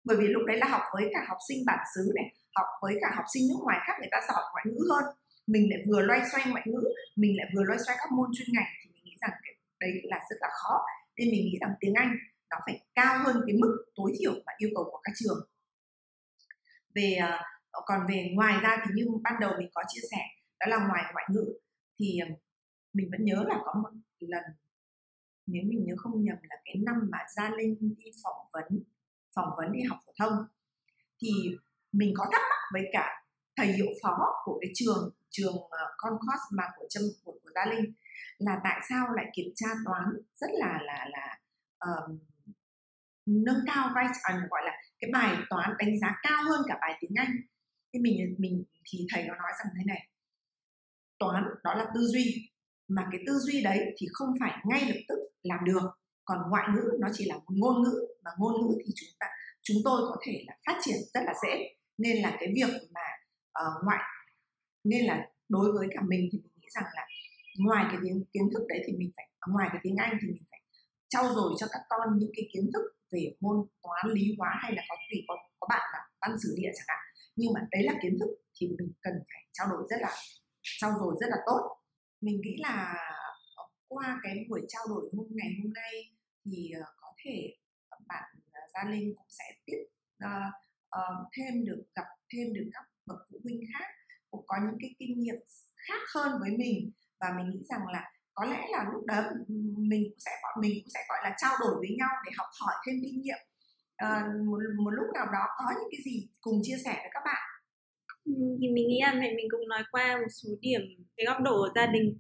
Bởi 0.04 0.18
vì 0.20 0.28
lúc 0.28 0.44
đấy 0.48 0.58
là 0.58 0.68
học 0.68 0.82
với 0.94 1.10
cả 1.14 1.26
học 1.30 1.38
sinh 1.48 1.60
bản 1.66 1.80
xứ 1.96 2.12
này, 2.16 2.28
học 2.56 2.68
với 2.82 2.96
cả 3.02 3.10
học 3.16 3.26
sinh 3.34 3.44
nước 3.50 3.60
ngoài 3.64 3.80
khác 3.86 3.94
người 4.00 4.12
ta 4.12 4.18
giỏi 4.28 4.44
ngoại 4.52 4.66
ngữ 4.68 4.80
hơn. 4.92 5.06
Mình 5.48 5.70
lại 5.70 5.80
vừa 5.88 6.02
loay 6.02 6.22
xoay 6.32 6.44
ngoại 6.52 6.64
ngữ, 6.66 6.84
mình 7.16 7.34
lại 7.38 7.48
vừa 7.56 7.64
loay 7.64 7.80
xoay 7.86 7.98
các 8.02 8.12
môn 8.12 8.30
chuyên 8.36 8.48
ngành 8.54 8.72
thì 8.80 8.90
mình 8.94 9.04
nghĩ 9.06 9.16
rằng 9.22 9.32
cái 9.44 9.54
đấy 9.80 9.92
là 10.04 10.20
rất 10.30 10.38
là 10.40 10.50
khó 10.52 10.76
nên 11.20 11.32
mình 11.32 11.46
nghĩ 11.46 11.58
rằng 11.62 11.74
tiếng 11.80 11.94
Anh 11.94 12.16
nó 12.50 12.58
phải 12.66 12.86
cao 12.96 13.24
hơn 13.24 13.44
cái 13.48 13.56
mức 13.56 13.86
tối 13.96 14.14
thiểu 14.20 14.34
và 14.46 14.54
yêu 14.58 14.70
cầu 14.76 14.84
của 14.84 15.00
các 15.04 15.12
trường. 15.16 15.50
Về 16.96 17.14
à, 17.22 17.42
còn 17.72 18.00
về 18.10 18.32
ngoài 18.36 18.60
ra 18.62 18.78
thì 18.86 18.92
như 18.96 19.06
ban 19.24 19.34
đầu 19.40 19.52
mình 19.58 19.70
có 19.74 19.84
chia 19.88 20.02
sẻ, 20.12 20.22
đó 20.60 20.68
là 20.70 20.88
ngoài 20.88 21.04
ngoại 21.14 21.26
ngữ, 21.30 21.46
thì 22.00 22.20
à, 22.20 22.28
mình 22.94 23.10
vẫn 23.12 23.26
nhớ 23.26 23.44
là 23.48 23.56
có 23.66 23.74
một 23.84 23.90
lần, 24.20 24.44
nếu 25.46 25.64
mình 25.66 25.84
nhớ 25.86 25.94
không 25.98 26.24
nhầm 26.24 26.38
là 26.42 26.56
cái 26.66 26.76
năm 26.86 26.96
mà 27.12 27.18
Gia 27.36 27.50
Linh 27.50 27.78
đi 27.80 28.06
phỏng 28.24 28.48
vấn 28.54 28.84
phỏng 29.36 29.50
vấn 29.58 29.72
đi 29.72 29.80
học 29.90 30.00
phổ 30.06 30.14
thông, 30.20 30.34
thì 31.22 31.30
mình 31.92 32.14
có 32.18 32.26
thắc 32.32 32.42
mắc 32.50 32.60
với 32.74 32.84
cả 32.92 33.26
thầy 33.56 33.68
hiệu 33.68 33.88
phó 34.04 34.18
của 34.46 34.60
cái 34.62 34.72
trường 34.76 35.14
trường 35.30 35.56
uh, 35.56 35.70
Concourse 35.98 36.46
mà 36.52 36.64
của 36.78 36.86
Trâm 36.90 37.04
của, 37.24 37.32
của 37.44 37.50
Gia 37.56 37.66
Linh 37.66 37.94
là 38.38 38.60
tại 38.64 38.82
sao 38.90 39.08
lại 39.16 39.26
kiểm 39.34 39.52
tra 39.56 39.68
toán 39.86 40.04
rất 40.36 40.50
là 40.54 40.80
là 40.82 41.06
là 41.10 41.38
um, 41.80 42.20
nâng 43.26 43.64
cao 43.68 43.92
vai 43.96 44.06
trò 44.06 44.34
à, 44.34 44.48
gọi 44.50 44.62
là 44.66 44.72
cái 45.00 45.10
bài 45.14 45.38
toán 45.50 45.70
đánh 45.80 46.00
giá 46.00 46.16
cao 46.24 46.44
hơn 46.44 46.62
cả 46.68 46.78
bài 46.82 46.98
tiếng 47.00 47.12
Anh. 47.16 47.32
Thì 47.94 48.00
mình 48.00 48.36
mình 48.38 48.64
thì 48.92 49.08
thầy 49.14 49.24
nó 49.24 49.36
nói 49.36 49.52
rằng 49.64 49.74
thế 49.78 49.84
này 49.86 50.08
toán 51.20 51.44
đó 51.64 51.74
là 51.74 51.86
tư 51.96 52.02
duy 52.02 52.50
mà 52.88 53.08
cái 53.12 53.22
tư 53.28 53.34
duy 53.34 53.64
đấy 53.64 53.80
thì 53.98 54.08
không 54.14 54.34
phải 54.40 54.64
ngay 54.66 54.86
lập 54.86 55.00
tức 55.08 55.20
làm 55.44 55.60
được. 55.66 55.90
Còn 56.26 56.50
ngoại 56.50 56.68
ngữ 56.76 56.92
nó 57.00 57.08
chỉ 57.14 57.26
là 57.26 57.36
một 57.36 57.44
ngôn 57.48 57.84
ngữ 57.84 58.08
mà 58.24 58.32
ngôn 58.38 58.54
ngữ 58.54 58.78
thì 58.86 58.94
chúng 58.96 59.10
ta 59.20 59.28
chúng 59.62 59.78
tôi 59.84 60.02
có 60.02 60.18
thể 60.26 60.44
là 60.48 60.58
phát 60.66 60.80
triển 60.82 60.98
rất 61.14 61.22
là 61.26 61.34
dễ. 61.44 61.76
Nên 61.98 62.22
là 62.22 62.38
cái 62.40 62.50
việc 62.56 62.70
mà 62.94 63.02
uh, 63.62 63.86
ngoại 63.86 64.04
nên 64.84 65.06
là 65.06 65.30
đối 65.50 65.72
với 65.72 65.88
cả 65.92 66.02
mình 66.08 66.30
thì 66.32 66.38
mình 66.44 66.52
nghĩ 66.56 66.68
rằng 66.76 66.90
là 66.96 67.08
ngoài 67.60 67.86
cái 67.90 67.98
kiến, 68.04 68.24
kiến 68.34 68.44
thức 68.54 68.66
đấy 68.70 68.84
thì 68.88 68.94
mình 68.98 69.12
phải 69.16 69.26
à, 69.40 69.48
ngoài 69.54 69.70
cái 69.72 69.80
tiếng 69.84 69.96
Anh 69.96 70.18
thì 70.22 70.28
mình 70.28 70.44
phải 70.52 70.62
trau 71.10 71.34
dồi 71.36 71.54
cho 71.60 71.68
các 71.72 71.82
con 71.90 72.20
những 72.20 72.32
cái 72.36 72.50
kiến 72.54 72.70
thức 72.74 72.82
về 73.12 73.36
môn 73.40 73.68
toán 73.84 74.14
lý 74.14 74.36
hóa 74.38 74.50
hay 74.62 74.72
là 74.76 74.82
có 74.90 74.96
tùy 75.12 75.20
có, 75.28 75.36
có 75.60 75.68
bạn 75.70 75.90
là 75.94 76.00
văn 76.22 76.38
sử 76.44 76.56
địa 76.58 76.72
chẳng 76.76 76.86
hạn. 76.88 77.00
Nhưng 77.36 77.54
mà 77.54 77.62
đấy 77.72 77.84
là 77.84 77.94
kiến 78.04 78.18
thức 78.20 78.30
thì 78.56 78.68
mình 78.68 78.92
cần 79.02 79.14
phải 79.14 79.42
trao 79.52 79.68
đổi 79.70 79.88
rất 79.90 79.98
là 80.02 80.12
trao 80.62 80.92
dồi 81.00 81.16
rất 81.22 81.28
là 81.30 81.38
tốt. 81.46 81.78
Mình 82.22 82.42
nghĩ 82.42 82.56
là 82.60 82.96
qua 83.88 84.20
cái 84.24 84.46
buổi 84.50 84.62
trao 84.68 84.84
đổi 84.90 85.10
hôm 85.18 85.28
ngày 85.30 85.50
hôm 85.64 85.74
nay 85.74 85.94
thì 86.46 86.72
ờ, 86.72 86.94
có 86.98 87.14
thể 87.26 87.56
bạn 88.08 88.24
à, 88.52 88.62
Gia 88.74 88.90
Linh 88.92 89.16
cũng 89.16 89.28
sẽ 89.30 89.44
tiếp 89.66 89.84
uh, 90.26 90.54
uh, 90.96 91.28
thêm 91.38 91.66
được 91.66 91.84
gặp 91.96 92.06
thêm 92.34 92.54
được 92.54 92.70
các 92.74 92.84
bậc 93.06 93.18
phụ 93.30 93.40
huynh 93.44 93.62
khác 93.74 93.99
cũng 94.32 94.44
có 94.48 94.56
những 94.66 94.78
cái 94.82 94.96
kinh 95.00 95.20
nghiệm 95.20 95.36
khác 95.88 96.02
hơn 96.16 96.32
với 96.42 96.52
mình. 96.58 96.92
Và 97.20 97.28
mình 97.38 97.50
nghĩ 97.50 97.64
rằng 97.70 97.88
là 97.94 98.12
có 98.34 98.46
lẽ 98.46 98.68
là 98.72 98.86
lúc 98.94 99.06
đó 99.06 99.22
mình 99.78 100.04
cũng 100.10 100.20
sẽ 100.20 100.32
gọi 100.44 100.54
mình 100.62 100.74
cũng 100.84 100.90
sẽ 100.94 101.00
gọi 101.10 101.20
là 101.24 101.36
trao 101.38 101.54
đổi 101.60 101.76
với 101.80 101.96
nhau 102.00 102.10
để 102.26 102.32
học 102.38 102.48
hỏi 102.62 102.74
thêm 102.86 102.96
kinh 103.04 103.22
nghiệm. 103.22 103.38
À, 103.96 104.24
một, 104.46 104.58
một 104.84 104.92
lúc 104.92 105.06
nào 105.14 105.26
đó 105.34 105.46
có 105.58 105.66
những 105.80 105.90
cái 105.92 106.02
gì 106.06 106.28
cùng 106.42 106.62
chia 106.64 106.78
sẻ 106.86 106.94
với 107.02 107.10
các 107.14 107.22
bạn. 107.26 107.50
Ừ, 108.26 108.34
thì 108.62 108.68
mình 108.68 108.88
nghĩ 108.88 109.00
là 109.02 109.14
mẹ 109.14 109.34
mình 109.36 109.48
cũng 109.52 109.68
nói 109.68 109.84
qua 109.92 110.18
một 110.18 110.28
số 110.30 110.50
điểm 110.62 110.82
về 111.18 111.24
góc 111.28 111.38
độ 111.42 111.68
gia 111.76 111.86
đình. 111.86 112.20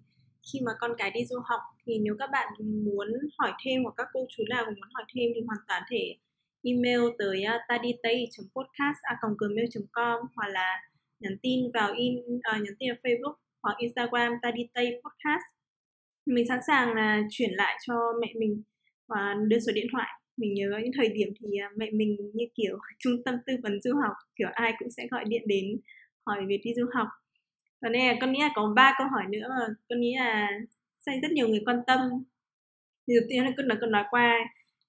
Khi 0.53 0.59
mà 0.65 0.71
con 0.79 0.91
cái 0.97 1.11
đi 1.11 1.25
du 1.25 1.39
học 1.45 1.61
thì 1.85 1.99
nếu 1.99 2.15
các 2.19 2.29
bạn 2.31 2.53
muốn 2.85 3.07
hỏi 3.37 3.53
thêm 3.65 3.83
hoặc 3.83 3.93
các 3.97 4.07
cô 4.13 4.25
chú 4.29 4.43
nào 4.49 4.65
cũng 4.65 4.73
muốn 4.73 4.89
hỏi 4.93 5.03
thêm 5.15 5.31
thì 5.35 5.41
hoàn 5.47 5.59
toàn 5.67 5.83
thể 5.91 6.15
email 6.63 7.01
tới 7.19 7.43
à, 7.43 7.55
uh, 7.55 7.61
taditay.podcast.gmail.com 7.67 10.19
hoặc 10.35 10.47
là 10.47 10.81
nhắn 11.19 11.37
tin 11.41 11.59
vào 11.73 11.93
in 11.93 12.17
uh, 12.17 12.61
nhắn 12.63 12.73
tin 12.79 12.89
vào 12.89 12.97
Facebook 13.03 13.35
hoặc 13.63 13.77
Instagram 13.77 14.33
ta 14.41 14.51
đi 14.51 14.67
tây 14.73 15.01
podcast. 15.03 15.43
Mình 16.25 16.47
sẵn 16.47 16.59
sàng 16.67 16.93
là 16.93 17.21
chuyển 17.29 17.51
lại 17.53 17.77
cho 17.87 17.93
mẹ 18.21 18.27
mình 18.39 18.63
và 19.07 19.35
đưa 19.47 19.59
số 19.59 19.71
điện 19.75 19.87
thoại. 19.91 20.07
Mình 20.37 20.53
nhớ 20.53 20.79
những 20.83 20.91
thời 20.97 21.09
điểm 21.09 21.29
thì 21.39 21.47
à, 21.61 21.69
mẹ 21.77 21.89
mình 21.91 22.17
như 22.33 22.45
kiểu 22.55 22.77
trung 22.99 23.13
tâm 23.25 23.35
tư 23.45 23.53
vấn 23.63 23.81
du 23.81 23.91
học 24.03 24.13
kiểu 24.35 24.47
ai 24.53 24.73
cũng 24.79 24.89
sẽ 24.91 25.07
gọi 25.11 25.23
điện 25.27 25.41
đến 25.45 25.79
hỏi 26.25 26.45
việc 26.47 26.61
đi 26.63 26.71
du 26.75 26.85
học. 26.93 27.07
Và 27.81 27.89
nên 27.89 28.07
là 28.07 28.15
con 28.21 28.31
nghĩ 28.31 28.39
là 28.41 28.49
có 28.55 28.73
ba 28.75 28.93
câu 28.97 29.07
hỏi 29.07 29.23
nữa 29.29 29.47
mà 29.49 29.67
con 29.89 30.01
nghĩ 30.01 30.15
là 30.17 30.49
sẽ 31.05 31.11
rất 31.21 31.31
nhiều 31.31 31.47
người 31.47 31.61
quan 31.65 31.81
tâm. 31.87 31.99
Thì 33.07 33.13
đầu 33.15 33.25
tiên 33.29 33.43
là 33.43 33.51
con 33.57 33.67
nói 33.67 33.77
con 33.81 33.91
nói 33.91 34.03
qua 34.09 34.37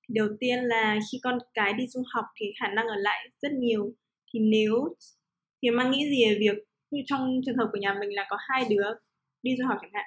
thì 0.09 0.15
đầu 0.15 0.29
tiên 0.41 0.59
là 0.65 0.99
khi 1.13 1.19
con 1.23 1.39
cái 1.55 1.73
đi 1.73 1.87
du 1.87 2.03
học 2.15 2.25
thì 2.37 2.47
khả 2.61 2.69
năng 2.69 2.87
ở 2.87 2.97
lại 2.97 3.29
rất 3.43 3.53
nhiều. 3.53 3.93
Thì 4.33 4.41
nếu 4.41 4.95
thì 5.63 5.71
mang 5.71 5.91
nghĩ 5.91 6.11
gì 6.11 6.25
về 6.29 6.37
việc 6.41 6.65
như 6.91 7.03
trong 7.07 7.41
trường 7.47 7.57
hợp 7.57 7.69
của 7.73 7.79
nhà 7.79 7.95
mình 8.01 8.15
là 8.15 8.27
có 8.31 8.37
hai 8.41 8.65
đứa 8.71 8.85
đi 9.43 9.57
du 9.59 9.67
học 9.67 9.79
chẳng 9.83 9.91
hạn, 9.95 10.07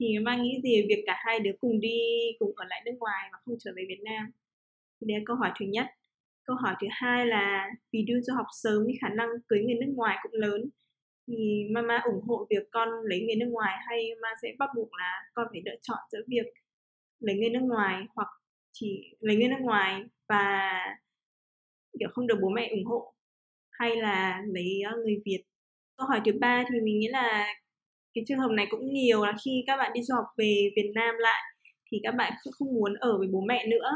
thì 0.00 0.18
mang 0.18 0.42
nghĩ 0.42 0.60
gì 0.62 0.82
về 0.82 0.86
việc 0.88 1.02
cả 1.06 1.14
hai 1.26 1.40
đứa 1.40 1.52
cùng 1.60 1.80
đi, 1.80 1.98
cùng 2.38 2.52
ở 2.56 2.64
lại 2.70 2.82
nước 2.86 2.92
ngoài 3.00 3.28
mà 3.32 3.38
không 3.44 3.56
trở 3.60 3.72
về 3.76 3.84
Việt 3.88 4.00
Nam, 4.04 4.32
thì 5.00 5.06
đấy 5.08 5.18
là 5.18 5.22
câu 5.26 5.36
hỏi 5.36 5.52
thứ 5.60 5.66
nhất. 5.66 5.86
Câu 6.44 6.56
hỏi 6.56 6.74
thứ 6.80 6.86
hai 6.90 7.26
là 7.26 7.70
vì 7.92 8.02
đi 8.02 8.14
du 8.22 8.34
học 8.34 8.46
sớm 8.62 8.84
thì 8.88 8.94
khả 9.02 9.08
năng 9.08 9.28
cưới 9.48 9.60
người 9.60 9.74
nước 9.74 9.92
ngoài 9.96 10.18
cũng 10.22 10.32
lớn, 10.34 10.70
thì 11.28 11.64
mama 11.74 12.00
ủng 12.04 12.22
hộ 12.28 12.46
việc 12.50 12.64
con 12.72 12.88
lấy 13.04 13.20
người 13.20 13.36
nước 13.36 13.48
ngoài 13.52 13.76
hay 13.88 14.10
ma 14.22 14.28
sẽ 14.42 14.48
bắt 14.58 14.70
buộc 14.76 14.94
là 14.94 15.22
con 15.34 15.46
phải 15.52 15.62
lựa 15.66 15.76
chọn 15.82 15.98
giữa 16.12 16.20
việc 16.28 16.46
lấy 17.20 17.36
người 17.36 17.50
nước 17.50 17.62
ngoài 17.62 18.04
hoặc 18.14 18.28
chỉ 18.72 19.16
lấy 19.20 19.36
người 19.36 19.48
nước 19.48 19.60
ngoài 19.60 20.02
và, 20.28 20.72
kiểu, 22.00 22.08
không 22.12 22.26
được 22.26 22.38
bố 22.42 22.48
mẹ 22.50 22.68
ủng 22.70 22.84
hộ? 22.84 23.15
Hay 23.78 23.96
là 23.96 24.42
lấy 24.54 24.80
ờ, 24.90 24.96
người 25.04 25.16
Việt? 25.24 25.42
Câu 25.96 26.06
hỏi 26.08 26.20
thứ 26.26 26.32
ba 26.40 26.64
thì 26.72 26.80
mình 26.80 26.98
nghĩ 26.98 27.08
là 27.08 27.46
cái 28.14 28.24
trường 28.28 28.38
hợp 28.38 28.50
này 28.50 28.66
cũng 28.70 28.92
nhiều 28.92 29.24
là 29.24 29.34
khi 29.44 29.64
các 29.66 29.76
bạn 29.76 29.92
đi 29.94 30.02
du 30.02 30.14
học 30.14 30.24
về 30.38 30.70
Việt 30.76 30.92
Nam 30.94 31.14
lại 31.18 31.42
thì 31.92 31.98
các 32.02 32.14
bạn 32.18 32.32
không 32.52 32.74
muốn 32.74 32.94
ở 32.94 33.18
với 33.18 33.28
bố 33.32 33.40
mẹ 33.48 33.66
nữa. 33.66 33.90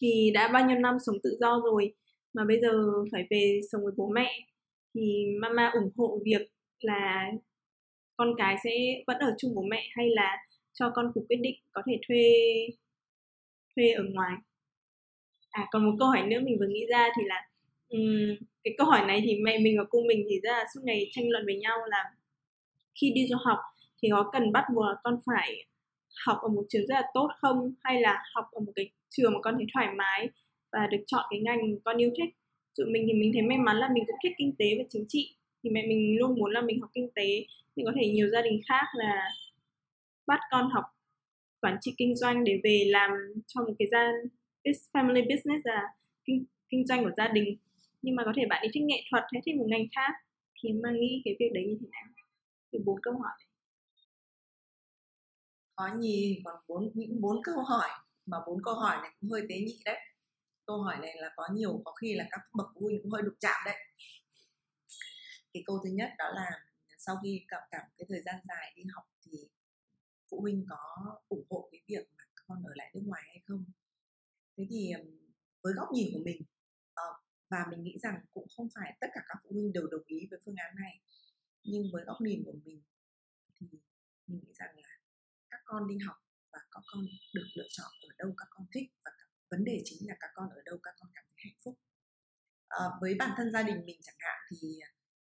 Thì 0.00 0.30
đã 0.34 0.48
bao 0.48 0.66
nhiêu 0.66 0.78
năm 0.78 0.96
sống 1.06 1.16
tự 1.22 1.36
do 1.40 1.60
rồi 1.64 1.94
mà 2.34 2.44
bây 2.48 2.60
giờ 2.60 2.70
phải 3.12 3.26
về 3.30 3.60
sống 3.72 3.84
với 3.84 3.92
bố 3.96 4.08
mẹ 4.14 4.46
thì 4.94 5.26
mama 5.40 5.70
ủng 5.74 5.90
hộ 5.96 6.18
việc 6.24 6.42
là 6.80 7.30
con 8.16 8.34
cái 8.38 8.56
sẽ 8.64 8.70
vẫn 9.06 9.18
ở 9.18 9.34
chung 9.38 9.54
bố 9.54 9.62
mẹ 9.70 9.82
hay 9.96 10.08
là 10.10 10.36
cho 10.72 10.90
con 10.94 11.10
cùng 11.14 11.26
quyết 11.28 11.38
định 11.40 11.54
có 11.72 11.82
thể 11.86 11.98
thuê 12.08 12.32
thuê 13.76 13.92
ở 13.92 14.04
ngoài? 14.12 14.36
À 15.50 15.66
còn 15.70 15.84
một 15.84 15.96
câu 15.98 16.08
hỏi 16.08 16.22
nữa 16.26 16.40
mình 16.42 16.56
vừa 16.60 16.66
nghĩ 16.68 16.86
ra 16.90 17.08
thì 17.16 17.22
là 17.26 17.46
cái 18.64 18.74
câu 18.78 18.86
hỏi 18.86 19.06
này 19.06 19.22
thì 19.24 19.38
mẹ 19.42 19.58
mình 19.58 19.78
và 19.78 19.84
cô 19.90 19.98
mình 20.08 20.26
thì 20.28 20.40
rất 20.40 20.50
là 20.50 20.64
suốt 20.74 20.80
ngày 20.84 21.10
tranh 21.12 21.28
luận 21.28 21.44
với 21.44 21.56
nhau 21.56 21.78
là 21.86 22.04
khi 23.00 23.12
đi 23.14 23.26
du 23.26 23.36
học 23.44 23.58
thì 24.02 24.08
có 24.12 24.30
cần 24.32 24.52
bắt 24.52 24.64
buộc 24.74 24.84
là 24.86 24.94
con 25.02 25.18
phải 25.26 25.64
học 26.26 26.38
ở 26.42 26.48
một 26.48 26.62
trường 26.68 26.86
rất 26.86 26.94
là 26.94 27.02
tốt 27.14 27.28
không? 27.36 27.74
Hay 27.82 28.00
là 28.00 28.22
học 28.34 28.44
ở 28.52 28.60
một 28.60 28.72
cái 28.76 28.90
trường 29.10 29.32
mà 29.32 29.40
con 29.42 29.54
thấy 29.56 29.66
thoải 29.74 29.88
mái 29.96 30.28
và 30.72 30.86
được 30.86 31.04
chọn 31.06 31.24
cái 31.30 31.40
ngành 31.40 31.78
con 31.84 31.96
yêu 31.96 32.10
thích? 32.16 32.34
Tụi 32.76 32.86
mình 32.86 33.04
thì 33.06 33.12
mình 33.12 33.30
thấy 33.32 33.42
may 33.42 33.58
mắn 33.58 33.76
là 33.76 33.88
mình 33.94 34.04
cũng 34.06 34.16
thích 34.22 34.32
kinh 34.38 34.52
tế 34.58 34.66
và 34.78 34.84
chính 34.88 35.04
trị. 35.08 35.36
Thì 35.62 35.70
mẹ 35.70 35.86
mình 35.86 36.16
luôn 36.18 36.34
muốn 36.38 36.52
là 36.52 36.60
mình 36.60 36.80
học 36.80 36.90
kinh 36.94 37.10
tế. 37.14 37.46
Nhưng 37.76 37.86
có 37.86 37.92
thể 37.96 38.08
nhiều 38.08 38.28
gia 38.32 38.42
đình 38.42 38.60
khác 38.68 38.84
là 38.94 39.30
bắt 40.26 40.40
con 40.50 40.70
học 40.70 40.84
quản 41.60 41.76
trị 41.80 41.94
kinh 41.96 42.16
doanh 42.16 42.44
để 42.44 42.60
về 42.64 42.84
làm 42.86 43.10
trong 43.46 43.64
một 43.64 43.72
cái 43.78 43.88
gia 43.90 44.12
family 44.92 45.22
business 45.22 45.66
là 45.66 45.82
kinh, 46.24 46.44
kinh 46.68 46.86
doanh 46.86 47.04
của 47.04 47.10
gia 47.16 47.28
đình 47.28 47.56
nhưng 48.02 48.16
mà 48.16 48.22
có 48.26 48.32
thể 48.36 48.42
bạn 48.50 48.62
đi 48.62 48.68
thích 48.74 48.82
nghệ 48.86 49.02
thuật 49.10 49.24
hay 49.32 49.42
thích 49.46 49.56
một 49.56 49.66
ngành 49.68 49.86
khác 49.96 50.12
thì 50.62 50.72
mang 50.72 51.00
nghĩ 51.00 51.22
cái 51.24 51.34
việc 51.40 51.50
đấy 51.54 51.64
như 51.68 51.76
thế 51.80 51.86
nào? 51.90 52.04
Thì 52.72 52.78
bốn 52.84 53.00
câu 53.02 53.14
hỏi. 53.14 53.38
Có 55.74 55.94
nhìn 55.98 56.38
còn 56.44 56.56
bốn, 56.68 56.90
những 56.94 57.20
bốn 57.20 57.42
câu 57.42 57.62
hỏi, 57.62 57.88
mà 58.26 58.36
bốn 58.46 58.62
câu 58.64 58.74
hỏi 58.74 58.96
này 59.02 59.10
cũng 59.20 59.30
hơi 59.30 59.42
tế 59.48 59.54
nhị 59.54 59.82
đấy. 59.84 59.98
Câu 60.66 60.82
hỏi 60.82 60.96
này 61.00 61.16
là 61.16 61.30
có 61.36 61.48
nhiều, 61.52 61.82
có 61.84 61.92
khi 61.92 62.14
là 62.14 62.26
các 62.30 62.40
bậc 62.54 62.66
phụ 62.74 62.80
huynh 62.80 62.98
cũng 63.02 63.10
hơi 63.10 63.22
đụng 63.22 63.34
chạm 63.40 63.62
đấy. 63.64 63.76
Cái 65.52 65.62
câu 65.66 65.80
thứ 65.84 65.90
nhất 65.90 66.10
đó 66.18 66.24
là 66.34 66.50
sau 66.98 67.16
khi 67.22 67.44
gặp 67.48 67.60
cả 67.70 67.78
cái 67.98 68.06
thời 68.08 68.22
gian 68.22 68.34
dài 68.48 68.72
đi 68.76 68.82
học 68.94 69.04
thì 69.24 69.38
phụ 70.30 70.40
huynh 70.40 70.64
có 70.68 70.76
ủng 71.28 71.46
hộ 71.50 71.68
cái 71.72 71.80
việc 71.86 72.08
mà 72.16 72.24
con 72.46 72.62
ở 72.64 72.72
lại 72.74 72.90
nước 72.94 73.02
ngoài 73.06 73.22
hay 73.26 73.40
không? 73.44 73.64
Thế 74.56 74.66
thì 74.70 74.92
với 75.62 75.72
góc 75.76 75.88
nhìn 75.92 76.08
của 76.12 76.20
mình 76.24 76.42
và 77.50 77.66
mình 77.70 77.82
nghĩ 77.82 77.98
rằng 78.02 78.20
cũng 78.34 78.48
không 78.56 78.68
phải 78.74 78.96
tất 79.00 79.06
cả 79.14 79.20
các 79.28 79.38
phụ 79.42 79.50
huynh 79.52 79.72
đều 79.72 79.86
đồng 79.86 80.02
ý 80.06 80.26
với 80.30 80.38
phương 80.44 80.54
án 80.56 80.74
này. 80.76 81.00
Nhưng 81.64 81.82
với 81.92 82.04
góc 82.04 82.16
nhìn 82.20 82.42
của 82.44 82.54
mình 82.64 82.82
thì 83.60 83.66
mình 84.26 84.40
nghĩ 84.42 84.52
rằng 84.54 84.78
là 84.78 84.98
các 85.50 85.60
con 85.64 85.88
đi 85.88 85.98
học 86.06 86.16
và 86.52 86.58
các 86.70 86.82
con 86.86 87.04
được 87.34 87.46
lựa 87.54 87.68
chọn 87.70 87.90
ở 88.02 88.08
đâu 88.18 88.34
các 88.36 88.46
con 88.50 88.66
thích 88.74 88.92
và 89.04 89.10
vấn 89.50 89.64
đề 89.64 89.82
chính 89.84 90.08
là 90.08 90.14
các 90.20 90.30
con 90.34 90.50
ở 90.50 90.62
đâu 90.64 90.78
các 90.82 90.94
con 91.00 91.10
cảm 91.14 91.24
thấy 91.28 91.36
hạnh 91.36 91.60
phúc. 91.64 91.78
À, 92.68 92.84
với 93.00 93.14
bản 93.18 93.30
thân 93.36 93.52
gia 93.52 93.62
đình 93.62 93.84
mình 93.86 94.00
chẳng 94.02 94.14
hạn 94.18 94.40
thì 94.50 94.78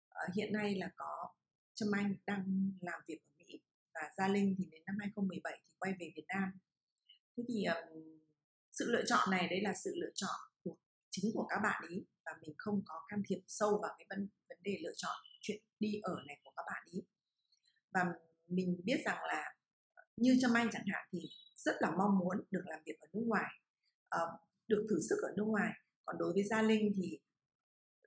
uh, 0.08 0.36
hiện 0.36 0.54
nay 0.54 0.76
là 0.76 0.90
có 0.96 1.34
Trâm 1.76 1.92
Anh 1.92 2.16
đang 2.26 2.72
làm 2.82 3.02
việc 3.08 3.20
ở 3.26 3.32
Mỹ 3.38 3.60
và 3.94 4.02
Gia 4.18 4.28
Linh 4.28 4.56
thì 4.58 4.66
đến 4.72 4.82
năm 4.86 4.96
2017 5.00 5.60
thì 5.64 5.74
quay 5.80 5.94
về 6.00 6.12
Việt 6.16 6.26
Nam. 6.28 6.52
Thế 7.38 7.44
thì 7.48 7.66
um, 7.66 8.20
sự 8.72 8.86
lựa 8.92 9.04
chọn 9.08 9.32
này 9.32 9.48
đây 9.48 9.62
là 9.62 9.74
sự 9.84 9.94
lựa 9.96 10.12
chọn 10.16 10.40
chính 11.12 11.32
của 11.34 11.48
các 11.50 11.60
bạn 11.64 11.84
ý 11.90 12.06
và 12.26 12.32
mình 12.42 12.54
không 12.58 12.82
có 12.86 12.96
can 13.08 13.22
thiệp 13.28 13.40
sâu 13.48 13.80
vào 13.82 13.96
cái 13.98 14.06
vấn 14.10 14.30
vấn 14.50 14.58
đề 14.64 14.78
lựa 14.84 14.94
chọn 14.98 15.18
chuyện 15.42 15.62
đi 15.80 16.00
ở 16.04 16.16
này 16.28 16.38
của 16.44 16.52
các 16.56 16.64
bạn 16.68 16.84
ý. 16.92 17.00
Và 17.94 18.06
mình 18.48 18.82
biết 18.84 19.02
rằng 19.06 19.18
là 19.28 19.56
ờ, 19.94 20.04
như 20.18 20.38
Trâm 20.42 20.54
Anh 20.54 20.70
chẳng 20.72 20.86
hạn 20.88 21.08
thì 21.12 21.20
rất 21.56 21.76
là 21.80 21.92
mong 21.98 22.20
muốn 22.20 22.38
được 22.52 22.64
làm 22.66 22.80
việc 22.86 23.00
ở 23.00 23.08
nước 23.14 23.24
ngoài 23.28 23.52
uh, 24.16 24.40
được 24.68 24.88
thử 24.90 25.00
sức 25.10 25.16
ở 25.22 25.30
nước 25.38 25.46
ngoài. 25.48 25.74
Còn 26.06 26.18
đối 26.20 26.34
với 26.34 26.44
gia 26.44 26.62
linh 26.62 26.92
thì 26.96 27.20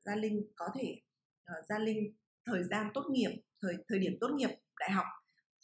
gia 0.05 0.17
linh 0.17 0.53
có 0.57 0.69
thể 0.75 1.01
uh, 1.43 1.67
gia 1.69 1.79
linh 1.79 2.17
thời 2.47 2.65
gian 2.65 2.91
tốt 2.95 3.05
nghiệp 3.11 3.43
thời 3.63 3.75
thời 3.89 3.99
điểm 3.99 4.13
tốt 4.21 4.29
nghiệp 4.37 4.51
đại 4.81 4.91
học 4.91 5.07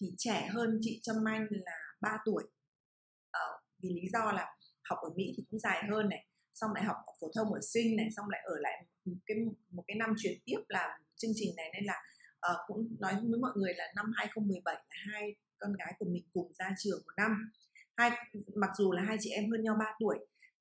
thì 0.01 0.14
trẻ 0.18 0.49
hơn 0.53 0.78
chị 0.82 1.01
Trâm 1.03 1.16
Anh 1.28 1.47
là 1.51 1.78
3 2.01 2.18
tuổi. 2.24 2.45
Uh, 2.45 3.62
vì 3.82 3.89
lý 3.89 4.09
do 4.12 4.32
là 4.32 4.57
học 4.84 4.99
ở 5.03 5.11
Mỹ 5.16 5.34
thì 5.36 5.45
cũng 5.51 5.61
dài 5.61 5.84
hơn 5.91 6.09
này 6.09 6.28
xong 6.61 6.71
lại 6.75 6.85
học 6.85 6.97
phổ 7.21 7.31
thông 7.35 7.53
ở 7.53 7.61
sinh 7.73 7.97
này 7.97 8.09
xong 8.17 8.29
lại 8.29 8.41
ở 8.45 8.55
lại 8.61 8.85
một 9.05 9.17
cái 9.27 9.37
một 9.71 9.85
cái 9.87 9.97
năm 9.97 10.15
chuyển 10.19 10.39
tiếp 10.45 10.59
làm 10.69 10.91
chương 11.17 11.31
trình 11.35 11.57
này. 11.57 11.71
Nên 11.75 11.85
là 11.85 12.03
uh, 12.53 12.57
cũng 12.67 12.97
nói 13.01 13.15
với 13.15 13.41
mọi 13.41 13.53
người 13.57 13.75
là 13.75 13.85
năm 13.97 14.07
2017 14.17 14.75
là 14.75 14.97
hai 15.13 15.35
con 15.59 15.73
gái 15.73 15.95
của 15.99 16.07
mình 16.09 16.25
cùng 16.33 16.53
ra 16.59 16.75
trường 16.79 17.03
một 17.07 17.13
năm. 17.17 17.53
Hai 17.97 18.11
mặc 18.55 18.71
dù 18.79 18.93
là 18.93 19.03
hai 19.03 19.17
chị 19.21 19.31
em 19.31 19.51
hơn 19.51 19.63
nhau 19.63 19.77
3 19.79 19.85
tuổi 20.01 20.17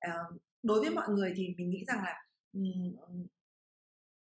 uh, 0.08 0.42
đối 0.64 0.82
với 0.82 0.90
mọi 0.90 1.10
người 1.10 1.34
thì 1.36 1.48
mình 1.58 1.70
nghĩ 1.70 1.84
rằng 1.88 2.04
là 2.04 2.16
um, 2.54 3.28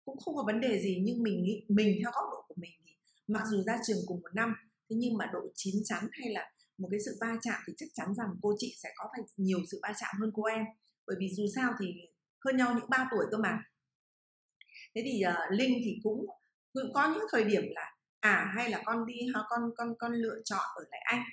cũng 0.06 0.18
không 0.18 0.36
có 0.36 0.44
vấn 0.44 0.62
đề 0.62 0.80
gì. 0.80 1.02
Nhưng 1.04 1.24
mình 1.24 1.44
nghĩ 1.44 1.66
mình 1.68 1.98
theo 2.02 2.12
góc 2.16 2.26
độ 2.32 2.46
của 2.48 2.56
mình 2.58 2.72
thì 2.86 2.92
mặc 3.28 3.44
dù 3.52 3.64
ra 3.64 3.80
trường 3.88 4.00
cùng 4.08 4.22
một 4.22 4.36
năm 4.36 4.54
thế 4.90 4.96
nhưng 5.00 5.18
mà 5.18 5.30
độ 5.34 5.40
chín 5.56 5.76
chắn 5.86 6.08
hay 6.12 6.30
là 6.30 6.52
một 6.78 6.88
cái 6.92 7.00
sự 7.06 7.18
va 7.22 7.38
chạm 7.42 7.62
thì 7.68 7.74
chắc 7.78 7.90
chắn 7.94 8.08
rằng 8.18 8.28
cô 8.42 8.56
chị 8.58 8.76
sẽ 8.84 8.90
có 8.96 9.10
phải 9.12 9.22
nhiều 9.38 9.60
sự 9.72 9.80
va 9.84 9.94
chạm 10.00 10.16
hơn 10.20 10.32
cô 10.34 10.44
em 10.44 10.66
bởi 11.08 11.16
vì 11.20 11.28
dù 11.38 11.44
sao 11.56 11.74
thì 11.80 11.86
hơn 12.46 12.58
nhau 12.58 12.74
những 12.76 12.90
3 12.90 13.08
tuổi 13.12 13.26
cơ 13.32 13.38
mà. 13.38 13.64
Thế 14.96 15.02
thì 15.06 15.22
uh, 15.30 15.60
linh 15.60 15.82
thì 15.86 16.00
cũng 16.04 16.26
cũng 16.74 16.94
có 16.94 17.14
những 17.14 17.24
thời 17.32 17.44
điểm 17.44 17.64
là 17.76 17.96
à 18.20 18.52
hay 18.56 18.70
là 18.70 18.82
con 18.86 19.06
đi 19.06 19.16
con 19.50 19.62
con 19.78 19.94
con 20.00 20.14
lựa 20.14 20.36
chọn 20.46 20.66
ở 20.76 20.84
lại 20.92 21.02
anh. 21.06 21.24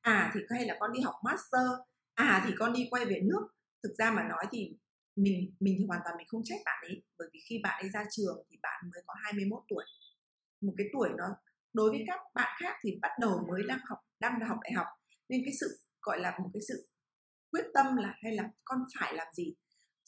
À 0.00 0.30
thì 0.34 0.40
hay 0.50 0.66
là 0.66 0.76
con 0.80 0.92
đi 0.92 1.00
học 1.00 1.14
master 1.24 1.68
à 2.14 2.44
thì 2.46 2.52
con 2.58 2.72
đi 2.72 2.86
quay 2.90 3.04
về 3.04 3.20
nước. 3.22 3.46
Thực 3.82 3.94
ra 3.98 4.10
mà 4.10 4.22
nói 4.28 4.44
thì 4.52 4.76
mình 5.16 5.54
mình 5.60 5.74
thì 5.78 5.84
hoàn 5.88 6.00
toàn 6.04 6.16
mình 6.16 6.26
không 6.30 6.42
trách 6.44 6.60
bạn 6.64 6.84
ấy 6.88 7.02
bởi 7.18 7.28
vì 7.32 7.40
khi 7.48 7.60
bạn 7.62 7.82
ấy 7.82 7.90
ra 7.90 8.04
trường 8.10 8.46
thì 8.50 8.56
bạn 8.62 8.90
mới 8.92 9.02
có 9.06 9.14
21 9.22 9.62
tuổi. 9.68 9.84
Một 10.60 10.72
cái 10.78 10.86
tuổi 10.92 11.08
nó 11.18 11.24
đối 11.72 11.90
với 11.90 12.04
các 12.06 12.20
bạn 12.34 12.56
khác 12.60 12.76
thì 12.82 12.98
bắt 13.02 13.10
đầu 13.20 13.46
mới 13.48 13.62
đang 13.68 13.78
học 13.88 13.98
đang 14.20 14.40
học 14.40 14.58
đại 14.62 14.72
học. 14.72 14.86
Nên 15.28 15.40
cái 15.44 15.54
sự 15.60 15.66
gọi 16.02 16.20
là 16.20 16.38
một 16.38 16.50
cái 16.54 16.60
sự 16.68 16.88
quyết 17.50 17.64
tâm 17.74 17.96
là 17.96 18.14
hay 18.22 18.32
là 18.32 18.50
con 18.64 18.78
phải 18.98 19.14
làm 19.14 19.26
gì 19.34 19.54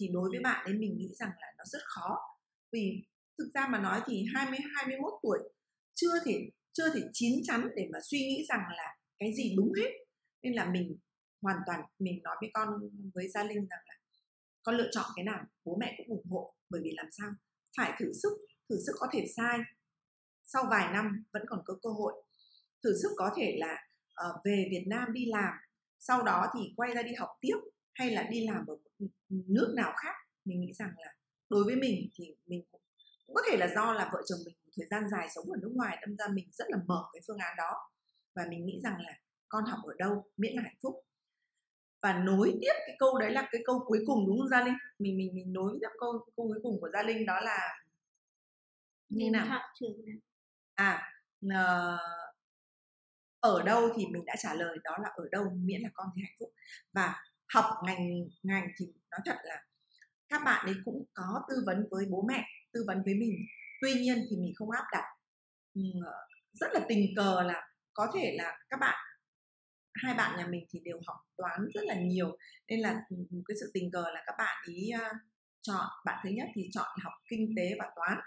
thì 0.01 0.09
đối 0.13 0.31
với 0.31 0.41
bạn 0.41 0.65
ấy 0.65 0.75
mình 0.75 0.97
nghĩ 0.97 1.15
rằng 1.15 1.31
là 1.41 1.47
nó 1.59 1.65
rất 1.65 1.79
khó. 1.85 2.19
Vì 2.73 3.03
thực 3.39 3.51
ra 3.55 3.69
mà 3.69 3.79
nói 3.79 4.01
thì 4.07 4.25
20 4.35 4.59
21 4.75 5.13
tuổi 5.23 5.39
chưa 5.95 6.25
thể 6.25 6.51
chưa 6.73 6.95
thể 6.95 7.01
chín 7.13 7.33
chắn 7.45 7.69
để 7.77 7.89
mà 7.93 7.99
suy 8.11 8.19
nghĩ 8.19 8.45
rằng 8.49 8.61
là 8.77 8.97
cái 9.19 9.35
gì 9.37 9.55
đúng 9.57 9.73
hết. 9.73 9.91
Nên 10.43 10.53
là 10.53 10.71
mình 10.71 10.99
hoàn 11.43 11.57
toàn 11.67 11.81
mình 11.99 12.23
nói 12.23 12.37
với 12.41 12.51
con 12.55 12.69
với 13.15 13.29
gia 13.29 13.45
linh 13.45 13.67
rằng 13.67 13.81
là 13.87 13.95
con 14.63 14.77
lựa 14.77 14.89
chọn 14.93 15.05
cái 15.17 15.25
nào 15.25 15.45
bố 15.65 15.77
mẹ 15.81 15.95
cũng 15.97 16.17
ủng 16.17 16.31
hộ 16.31 16.55
bởi 16.71 16.81
vì 16.85 16.91
làm 16.97 17.07
sao 17.13 17.31
phải 17.77 17.93
thử 17.99 18.13
sức 18.23 18.33
thử 18.69 18.77
sức 18.87 18.93
có 18.99 19.09
thể 19.13 19.25
sai. 19.37 19.59
Sau 20.45 20.65
vài 20.71 20.93
năm 20.93 21.25
vẫn 21.33 21.43
còn 21.49 21.61
có 21.65 21.75
cơ 21.83 21.91
hội. 21.91 22.13
Thử 22.85 22.91
sức 23.03 23.09
có 23.17 23.31
thể 23.37 23.57
là 23.59 23.89
uh, 24.29 24.37
về 24.45 24.69
Việt 24.71 24.85
Nam 24.87 25.13
đi 25.13 25.25
làm 25.27 25.55
sau 25.99 26.23
đó 26.23 26.47
thì 26.55 26.73
quay 26.77 26.95
ra 26.95 27.03
đi 27.03 27.13
học 27.15 27.29
tiếp 27.41 27.57
hay 27.95 28.11
là 28.11 28.23
đi 28.23 28.47
làm 28.47 28.67
ở 28.67 28.77
nước 29.29 29.73
nào 29.77 29.93
khác. 29.97 30.15
Mình 30.45 30.61
nghĩ 30.61 30.73
rằng 30.73 30.93
là 30.97 31.15
đối 31.49 31.65
với 31.65 31.77
mình 31.77 32.09
thì 32.15 32.35
mình 32.47 32.65
cũng, 32.71 32.81
cũng 33.27 33.35
có 33.35 33.43
thể 33.51 33.57
là 33.57 33.69
do 33.75 33.93
là 33.93 34.11
vợ 34.13 34.23
chồng 34.27 34.39
mình 34.47 34.55
một 34.65 34.71
thời 34.77 34.87
gian 34.87 35.09
dài 35.11 35.29
sống 35.35 35.45
ở 35.51 35.59
nước 35.63 35.73
ngoài 35.75 35.99
đâm 36.01 36.17
ra 36.17 36.27
mình 36.33 36.49
rất 36.53 36.65
là 36.69 36.79
mở 36.87 37.05
cái 37.13 37.23
phương 37.27 37.39
án 37.39 37.55
đó. 37.57 37.91
Và 38.35 38.47
mình 38.51 38.67
nghĩ 38.67 38.81
rằng 38.83 39.01
là 39.01 39.13
con 39.49 39.65
học 39.65 39.81
ở 39.85 39.95
đâu 39.99 40.25
miễn 40.37 40.55
là 40.55 40.63
hạnh 40.63 40.79
phúc. 40.83 41.05
Và 42.03 42.13
nối 42.13 42.59
tiếp 42.61 42.73
cái 42.87 42.97
câu 42.99 43.19
đấy 43.19 43.31
là 43.31 43.49
cái 43.53 43.63
câu 43.65 43.85
cuối 43.87 43.99
cùng 44.07 44.27
đúng 44.27 44.39
không 44.39 44.49
gia 44.49 44.65
linh? 44.65 44.75
Mình 44.99 45.17
mình 45.19 45.35
mình 45.35 45.53
nối 45.53 45.79
tiếp 45.81 45.89
câu 46.01 46.13
câu 46.37 46.49
cuối 46.49 46.59
cùng 46.63 46.81
của 46.81 46.89
gia 46.93 47.03
linh 47.03 47.27
đó 47.27 47.41
là 47.41 47.85
như 49.09 49.31
nào? 49.31 49.47
à 50.75 51.13
uh, 51.47 52.28
ở 53.41 53.63
đâu 53.63 53.89
thì 53.97 54.07
mình 54.07 54.25
đã 54.25 54.35
trả 54.39 54.55
lời, 54.55 54.79
đó 54.85 54.97
là 55.03 55.09
ở 55.15 55.25
đâu 55.31 55.45
miễn 55.65 55.81
là 55.81 55.89
con 55.95 56.07
thấy 56.15 56.25
hạnh 56.25 56.37
phúc. 56.41 56.53
Và 56.95 57.15
học 57.55 57.65
ngành 57.85 58.09
ngành 58.43 58.69
thì 58.79 58.87
nói 59.11 59.21
thật 59.25 59.37
là 59.45 59.65
các 60.29 60.43
bạn 60.45 60.67
ấy 60.67 60.75
cũng 60.85 61.05
có 61.15 61.43
tư 61.49 61.63
vấn 61.67 61.87
với 61.91 62.07
bố 62.11 62.25
mẹ, 62.29 62.45
tư 62.73 62.85
vấn 62.87 63.03
với 63.05 63.15
mình. 63.15 63.33
Tuy 63.81 63.95
nhiên 63.95 64.27
thì 64.31 64.37
mình 64.37 64.53
không 64.57 64.71
áp 64.71 64.85
đặt. 64.93 65.05
Ờ, 66.05 66.13
rất 66.53 66.71
là 66.73 66.81
tình 66.89 67.15
cờ 67.17 67.43
là 67.43 67.69
có 67.93 68.11
thể 68.15 68.35
là 68.39 68.59
các 68.69 68.81
bạn, 68.81 68.99
hai 69.95 70.15
bạn 70.15 70.39
nhà 70.39 70.47
mình 70.47 70.67
thì 70.71 70.81
đều 70.85 71.01
học 71.07 71.17
toán 71.37 71.61
rất 71.75 71.85
là 71.85 71.95
nhiều. 72.01 72.37
Nên 72.69 72.81
là 72.81 73.03
ừ, 73.11 73.17
một 73.31 73.43
cái 73.49 73.57
sự 73.61 73.71
tình 73.75 73.91
cờ 73.91 74.05
là 74.15 74.23
các 74.27 74.35
bạn 74.39 74.65
ý 74.67 74.91
chọn, 75.63 75.87
bạn 76.05 76.21
thứ 76.25 76.31
nhất 76.31 76.49
thì 76.55 76.71
chọn 76.73 76.89
học 77.03 77.13
kinh 77.29 77.55
tế 77.57 77.71
và 77.79 77.91
toán. 77.97 78.19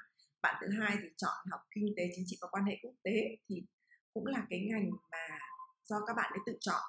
Bạn 0.41 0.55
thứ 0.61 0.67
hai 0.79 0.97
thì 1.01 1.07
chọn 1.17 1.37
học 1.51 1.61
kinh 1.75 1.93
tế, 1.97 2.03
chính 2.15 2.25
trị 2.27 2.37
và 2.41 2.47
quan 2.51 2.65
hệ 2.65 2.77
quốc 2.83 2.93
tế. 3.03 3.11
Thì 3.49 3.55
cũng 4.13 4.25
là 4.25 4.45
cái 4.49 4.59
ngành 4.69 4.89
mà 5.11 5.37
do 5.83 6.05
các 6.07 6.13
bạn 6.13 6.31
ấy 6.31 6.39
tự 6.45 6.57
chọn. 6.59 6.81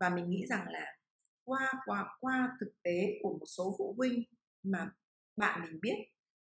Và 0.00 0.08
mình 0.08 0.30
nghĩ 0.30 0.46
rằng 0.46 0.66
là 0.68 0.96
qua 1.44 1.72
qua 1.86 2.16
qua 2.20 2.56
thực 2.60 2.82
tế 2.82 3.18
của 3.22 3.38
một 3.38 3.46
số 3.46 3.74
phụ 3.78 3.94
huynh 3.98 4.24
mà 4.62 4.90
bạn 5.36 5.60
mình 5.62 5.80
biết 5.80 5.96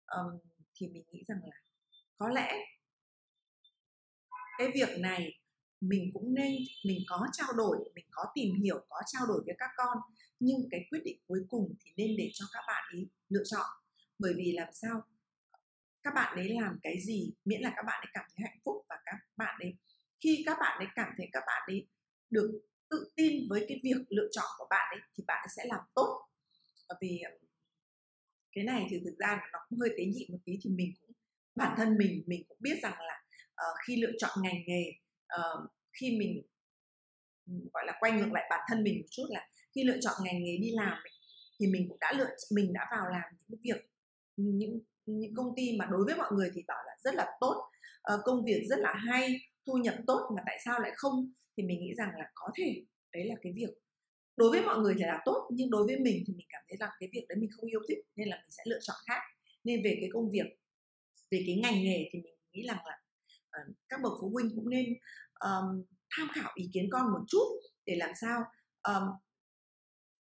um, 0.05 0.39
thì 0.75 0.87
mình 0.87 1.03
nghĩ 1.11 1.23
rằng 1.27 1.39
là 1.43 1.61
có 2.17 2.29
lẽ 2.29 2.65
cái 4.57 4.71
việc 4.73 4.99
này 4.99 5.39
mình 5.81 6.11
cũng 6.13 6.33
nên 6.33 6.55
mình 6.85 6.99
có 7.07 7.27
trao 7.33 7.53
đổi 7.53 7.91
mình 7.95 8.05
có 8.11 8.23
tìm 8.35 8.55
hiểu 8.63 8.85
có 8.89 9.01
trao 9.05 9.25
đổi 9.27 9.43
với 9.45 9.55
các 9.57 9.69
con. 9.77 9.97
Nhưng 10.39 10.67
cái 10.71 10.85
quyết 10.89 10.99
định 11.05 11.19
cuối 11.27 11.39
cùng 11.49 11.75
thì 11.83 11.91
nên 11.97 12.17
để 12.17 12.29
cho 12.33 12.45
các 12.53 12.63
bạn 12.67 12.83
ấy 12.91 13.09
lựa 13.29 13.43
chọn. 13.45 13.65
Bởi 14.19 14.33
vì 14.37 14.51
làm 14.51 14.67
sao 14.73 15.01
các 16.03 16.13
bạn 16.15 16.35
ấy 16.35 16.49
làm 16.61 16.79
cái 16.83 17.01
gì 17.01 17.33
miễn 17.45 17.61
là 17.61 17.73
các 17.75 17.83
bạn 17.87 18.01
ấy 18.01 18.11
cảm 18.13 18.25
thấy 18.35 18.47
hạnh 18.49 18.59
phúc 18.65 18.85
và 18.89 18.95
các 19.05 19.15
bạn 19.37 19.59
ấy 19.59 19.77
khi 20.23 20.43
các 20.45 20.57
bạn 20.59 20.77
ấy 20.77 20.87
cảm 20.95 21.09
thấy 21.17 21.27
các 21.33 21.43
bạn 21.47 21.63
ấy 21.67 21.87
được 22.29 22.61
tự 22.89 23.11
tin 23.15 23.47
với 23.49 23.65
cái 23.67 23.79
việc 23.83 24.05
lựa 24.09 24.27
chọn 24.31 24.45
của 24.57 24.67
bạn 24.69 24.97
ấy 24.97 25.01
thì 25.17 25.23
bạn 25.27 25.37
ấy 25.43 25.53
sẽ 25.55 25.63
làm 25.65 25.79
tốt. 25.95 26.27
Bởi 26.89 26.97
vì 27.01 27.19
ờ, 27.19 27.31
cái 28.51 28.63
này 28.63 28.87
thì 28.89 28.97
thực 29.05 29.15
ra 29.19 29.41
nó 29.53 29.59
cũng 29.69 29.79
hơi 29.79 29.89
tế 29.97 30.05
nhị 30.05 30.27
một 30.31 30.37
tí 30.45 30.53
thì 30.63 30.69
mình 30.69 30.93
cũng 31.01 31.11
bản 31.55 31.73
thân 31.77 31.97
mình 31.97 32.23
mình 32.25 32.43
cũng 32.47 32.57
biết 32.61 32.79
rằng 32.83 32.93
là 32.99 33.23
uh, 33.51 33.77
khi 33.87 34.01
lựa 34.01 34.11
chọn 34.17 34.31
ngành 34.43 34.63
nghề 34.67 34.83
uh, 35.39 35.69
khi 35.99 36.17
mình 36.19 36.41
ừ, 37.47 37.53
gọi 37.73 37.83
là 37.87 37.93
quay 37.99 38.11
ngược 38.11 38.31
lại 38.31 38.43
bản 38.49 38.59
thân 38.69 38.83
mình 38.83 38.97
một 39.01 39.07
chút 39.11 39.25
là 39.29 39.47
khi 39.75 39.83
lựa 39.83 39.97
chọn 40.01 40.13
ngành 40.23 40.43
nghề 40.43 40.57
đi 40.57 40.71
làm 40.75 40.97
thì 41.59 41.67
mình 41.67 41.85
cũng 41.89 41.99
đã 41.99 42.13
lựa 42.17 42.29
mình 42.51 42.73
đã 42.73 42.87
vào 42.91 43.09
làm 43.11 43.31
những 43.47 43.59
việc 43.63 43.89
những 44.35 44.79
những 45.05 45.35
công 45.35 45.55
ty 45.55 45.77
mà 45.79 45.85
đối 45.91 46.05
với 46.05 46.15
mọi 46.15 46.31
người 46.31 46.51
thì 46.55 46.63
bảo 46.67 46.83
là 46.85 46.93
rất 47.03 47.15
là 47.15 47.25
tốt 47.39 47.71
uh, 48.13 48.19
công 48.23 48.45
việc 48.45 48.65
rất 48.69 48.79
là 48.79 48.93
hay 48.93 49.39
thu 49.65 49.73
nhập 49.73 49.95
tốt 50.07 50.31
mà 50.35 50.41
tại 50.45 50.59
sao 50.65 50.79
lại 50.79 50.91
không? 50.95 51.31
Thì 51.57 51.63
mình 51.63 51.79
nghĩ 51.79 51.93
rằng 51.97 52.09
là 52.19 52.31
có 52.35 52.47
thể 52.57 52.83
đấy 53.13 53.25
là 53.25 53.35
cái 53.41 53.53
việc 53.55 53.69
đối 54.37 54.51
với 54.51 54.61
mọi 54.61 54.79
người 54.79 54.93
thì 54.97 55.03
là 55.03 55.21
tốt 55.25 55.49
nhưng 55.51 55.69
đối 55.69 55.85
với 55.87 55.99
mình 55.99 56.23
thì 56.27 56.33
mình 56.33 56.47
cảm 56.49 56.61
thấy 56.69 56.77
rằng 56.77 56.89
cái 56.99 57.09
việc 57.13 57.25
đấy 57.29 57.37
mình 57.39 57.49
không 57.51 57.69
yêu 57.69 57.79
thích 57.87 57.97
nên 58.15 58.27
là 58.27 58.35
mình 58.35 58.51
sẽ 58.51 58.63
lựa 58.65 58.79
chọn 58.81 58.95
khác. 59.07 59.21
Nên 59.63 59.83
về 59.83 59.97
cái 60.01 60.09
công 60.13 60.31
việc 60.31 60.45
về 61.31 61.43
cái 61.47 61.59
ngành 61.63 61.83
nghề 61.83 62.09
thì 62.11 62.19
mình 62.19 62.33
nghĩ 62.51 62.63
rằng 62.67 62.79
là 62.85 63.01
uh, 63.61 63.75
các 63.89 63.99
bậc 64.03 64.13
phụ 64.21 64.29
huynh 64.29 64.49
cũng 64.55 64.69
nên 64.69 64.85
um, 65.39 65.83
tham 66.09 66.27
khảo 66.33 66.51
ý 66.55 66.69
kiến 66.73 66.89
con 66.91 67.11
một 67.11 67.25
chút 67.27 67.45
để 67.85 67.95
làm 67.95 68.11
sao 68.21 68.41
um, 68.83 69.03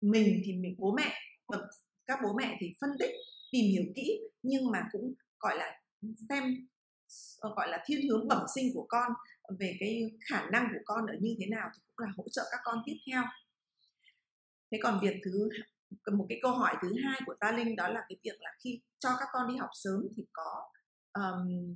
mình 0.02 0.42
thì 0.46 0.54
mình 0.54 0.76
bố 0.78 0.96
mẹ 0.98 1.14
các 2.08 2.20
bố 2.24 2.34
mẹ 2.34 2.58
thì 2.60 2.74
phân 2.82 2.90
tích 3.00 3.12
tìm 3.52 3.66
hiểu 3.72 3.84
kỹ 3.96 4.20
nhưng 4.44 4.72
mà 4.72 4.84
cũng 4.92 5.14
gọi 5.40 5.58
là 5.58 5.82
xem 6.30 6.68
Ờ, 7.40 7.54
gọi 7.56 7.70
là 7.70 7.84
thiên 7.86 8.10
hướng 8.10 8.28
bẩm 8.28 8.46
sinh 8.56 8.72
của 8.74 8.86
con 8.90 9.12
ờ, 9.42 9.56
về 9.60 9.78
cái 9.80 10.12
khả 10.30 10.50
năng 10.50 10.68
của 10.74 10.82
con 10.86 11.06
ở 11.06 11.14
như 11.22 11.36
thế 11.40 11.46
nào 11.46 11.70
thì 11.76 11.82
cũng 11.88 12.06
là 12.06 12.14
hỗ 12.18 12.24
trợ 12.32 12.42
các 12.52 12.60
con 12.64 12.82
tiếp 12.86 12.98
theo. 13.12 13.24
Thế 14.72 14.80
còn 14.84 15.00
việc 15.02 15.16
thứ 15.26 15.50
một 16.14 16.26
cái 16.30 16.40
câu 16.42 16.52
hỏi 16.52 16.76
thứ 16.82 16.94
hai 17.04 17.22
của 17.26 17.36
gia 17.42 17.52
linh 17.52 17.76
đó 17.76 17.88
là 17.88 18.06
cái 18.10 18.18
việc 18.24 18.42
là 18.42 18.50
khi 18.64 18.82
cho 19.00 19.10
các 19.20 19.28
con 19.32 19.48
đi 19.48 19.58
học 19.58 19.70
sớm 19.74 20.08
thì 20.16 20.26
có 20.34 20.70
um, 21.14 21.76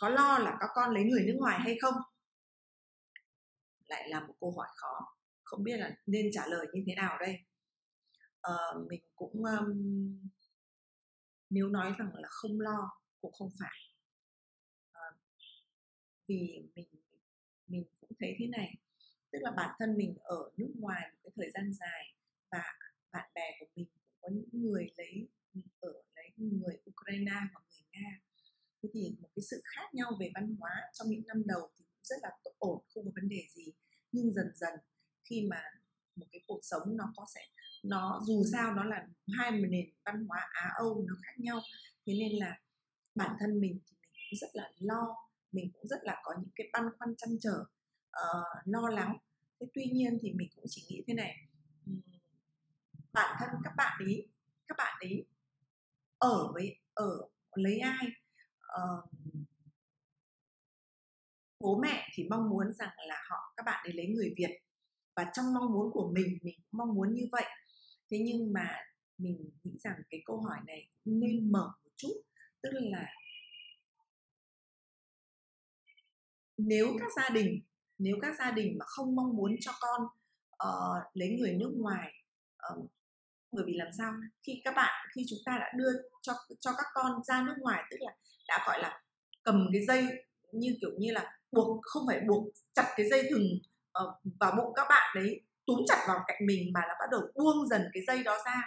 có 0.00 0.08
lo 0.08 0.38
là 0.38 0.56
các 0.60 0.70
con 0.74 0.94
lấy 0.94 1.04
người 1.04 1.22
nước 1.26 1.36
ngoài 1.38 1.60
hay 1.60 1.78
không? 1.82 1.94
Lại 3.86 4.08
là 4.08 4.20
một 4.20 4.34
câu 4.40 4.54
hỏi 4.56 4.68
khó 4.76 5.16
không 5.44 5.64
biết 5.64 5.76
là 5.76 5.90
nên 6.06 6.26
trả 6.32 6.46
lời 6.46 6.66
như 6.72 6.82
thế 6.86 6.94
nào 6.94 7.18
đây. 7.20 7.36
Uh, 8.50 8.88
mình 8.88 9.00
cũng 9.16 9.44
um, 9.44 9.72
nếu 11.50 11.68
nói 11.68 11.94
rằng 11.98 12.10
là 12.14 12.28
không 12.30 12.60
lo 12.60 12.90
cũng 13.20 13.32
không 13.32 13.50
phải. 13.60 13.78
À, 14.92 15.06
vì 16.26 16.62
mình 16.74 16.88
mình 17.66 17.84
cũng 18.00 18.10
thấy 18.20 18.36
thế 18.38 18.46
này. 18.46 18.74
Tức 19.32 19.38
là 19.42 19.50
bản 19.56 19.76
thân 19.78 19.96
mình 19.96 20.16
ở 20.18 20.50
nước 20.56 20.72
ngoài 20.74 21.10
một 21.12 21.18
cái 21.24 21.32
thời 21.36 21.50
gian 21.54 21.72
dài 21.72 22.14
và 22.50 22.62
bạn 23.12 23.30
bè 23.34 23.56
của 23.60 23.66
mình 23.76 23.86
cũng 23.94 24.04
có 24.20 24.28
những 24.32 24.62
người 24.62 24.86
lấy 24.96 25.28
ở 25.80 25.92
lấy 26.14 26.30
người 26.36 26.78
Ukraine 26.90 27.40
hoặc 27.52 27.64
người 27.70 27.86
Nga. 27.92 28.20
Thế 28.82 28.88
thì 28.94 29.16
một 29.20 29.28
cái 29.36 29.42
sự 29.50 29.62
khác 29.64 29.94
nhau 29.94 30.12
về 30.20 30.30
văn 30.34 30.56
hóa 30.58 30.70
trong 30.92 31.08
những 31.08 31.26
năm 31.26 31.42
đầu 31.46 31.70
thì 31.78 31.84
cũng 31.84 32.02
rất 32.02 32.16
là 32.22 32.30
ổn 32.58 32.84
không 32.88 33.04
có 33.04 33.10
vấn 33.14 33.28
đề 33.28 33.46
gì. 33.54 33.72
Nhưng 34.12 34.32
dần 34.32 34.46
dần 34.54 34.74
khi 35.24 35.46
mà 35.50 35.62
một 36.16 36.26
cái 36.32 36.40
cuộc 36.46 36.60
sống 36.62 36.96
nó 36.96 37.12
có 37.16 37.26
sẽ 37.34 37.40
nó 37.84 38.22
dù 38.26 38.42
sao 38.52 38.74
nó 38.74 38.84
là 38.84 39.06
hai 39.38 39.50
nền 39.50 39.90
văn 40.04 40.26
hóa 40.28 40.48
Á 40.52 40.70
Âu 40.76 41.04
nó 41.08 41.14
khác 41.22 41.34
nhau. 41.38 41.60
Thế 42.06 42.12
nên 42.18 42.32
là 42.32 42.58
bản 43.16 43.36
thân 43.40 43.60
mình 43.60 43.80
thì 43.86 43.96
mình 44.02 44.12
cũng 44.30 44.38
rất 44.38 44.48
là 44.52 44.72
lo 44.78 45.16
mình 45.52 45.70
cũng 45.72 45.86
rất 45.86 45.98
là 46.02 46.20
có 46.24 46.34
những 46.38 46.50
cái 46.54 46.66
băn 46.72 46.82
khoăn 46.98 47.16
chăn 47.16 47.30
trở 47.40 47.64
uh, 48.10 48.46
lo 48.64 48.88
lắng. 48.88 49.16
Thế 49.60 49.66
tuy 49.74 49.84
nhiên 49.92 50.18
thì 50.22 50.32
mình 50.32 50.48
cũng 50.56 50.64
chỉ 50.68 50.86
nghĩ 50.88 51.04
thế 51.06 51.14
này 51.14 51.34
bản 53.12 53.36
thân 53.40 53.48
các 53.64 53.72
bạn 53.76 54.04
ấy 54.04 54.28
các 54.66 54.74
bạn 54.78 54.98
ấy 55.00 55.26
ở 56.18 56.52
với 56.52 56.76
ở 56.94 57.28
lấy 57.54 57.78
ai? 57.78 58.06
Uh, 58.82 59.10
bố 61.60 61.80
mẹ 61.82 62.08
thì 62.14 62.26
mong 62.30 62.50
muốn 62.50 62.72
rằng 62.72 62.94
là 63.06 63.22
họ 63.30 63.52
các 63.56 63.62
bạn 63.66 63.84
ấy 63.86 63.92
lấy 63.92 64.06
người 64.06 64.34
Việt 64.36 64.60
và 65.16 65.30
trong 65.34 65.54
mong 65.54 65.72
muốn 65.72 65.92
của 65.92 66.12
mình 66.14 66.38
mình 66.42 66.54
cũng 66.56 66.78
mong 66.78 66.94
muốn 66.94 67.14
như 67.14 67.22
vậy. 67.32 67.44
Thế 68.10 68.18
nhưng 68.24 68.52
mà 68.52 68.76
mình 69.18 69.50
nghĩ 69.64 69.78
rằng 69.84 70.02
cái 70.10 70.22
câu 70.26 70.40
hỏi 70.40 70.58
này 70.66 70.88
cũng 71.04 71.20
nên 71.20 71.52
mở 71.52 71.72
một 71.84 71.90
chút 71.96 72.22
tức 72.62 72.70
là 72.72 73.06
nếu 76.58 76.96
các 77.00 77.08
gia 77.16 77.28
đình 77.28 77.60
nếu 77.98 78.16
các 78.22 78.36
gia 78.38 78.50
đình 78.50 78.78
mà 78.78 78.84
không 78.88 79.16
mong 79.16 79.36
muốn 79.36 79.56
cho 79.60 79.72
con 79.80 80.02
uh, 80.68 81.04
lấy 81.14 81.28
người 81.40 81.52
nước 81.52 81.72
ngoài 81.76 82.12
uh, 82.72 82.90
bởi 83.52 83.64
vì 83.66 83.74
làm 83.76 83.88
sao? 83.98 84.12
Khi 84.42 84.60
các 84.64 84.74
bạn 84.76 85.06
khi 85.14 85.24
chúng 85.28 85.38
ta 85.44 85.58
đã 85.60 85.72
đưa 85.76 85.92
cho 86.22 86.32
cho 86.60 86.70
các 86.76 86.86
con 86.94 87.24
ra 87.24 87.42
nước 87.46 87.54
ngoài 87.58 87.82
tức 87.90 87.96
là 88.00 88.12
đã 88.48 88.64
gọi 88.66 88.82
là 88.82 89.02
cầm 89.42 89.68
cái 89.72 89.84
dây 89.86 90.06
như 90.52 90.76
kiểu 90.80 90.90
như 90.98 91.12
là 91.12 91.38
buộc 91.52 91.80
không 91.82 92.02
phải 92.06 92.20
buộc 92.28 92.44
chặt 92.74 92.92
cái 92.96 93.08
dây 93.10 93.22
thừng 93.30 93.58
uh, 94.04 94.14
vào 94.40 94.54
bụng 94.56 94.72
các 94.76 94.86
bạn 94.88 95.12
đấy 95.14 95.40
túm 95.66 95.78
chặt 95.88 96.04
vào 96.08 96.18
cạnh 96.26 96.46
mình 96.46 96.72
mà 96.74 96.80
là 96.80 96.94
bắt 97.00 97.06
đầu 97.10 97.20
buông 97.34 97.68
dần 97.68 97.82
cái 97.92 98.02
dây 98.06 98.22
đó 98.22 98.38
ra. 98.46 98.62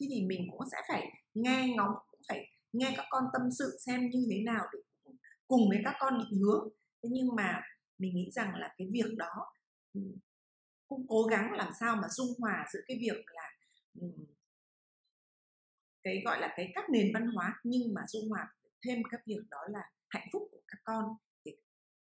Thì 0.00 0.06
thì 0.10 0.26
mình 0.26 0.48
cũng 0.50 0.68
sẽ 0.72 0.78
phải 0.88 1.06
nghe 1.34 1.74
ngóng 1.76 1.94
cũng 2.10 2.20
phải 2.28 2.46
nghe 2.72 2.94
các 2.96 3.06
con 3.10 3.24
tâm 3.32 3.42
sự 3.58 3.78
xem 3.86 4.10
như 4.10 4.26
thế 4.30 4.42
nào 4.42 4.64
để 4.72 4.78
cùng 5.48 5.68
với 5.68 5.78
các 5.84 5.94
con 6.00 6.18
định 6.18 6.40
hướng. 6.40 6.68
Thế 7.02 7.08
nhưng 7.12 7.36
mà 7.36 7.60
mình 7.98 8.14
nghĩ 8.14 8.30
rằng 8.30 8.54
là 8.54 8.74
cái 8.78 8.88
việc 8.92 9.16
đó 9.16 9.52
ừ, 9.94 10.00
cũng 10.88 11.06
cố 11.08 11.22
gắng 11.22 11.52
làm 11.52 11.72
sao 11.80 11.96
mà 11.96 12.08
dung 12.08 12.28
hòa 12.38 12.66
giữa 12.72 12.80
cái 12.86 12.98
việc 13.00 13.24
là 13.26 13.50
ừ, 14.00 14.06
cái 16.02 16.22
gọi 16.24 16.40
là 16.40 16.54
cái 16.56 16.72
các 16.74 16.84
nền 16.90 17.10
văn 17.14 17.26
hóa 17.26 17.60
nhưng 17.64 17.94
mà 17.94 18.00
dung 18.08 18.28
hòa 18.28 18.54
thêm 18.86 19.02
các 19.10 19.20
việc 19.26 19.40
đó 19.50 19.58
là 19.68 19.80
hạnh 20.08 20.28
phúc 20.32 20.42
của 20.52 20.60
các 20.68 20.78
con 20.84 21.04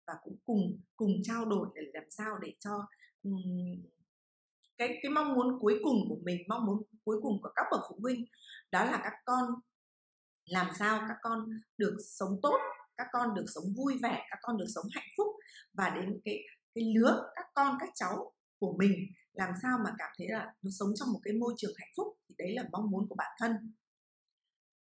và 0.07 0.13
cũng 0.23 0.37
cùng 0.45 0.81
cùng 0.95 1.11
trao 1.23 1.45
đổi 1.45 1.67
để 1.75 1.81
làm 1.93 2.03
sao 2.09 2.37
để 2.41 2.53
cho 2.59 2.87
ừ, 3.23 3.31
cái 4.77 4.99
cái 5.03 5.11
mong 5.11 5.33
muốn 5.33 5.59
cuối 5.59 5.79
cùng 5.83 5.97
của 6.09 6.17
mình, 6.23 6.41
mong 6.47 6.65
muốn 6.65 6.83
cuối 7.03 7.19
cùng 7.21 7.41
của 7.41 7.49
các 7.55 7.65
bậc 7.71 7.81
phụ 7.89 7.99
huynh 8.01 8.25
đó 8.71 8.85
là 8.85 8.99
các 9.03 9.13
con 9.25 9.45
làm 10.45 10.67
sao 10.79 11.05
các 11.07 11.17
con 11.21 11.49
được 11.77 11.97
sống 12.19 12.39
tốt, 12.41 12.57
các 12.97 13.07
con 13.11 13.35
được 13.35 13.45
sống 13.55 13.63
vui 13.77 13.97
vẻ, 14.03 14.27
các 14.29 14.39
con 14.41 14.57
được 14.57 14.67
sống 14.75 14.85
hạnh 14.91 15.07
phúc. 15.17 15.27
Và 15.73 15.89
đến 15.89 16.19
cái 16.25 16.39
cái 16.75 16.83
lứa 16.95 17.31
các 17.35 17.45
con, 17.53 17.77
các 17.79 17.89
cháu 17.95 18.33
của 18.59 18.75
mình, 18.79 18.93
làm 19.33 19.53
sao 19.61 19.77
mà 19.83 19.91
cảm 19.97 20.09
thấy 20.17 20.27
là 20.29 20.53
nó 20.61 20.69
sống 20.79 20.89
trong 20.95 21.13
một 21.13 21.19
cái 21.23 21.33
môi 21.33 21.53
trường 21.57 21.73
hạnh 21.77 21.89
phúc, 21.97 22.07
thì 22.29 22.35
đấy 22.37 22.53
là 22.55 22.63
mong 22.71 22.91
muốn 22.91 23.07
của 23.09 23.15
bản 23.15 23.31
thân. 23.39 23.73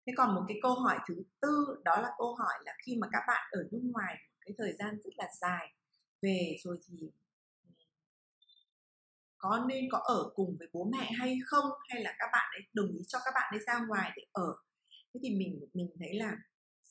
Thế 0.08 0.14
còn 0.18 0.36
một 0.36 0.42
cái 0.48 0.58
câu 0.62 0.74
hỏi 0.74 1.00
thứ 1.08 1.16
tư, 1.42 1.82
đó 1.84 2.02
là 2.02 2.10
câu 2.18 2.36
hỏi 2.36 2.54
là 2.66 2.74
khi 2.86 2.98
mà 3.02 3.08
các 3.12 3.22
bạn 3.28 3.50
ở 3.52 3.60
nước 3.72 3.82
ngoài 3.94 4.16
một 4.32 4.38
cái 4.46 4.54
thời 4.58 4.74
gian 4.80 5.00
rất 5.04 5.12
là 5.18 5.28
dài 5.42 5.74
về 6.22 6.56
rồi 6.64 6.80
thì 6.88 6.98
ừ, 7.02 7.70
có 9.38 9.66
nên 9.68 9.86
có 9.92 9.98
ở 9.98 10.30
cùng 10.36 10.56
với 10.60 10.68
bố 10.74 10.90
mẹ 10.92 11.12
hay 11.20 11.38
không? 11.46 11.66
Hay 11.90 12.04
là 12.04 12.16
các 12.20 12.30
bạn 12.34 12.50
ấy 12.54 12.62
đồng 12.74 12.88
ý 12.88 13.02
cho 13.08 13.20
các 13.26 13.32
bạn 13.36 13.54
ấy 13.54 13.60
ra 13.68 13.86
ngoài 13.88 14.12
để 14.16 14.24
ở? 14.32 14.56
Thế 15.14 15.20
thì 15.24 15.36
mình 15.36 15.60
mình 15.74 15.90
thấy 16.00 16.14
là 16.14 16.36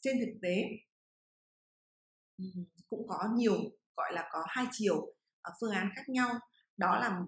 trên 0.01 0.17
thực 0.21 0.39
tế 0.43 0.65
cũng 2.89 3.09
có 3.09 3.29
nhiều 3.35 3.57
gọi 3.97 4.13
là 4.13 4.29
có 4.33 4.45
hai 4.49 4.67
chiều 4.73 5.15
ờ, 5.43 5.53
phương 5.61 5.73
án 5.73 5.89
khác 5.97 6.09
nhau. 6.09 6.31
Đó 6.77 6.99
là 6.99 7.21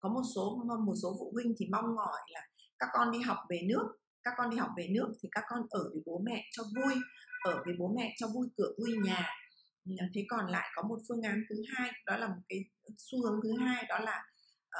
có 0.00 0.08
một 0.08 0.22
số 0.34 0.62
một 0.86 0.94
số 1.02 1.16
phụ 1.18 1.30
huynh 1.34 1.54
thì 1.58 1.66
mong 1.70 1.94
mỏi 1.94 2.20
là 2.28 2.40
các 2.78 2.88
con 2.92 3.12
đi 3.12 3.20
học 3.20 3.38
về 3.50 3.60
nước 3.68 3.96
các 4.26 4.34
con 4.36 4.50
đi 4.50 4.56
học 4.56 4.70
về 4.76 4.88
nước 4.90 5.12
thì 5.22 5.28
các 5.32 5.44
con 5.48 5.60
ở 5.70 5.90
với 5.92 6.02
bố 6.06 6.22
mẹ 6.24 6.44
cho 6.52 6.62
vui 6.62 6.94
ở 7.44 7.62
với 7.64 7.74
bố 7.78 7.94
mẹ 7.96 8.14
cho 8.18 8.26
vui 8.34 8.48
cửa 8.56 8.72
vui 8.78 8.96
nhà. 9.04 9.28
Thế 10.14 10.24
còn 10.28 10.46
lại 10.50 10.68
có 10.74 10.82
một 10.82 10.98
phương 11.08 11.22
án 11.22 11.42
thứ 11.48 11.56
hai 11.74 11.90
đó 12.06 12.16
là 12.16 12.28
một 12.28 12.42
cái 12.48 12.58
xu 12.98 13.22
hướng 13.22 13.40
thứ 13.42 13.52
hai 13.58 13.84
đó 13.88 13.98
là 13.98 14.24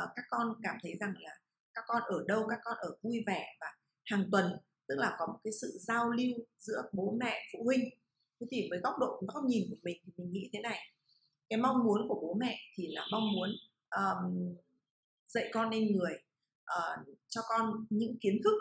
uh, 0.02 0.10
các 0.16 0.24
con 0.28 0.52
cảm 0.62 0.76
thấy 0.82 0.92
rằng 1.00 1.14
là 1.18 1.30
các 1.74 1.84
con 1.86 2.02
ở 2.02 2.24
đâu 2.28 2.46
các 2.50 2.58
con 2.64 2.76
ở 2.78 2.96
vui 3.02 3.18
vẻ 3.26 3.56
và 3.60 3.66
hàng 4.04 4.24
tuần 4.32 4.52
tức 4.88 4.94
là 4.98 5.16
có 5.18 5.26
một 5.26 5.38
cái 5.44 5.52
sự 5.60 5.78
giao 5.80 6.10
lưu 6.10 6.36
giữa 6.58 6.82
bố 6.92 7.16
mẹ 7.20 7.42
phụ 7.52 7.64
huynh. 7.64 7.90
Thế 8.40 8.46
thì 8.50 8.66
với 8.70 8.78
góc 8.78 8.94
độ 9.00 9.22
góc 9.34 9.44
nhìn 9.44 9.66
của 9.70 9.76
mình 9.82 9.96
thì 10.04 10.12
mình 10.16 10.32
nghĩ 10.32 10.50
thế 10.52 10.60
này. 10.60 10.78
Cái 11.48 11.58
mong 11.58 11.84
muốn 11.84 12.08
của 12.08 12.18
bố 12.22 12.34
mẹ 12.34 12.58
thì 12.74 12.86
là 12.88 13.06
mong 13.12 13.32
muốn 13.32 13.50
um, 13.96 14.54
dạy 15.28 15.50
con 15.52 15.70
nên 15.70 15.96
người 15.96 16.12
uh, 16.78 17.18
cho 17.28 17.40
con 17.48 17.86
những 17.90 18.18
kiến 18.20 18.40
thức. 18.44 18.56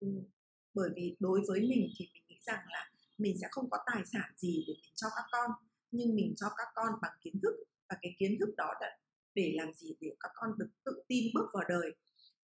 Ừ, 0.00 0.08
bởi 0.74 0.90
vì 0.96 1.16
đối 1.20 1.40
với 1.48 1.60
mình 1.60 1.90
thì 1.98 2.08
mình 2.14 2.22
nghĩ 2.28 2.36
rằng 2.46 2.64
là 2.68 2.90
mình 3.18 3.36
sẽ 3.40 3.48
không 3.50 3.70
có 3.70 3.78
tài 3.86 4.02
sản 4.12 4.32
gì 4.36 4.64
để 4.66 4.74
mình 4.82 4.92
cho 4.94 5.08
các 5.16 5.24
con 5.32 5.50
nhưng 5.90 6.14
mình 6.14 6.34
cho 6.36 6.46
các 6.56 6.68
con 6.74 6.92
bằng 7.02 7.12
kiến 7.22 7.40
thức 7.42 7.54
và 7.88 7.96
cái 8.02 8.14
kiến 8.18 8.36
thức 8.40 8.54
đó 8.56 8.74
đã 8.80 8.98
để 9.34 9.52
làm 9.56 9.74
gì 9.74 9.94
để 10.00 10.08
các 10.20 10.30
con 10.34 10.50
được 10.58 10.68
tự 10.84 11.02
tin 11.08 11.24
bước 11.34 11.46
vào 11.52 11.64
đời. 11.68 11.90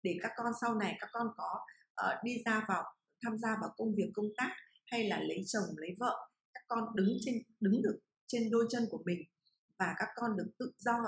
Để 0.02 0.18
các 0.22 0.32
con 0.36 0.52
sau 0.60 0.74
này 0.74 0.96
các 1.00 1.08
con 1.12 1.26
có 1.36 1.66
uh, 2.04 2.24
đi 2.24 2.32
ra 2.44 2.64
vào 2.68 2.84
tham 3.22 3.38
gia 3.38 3.56
vào 3.60 3.70
công 3.76 3.94
việc 3.94 4.10
công 4.14 4.28
tác 4.36 4.50
hay 4.86 5.08
là 5.08 5.20
lấy 5.20 5.42
chồng 5.46 5.64
lấy 5.76 5.90
vợ 5.98 6.28
các 6.54 6.62
con 6.68 6.84
đứng 6.94 7.16
trên 7.24 7.42
đứng 7.60 7.82
được 7.82 7.98
trên 8.26 8.50
đôi 8.50 8.66
chân 8.70 8.82
của 8.90 9.02
mình 9.04 9.18
và 9.78 9.94
các 9.98 10.08
con 10.14 10.36
được 10.36 10.50
tự 10.58 10.72
do 10.78 10.98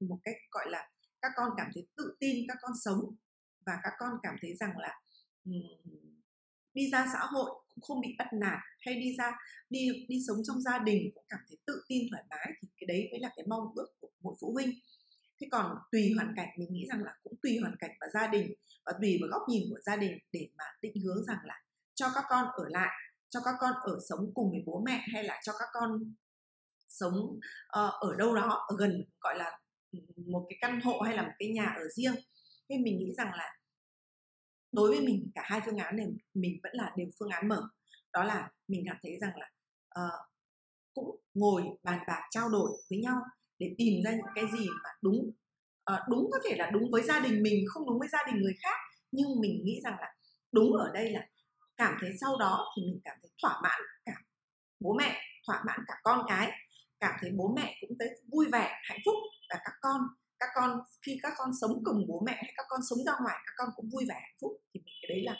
một 0.00 0.18
cách 0.24 0.36
gọi 0.50 0.70
là 0.70 0.90
các 1.22 1.32
con 1.36 1.50
cảm 1.56 1.70
thấy 1.74 1.86
tự 1.96 2.16
tin 2.20 2.44
các 2.48 2.56
con 2.60 2.72
sống 2.84 3.16
và 3.66 3.78
các 3.82 3.92
con 3.98 4.12
cảm 4.22 4.34
thấy 4.42 4.56
rằng 4.56 4.78
là 4.78 5.00
um, 5.44 6.06
đi 6.74 6.90
ra 6.90 7.06
xã 7.12 7.18
hội 7.18 7.50
cũng 7.74 7.82
không 7.82 8.00
bị 8.00 8.14
bắt 8.18 8.28
nạt 8.32 8.58
hay 8.80 8.94
đi 8.94 9.14
ra 9.18 9.38
đi 9.70 10.06
đi 10.08 10.16
sống 10.28 10.36
trong 10.46 10.60
gia 10.60 10.78
đình 10.78 11.10
cũng 11.14 11.24
cảm 11.28 11.40
thấy 11.48 11.58
tự 11.66 11.82
tin 11.88 12.02
thoải 12.10 12.24
mái 12.30 12.52
thì 12.62 12.68
cái 12.76 12.86
đấy 12.86 13.08
mới 13.10 13.20
là 13.20 13.30
cái 13.36 13.46
mong 13.48 13.72
ước 13.74 13.88
của 14.00 14.08
mỗi 14.20 14.34
phụ 14.40 14.52
huynh 14.52 14.70
thế 15.40 15.46
còn 15.50 15.76
tùy 15.92 16.12
hoàn 16.16 16.32
cảnh 16.36 16.48
mình 16.58 16.72
nghĩ 16.72 16.86
rằng 16.90 17.02
là 17.02 17.14
cũng 17.22 17.34
tùy 17.42 17.58
hoàn 17.60 17.76
cảnh 17.78 17.90
và 18.00 18.06
gia 18.14 18.26
đình 18.26 18.54
và 18.86 18.92
tùy 19.00 19.18
vào 19.20 19.30
góc 19.30 19.48
nhìn 19.48 19.62
của 19.70 19.80
gia 19.86 19.96
đình 19.96 20.18
để 20.32 20.48
mà 20.58 20.64
định 20.82 20.94
hướng 21.04 21.24
rằng 21.24 21.38
là 21.44 21.62
cho 21.94 22.06
các 22.14 22.24
con 22.28 22.44
ở 22.56 22.64
lại 22.68 22.90
cho 23.30 23.40
các 23.44 23.54
con 23.60 23.72
ở 23.82 23.98
sống 24.08 24.32
cùng 24.34 24.50
với 24.50 24.62
bố 24.66 24.82
mẹ 24.86 25.04
hay 25.12 25.24
là 25.24 25.40
cho 25.44 25.52
các 25.58 25.68
con 25.72 26.14
sống 26.88 27.14
uh, 27.14 27.94
ở 28.00 28.14
đâu 28.18 28.34
đó 28.34 28.64
ở 28.68 28.76
gần 28.78 29.04
gọi 29.20 29.38
là 29.38 29.58
một 30.26 30.46
cái 30.48 30.58
căn 30.60 30.80
hộ 30.80 31.00
hay 31.00 31.16
là 31.16 31.22
một 31.22 31.32
cái 31.38 31.48
nhà 31.48 31.64
ở 31.76 31.88
riêng. 31.88 32.14
Nên 32.68 32.82
mình 32.82 32.98
nghĩ 32.98 33.14
rằng 33.16 33.30
là 33.34 33.56
đối 34.72 34.90
với 34.90 35.00
mình 35.00 35.30
cả 35.34 35.42
hai 35.44 35.60
phương 35.64 35.76
án 35.76 35.96
này 35.96 36.06
mình 36.34 36.60
vẫn 36.62 36.72
là 36.74 36.92
đều 36.96 37.06
phương 37.18 37.28
án 37.28 37.48
mở. 37.48 37.68
Đó 38.12 38.24
là 38.24 38.50
mình 38.68 38.82
cảm 38.86 38.96
thấy 39.02 39.18
rằng 39.20 39.32
là 39.36 39.50
uh, 40.00 40.20
cũng 40.94 41.20
ngồi 41.34 41.62
bàn 41.82 41.98
bạc 42.08 42.22
trao 42.30 42.48
đổi 42.48 42.70
với 42.90 42.98
nhau 42.98 43.16
để 43.58 43.74
tìm 43.78 44.02
ra 44.04 44.10
những 44.10 44.32
cái 44.34 44.44
gì 44.58 44.66
mà 44.84 44.90
đúng. 45.02 45.30
À, 45.84 46.04
đúng 46.08 46.30
có 46.32 46.38
thể 46.44 46.56
là 46.56 46.70
đúng 46.70 46.90
với 46.90 47.02
gia 47.02 47.20
đình 47.20 47.42
mình 47.42 47.64
không 47.68 47.86
đúng 47.86 47.98
với 47.98 48.08
gia 48.08 48.18
đình 48.26 48.42
người 48.42 48.54
khác 48.62 48.76
nhưng 49.12 49.40
mình 49.40 49.64
nghĩ 49.64 49.80
rằng 49.84 49.96
là 50.00 50.14
đúng 50.52 50.72
ở 50.72 50.90
đây 50.94 51.10
là 51.10 51.26
cảm 51.76 51.94
thấy 52.00 52.10
sau 52.20 52.36
đó 52.38 52.74
thì 52.76 52.82
mình 52.82 53.00
cảm 53.04 53.16
thấy 53.22 53.30
thỏa 53.42 53.60
mãn 53.62 53.80
cả 54.04 54.12
bố 54.80 54.94
mẹ 54.98 55.20
thỏa 55.46 55.62
mãn 55.66 55.80
cả 55.86 55.94
con 56.02 56.26
cái 56.28 56.50
cảm 57.00 57.14
thấy 57.20 57.30
bố 57.36 57.54
mẹ 57.56 57.76
cũng 57.80 57.98
thấy 57.98 58.08
vui 58.32 58.46
vẻ 58.52 58.80
hạnh 58.82 58.98
phúc 59.04 59.14
và 59.50 59.60
các 59.64 59.74
con 59.80 60.00
các 60.38 60.48
con 60.54 60.80
khi 61.06 61.18
các 61.22 61.32
con 61.36 61.50
sống 61.60 61.84
cùng 61.84 62.06
bố 62.08 62.22
mẹ 62.26 62.32
hay 62.32 62.52
các 62.56 62.66
con 62.68 62.80
sống 62.90 62.98
ra 63.06 63.12
ngoài 63.22 63.36
các 63.46 63.52
con 63.56 63.68
cũng 63.76 63.88
vui 63.92 64.04
vẻ 64.08 64.14
hạnh 64.14 64.36
phúc 64.40 64.52
thì 64.74 64.80
mình 64.84 64.94
cái 65.02 65.08
đấy 65.08 65.22
là 65.24 65.36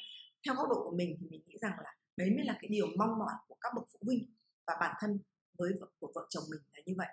theo 0.46 0.54
góc 0.54 0.68
độ 0.68 0.90
của 0.90 0.96
mình 0.96 1.16
thì 1.20 1.26
mình 1.30 1.42
nghĩ 1.46 1.54
rằng 1.60 1.72
là 1.84 1.94
đấy 2.16 2.30
mới 2.36 2.44
là 2.44 2.58
cái 2.60 2.68
điều 2.68 2.86
mong 2.96 3.18
mỏi 3.18 3.34
của 3.48 3.56
các 3.60 3.72
bậc 3.76 3.84
phụ 3.92 3.98
huynh 4.02 4.34
và 4.66 4.74
bản 4.80 4.94
thân 5.00 5.18
với 5.58 5.70
vợ 5.80 5.86
của 5.98 6.12
vợ 6.14 6.26
chồng 6.30 6.44
mình 6.50 6.60
là 6.72 6.80
như 6.86 6.94
vậy. 6.96 7.08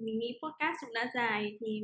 Mình 0.00 0.18
nghĩ 0.18 0.38
podcast 0.42 0.76
cũng 0.80 0.94
đã 0.94 1.10
dài 1.14 1.56
thì 1.60 1.82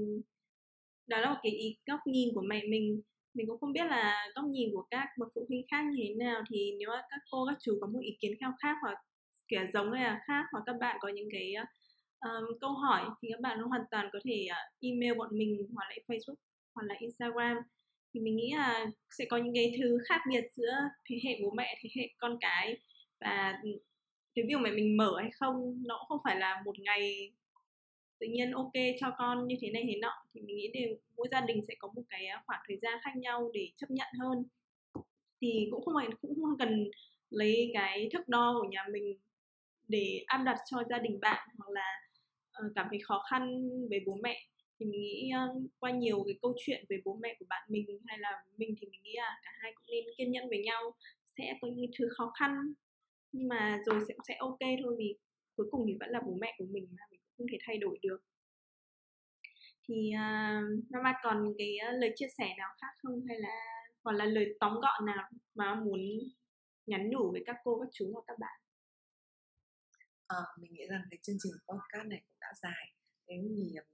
đó 1.07 1.19
là 1.21 1.31
một 1.31 1.39
cái 1.43 1.53
ý 1.53 1.77
góc 1.87 2.01
nhìn 2.07 2.29
của 2.35 2.43
mẹ 2.49 2.63
mình. 2.71 3.03
Mình 3.35 3.47
cũng 3.47 3.61
không 3.61 3.73
biết 3.73 3.87
là 3.87 4.27
góc 4.35 4.45
nhìn 4.45 4.71
của 4.73 4.87
các 4.91 5.09
bậc 5.19 5.29
phụ 5.35 5.47
huynh 5.49 5.67
khác 5.71 5.85
như 5.93 6.05
thế 6.09 6.15
nào. 6.15 6.43
Thì 6.51 6.73
nếu 6.79 6.91
các 7.11 7.21
cô 7.31 7.47
các 7.47 7.59
chú 7.61 7.79
có 7.81 7.87
một 7.87 8.01
ý 8.03 8.17
kiến 8.21 8.33
khác 8.41 8.51
khác 8.63 8.77
hoặc 8.83 8.99
kiểu 9.49 9.63
giống 9.73 9.93
hay 9.93 10.05
là 10.05 10.21
khác 10.27 10.45
hoặc 10.53 10.63
các 10.67 10.77
bạn 10.81 10.97
có 11.01 11.09
những 11.09 11.29
cái 11.33 11.55
ờ, 11.55 11.65
um, 12.21 12.59
câu 12.61 12.73
hỏi 12.73 13.05
thì 13.23 13.29
các 13.33 13.41
bạn 13.41 13.59
hoàn 13.59 13.83
toàn 13.91 14.09
có 14.13 14.19
thể 14.25 14.47
uh, 14.51 14.81
email 14.81 15.15
bọn 15.19 15.29
mình 15.39 15.69
hoặc 15.75 15.85
là 15.91 15.97
Facebook 16.07 16.35
hoặc 16.75 16.83
là 16.87 16.95
Instagram. 17.01 17.57
Thì 18.15 18.21
mình 18.21 18.37
nghĩ 18.37 18.53
là 18.57 18.87
sẽ 19.11 19.25
có 19.31 19.37
những 19.37 19.55
cái 19.55 19.73
thứ 19.79 19.99
khác 20.09 20.21
biệt 20.29 20.45
giữa 20.57 20.73
thế 21.11 21.17
hệ 21.25 21.41
bố 21.43 21.51
mẹ 21.51 21.79
thế 21.83 21.91
hệ 21.97 22.09
con 22.19 22.39
cái 22.41 22.79
và 23.21 23.59
ừ, 23.63 23.71
cái 24.35 24.45
việc 24.49 24.57
mà 24.61 24.71
mình 24.71 24.97
mở 24.97 25.13
hay 25.21 25.31
không 25.41 25.83
nó 25.87 25.97
cũng 25.99 26.09
không 26.09 26.21
phải 26.25 26.37
là 26.37 26.63
một 26.65 26.79
ngày 26.79 27.33
tự 28.21 28.27
nhiên 28.27 28.53
ok 28.53 28.73
cho 29.01 29.11
con 29.19 29.47
như 29.47 29.57
thế 29.61 29.71
này 29.71 29.85
thế 29.87 29.99
nọ, 30.03 30.13
thì 30.35 30.41
mình 30.41 30.57
nghĩ 30.57 30.71
đều 30.75 30.89
mỗi 31.17 31.29
gia 31.31 31.41
đình 31.41 31.61
sẽ 31.69 31.75
có 31.79 31.89
một 31.95 32.03
cái 32.09 32.27
à, 32.27 32.43
khoảng 32.47 32.61
thời 32.69 32.79
gian 32.83 32.99
khác 33.05 33.17
nhau 33.17 33.51
để 33.55 33.69
chấp 33.77 33.91
nhận 33.91 34.09
hơn. 34.21 34.45
Thì 35.41 35.69
cũng 35.71 35.85
không 35.85 35.95
phải, 35.97 36.09
cũng 36.23 36.35
không 36.43 36.59
cần 36.59 36.91
lấy 37.31 37.71
cái 37.75 38.09
thước 38.13 38.29
đo 38.29 38.59
của 38.63 38.69
nhà 38.69 38.87
mình 38.93 39.19
để 39.89 40.25
áp 40.27 40.43
đặt 40.45 40.57
cho 40.71 40.83
gia 40.91 40.99
đình 40.99 41.21
bạn 41.21 41.49
hoặc 41.59 41.71
là 41.71 42.01
ờ, 42.53 42.73
cảm 42.75 42.87
thấy 42.91 42.99
khó 43.03 43.23
khăn 43.31 43.71
về 43.91 44.01
bố 44.07 44.19
mẹ. 44.23 44.47
Thì 44.81 44.87
mình 44.87 45.01
nghĩ 45.01 45.31
ờ, 45.35 45.55
qua 45.79 45.91
nhiều 45.91 46.23
cái 46.27 46.35
câu 46.43 46.55
chuyện 46.59 46.85
về 46.89 46.97
bố 47.05 47.19
mẹ 47.23 47.37
của 47.39 47.47
bạn 47.49 47.63
mình 47.69 47.87
hay 48.07 48.19
là 48.19 48.31
mình 48.57 48.75
thì 48.81 48.87
mình 48.91 49.01
nghĩ 49.03 49.13
là 49.17 49.41
cả 49.43 49.51
hai 49.63 49.73
cũng 49.75 49.87
nên 49.89 50.05
kiên 50.17 50.31
nhẫn 50.31 50.49
với 50.49 50.59
nhau, 50.59 50.95
sẽ 51.39 51.59
có 51.61 51.69
những 51.69 51.91
thứ 51.99 52.09
khó 52.17 52.33
khăn. 52.41 52.73
Nhưng 53.33 53.49
mà 53.49 53.81
rồi 53.87 54.01
sẽ 54.09 54.15
sẽ 54.29 54.35
ok 54.39 54.59
thôi 54.83 54.95
vì 54.99 55.17
cuối 55.57 55.67
cùng 55.71 55.85
thì 55.87 55.97
vẫn 56.01 56.11
là 56.11 56.21
bố 56.27 56.35
mẹ 56.41 56.55
của 56.59 56.67
mình 56.71 56.89
mà 56.91 57.03
mình 57.11 57.18
không 57.39 57.47
thể 57.53 57.59
thay 57.67 57.79
đổi 57.79 57.99
được. 58.03 58.19
Thì 59.89 60.13
à, 60.13 60.61
uh, 60.79 60.91
Mama 60.91 61.15
còn 61.23 61.55
cái 61.59 61.77
uh, 61.89 62.01
lời 62.01 62.13
chia 62.17 62.29
sẻ 62.39 62.55
nào 62.59 62.69
khác 62.81 62.95
không? 63.03 63.27
Hay 63.29 63.39
là 63.41 63.85
hoặc 64.05 64.13
là 64.13 64.25
lời 64.25 64.57
tóm 64.61 64.73
gọn 64.81 65.07
nào 65.07 65.31
mà 65.55 65.75
muốn 65.75 66.01
nhắn 66.87 67.11
nhủ 67.11 67.33
với 67.33 67.43
các 67.47 67.57
cô 67.65 67.81
các 67.81 67.89
chú 67.93 68.11
hoặc 68.13 68.25
các 68.27 68.39
bạn? 68.39 68.61
À, 70.27 70.37
mình 70.61 70.73
nghĩ 70.73 70.87
rằng 70.91 71.03
cái 71.11 71.19
chương 71.23 71.37
trình 71.43 71.53
podcast 71.69 72.07
này 72.07 72.23
cũng 72.27 72.39
đã 72.41 72.53
dài. 72.63 72.95
Thế 73.29 73.35
thì 73.57 73.75
uh, 73.81 73.87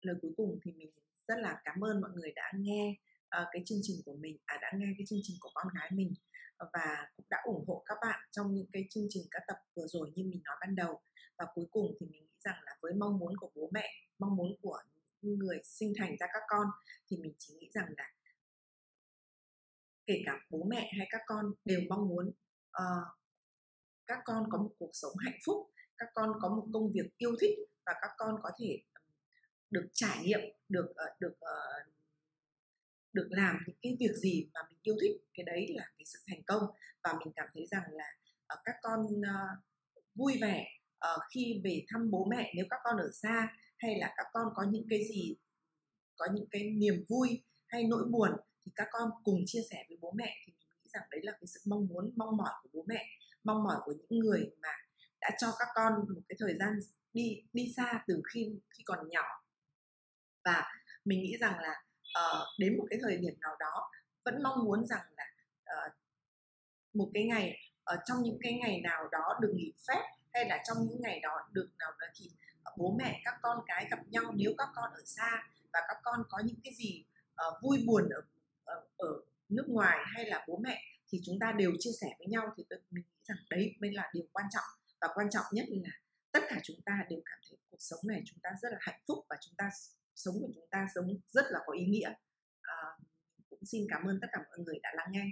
lời 0.00 0.16
cuối 0.22 0.32
cùng 0.36 0.58
thì 0.62 0.72
mình 0.72 0.90
rất 1.28 1.38
là 1.38 1.60
cảm 1.64 1.84
ơn 1.84 2.00
mọi 2.00 2.10
người 2.14 2.32
đã 2.36 2.52
nghe 2.54 2.94
uh, 3.36 3.48
cái 3.52 3.62
chương 3.66 3.78
trình 3.82 3.96
của 4.04 4.16
mình 4.20 4.36
à 4.44 4.58
đã 4.62 4.72
nghe 4.76 4.86
cái 4.98 5.06
chương 5.08 5.18
trình 5.22 5.36
của 5.40 5.50
con 5.54 5.66
gái 5.74 5.90
mình 5.92 6.14
ờ, 6.56 6.70
và 6.72 7.06
cũng 7.16 7.26
đã 7.30 7.38
ủng 7.44 7.64
hộ 7.68 7.82
các 7.86 7.98
bạn 8.00 8.20
trong 8.30 8.54
những 8.54 8.66
cái 8.72 8.84
chương 8.90 9.06
trình 9.08 9.22
các 9.30 9.42
tập 9.46 9.56
vừa 9.74 9.86
rồi 9.86 10.12
như 10.14 10.24
mình 10.24 10.40
nói 10.44 10.56
ban 10.60 10.76
đầu. 10.76 11.00
Và 11.38 11.46
cuối 11.54 11.66
cùng 11.70 11.96
thì 12.00 12.06
mình 12.06 12.22
nghĩ 12.22 12.36
rằng 12.44 12.56
là 12.64 12.76
với 12.80 12.92
mong 12.94 13.18
muốn 13.18 13.36
của 13.36 13.50
bố 13.54 13.70
mẹ 13.72 13.88
mong 14.18 14.36
muốn 14.36 14.56
của 14.62 14.78
những 15.22 15.38
người 15.38 15.60
sinh 15.64 15.92
thành 15.98 16.16
ra 16.20 16.26
các 16.32 16.42
con 16.48 16.66
thì 17.10 17.16
mình 17.16 17.34
chỉ 17.38 17.54
nghĩ 17.54 17.70
rằng 17.74 17.88
là 17.96 18.12
kể 20.06 20.22
cả 20.26 20.32
bố 20.50 20.64
mẹ 20.70 20.90
hay 20.98 21.06
các 21.10 21.20
con 21.26 21.52
đều 21.64 21.80
mong 21.88 22.08
muốn 22.08 22.28
uh, 22.78 23.06
các 24.06 24.18
con 24.24 24.44
có 24.50 24.58
một 24.58 24.70
cuộc 24.78 24.90
sống 24.92 25.12
hạnh 25.24 25.38
phúc 25.46 25.70
các 25.98 26.08
con 26.14 26.32
có 26.40 26.48
một 26.48 26.66
công 26.72 26.92
việc 26.92 27.18
yêu 27.18 27.36
thích 27.40 27.58
và 27.86 27.92
các 28.02 28.10
con 28.16 28.34
có 28.42 28.50
thể 28.58 28.82
được 29.70 29.88
trải 29.92 30.18
nghiệm 30.22 30.40
được 30.68 30.86
uh, 30.90 31.20
được 31.20 31.32
uh, 31.32 31.97
được 33.12 33.28
làm 33.30 33.56
những 33.66 33.76
cái 33.82 33.96
việc 34.00 34.14
gì 34.14 34.48
mà 34.54 34.60
mình 34.68 34.78
yêu 34.82 34.96
thích 35.00 35.12
cái 35.34 35.44
đấy 35.44 35.66
là 35.76 35.84
cái 35.98 36.04
sự 36.06 36.18
thành 36.26 36.42
công. 36.46 36.62
Và 37.02 37.12
mình 37.18 37.32
cảm 37.36 37.46
thấy 37.54 37.66
rằng 37.66 37.82
là 37.90 38.04
uh, 38.54 38.60
các 38.64 38.74
con 38.82 39.00
uh, 39.00 39.64
vui 40.14 40.38
vẻ 40.40 40.66
uh, 41.14 41.22
khi 41.34 41.60
về 41.64 41.84
thăm 41.88 42.10
bố 42.10 42.28
mẹ 42.30 42.52
nếu 42.56 42.66
các 42.70 42.80
con 42.84 42.96
ở 42.96 43.10
xa 43.12 43.48
hay 43.78 43.98
là 43.98 44.14
các 44.16 44.26
con 44.32 44.46
có 44.54 44.62
những 44.70 44.86
cái 44.90 45.00
gì 45.08 45.36
có 46.16 46.26
những 46.34 46.46
cái 46.50 46.62
niềm 46.64 47.04
vui 47.08 47.44
hay 47.66 47.84
nỗi 47.84 48.04
buồn 48.10 48.30
thì 48.66 48.72
các 48.76 48.88
con 48.90 49.10
cùng 49.24 49.40
chia 49.46 49.60
sẻ 49.70 49.84
với 49.88 49.98
bố 50.00 50.12
mẹ 50.16 50.36
thì 50.46 50.52
mình 50.58 50.68
nghĩ 50.82 50.88
rằng 50.92 51.02
đấy 51.10 51.20
là 51.24 51.32
cái 51.32 51.46
sự 51.46 51.60
mong 51.66 51.86
muốn 51.88 52.12
mong 52.16 52.36
mỏi 52.36 52.52
của 52.62 52.68
bố 52.72 52.84
mẹ 52.88 53.06
mong 53.44 53.64
mỏi 53.64 53.76
của 53.84 53.92
những 53.92 54.18
người 54.18 54.50
mà 54.62 54.68
đã 55.20 55.30
cho 55.40 55.46
các 55.58 55.68
con 55.74 55.92
một 56.14 56.20
cái 56.28 56.36
thời 56.38 56.54
gian 56.58 56.68
đi 57.12 57.42
đi 57.52 57.72
xa 57.76 58.04
từ 58.06 58.22
khi 58.34 58.60
khi 58.70 58.82
còn 58.86 59.08
nhỏ. 59.08 59.24
Và 60.44 60.64
mình 61.04 61.20
nghĩ 61.22 61.36
rằng 61.40 61.58
là 61.58 61.82
uh, 62.18 62.46
đến 62.58 62.78
một 62.78 62.86
cái 62.90 62.98
thời 63.02 63.16
điểm 63.16 63.34
nào 63.40 63.56
đó 63.60 63.90
vẫn 64.24 64.42
mong 64.42 64.64
muốn 64.64 64.86
rằng 64.86 65.06
là 65.16 65.24
uh, 65.62 65.92
một 66.94 67.10
cái 67.14 67.24
ngày 67.24 67.56
ở 67.84 67.94
uh, 67.94 68.00
trong 68.06 68.22
những 68.22 68.38
cái 68.42 68.52
ngày 68.52 68.80
nào 68.80 69.08
đó 69.12 69.38
được 69.40 69.52
nghỉ 69.54 69.72
phép 69.88 70.02
hay 70.32 70.48
là 70.48 70.62
trong 70.68 70.76
những 70.88 71.00
ngày 71.02 71.20
đó 71.20 71.48
được 71.52 71.68
nào 71.78 71.90
đó 72.00 72.06
thì 72.14 72.30
uh, 72.70 72.78
bố 72.78 72.96
mẹ 72.98 73.20
các 73.24 73.34
con 73.42 73.58
cái 73.66 73.86
gặp 73.90 73.98
nhau 74.08 74.32
nếu 74.34 74.54
các 74.58 74.68
con 74.74 74.92
ở 74.92 75.02
xa 75.04 75.42
và 75.72 75.80
các 75.88 75.96
con 76.02 76.22
có 76.28 76.38
những 76.44 76.60
cái 76.64 76.74
gì 76.74 77.04
uh, 77.48 77.62
vui 77.62 77.84
buồn 77.86 78.08
ở, 78.08 78.22
ở 78.64 78.86
ở 78.96 79.20
nước 79.48 79.64
ngoài 79.68 79.98
hay 80.14 80.26
là 80.26 80.44
bố 80.48 80.56
mẹ 80.56 80.82
thì 81.08 81.20
chúng 81.24 81.38
ta 81.38 81.52
đều 81.52 81.72
chia 81.78 81.90
sẻ 82.00 82.14
với 82.18 82.26
nhau 82.26 82.54
thì 82.56 82.64
tôi 82.70 82.78
mình 82.90 83.04
nghĩ 83.04 83.20
rằng 83.24 83.38
đấy 83.50 83.76
mới 83.80 83.92
là 83.92 84.10
điều 84.12 84.24
quan 84.32 84.46
trọng. 84.50 84.64
Và 85.00 85.08
quan 85.14 85.30
trọng 85.30 85.44
nhất 85.52 85.66
là 85.68 85.90
tất 86.32 86.40
cả 86.48 86.60
chúng 86.62 86.76
ta 86.84 86.92
đều 87.10 87.20
cảm 87.24 87.38
thấy 87.48 87.58
cuộc 87.70 87.76
sống 87.80 88.00
này 88.02 88.22
chúng 88.26 88.38
ta 88.42 88.50
rất 88.62 88.68
là 88.72 88.78
hạnh 88.80 89.00
phúc 89.08 89.26
và 89.28 89.36
chúng 89.40 89.54
ta 89.58 89.70
sống 90.18 90.34
của 90.40 90.50
chúng 90.54 90.68
ta 90.70 90.86
sống 90.94 91.06
rất 91.28 91.44
là 91.50 91.58
có 91.66 91.72
ý 91.72 91.84
nghĩa. 91.84 92.12
À, 92.62 92.76
cũng 93.50 93.64
xin 93.64 93.86
cảm 93.90 94.02
ơn 94.08 94.18
tất 94.20 94.28
cả 94.32 94.38
mọi 94.38 94.58
người 94.64 94.78
đã 94.82 94.90
lắng 94.96 95.08
nghe. 95.10 95.24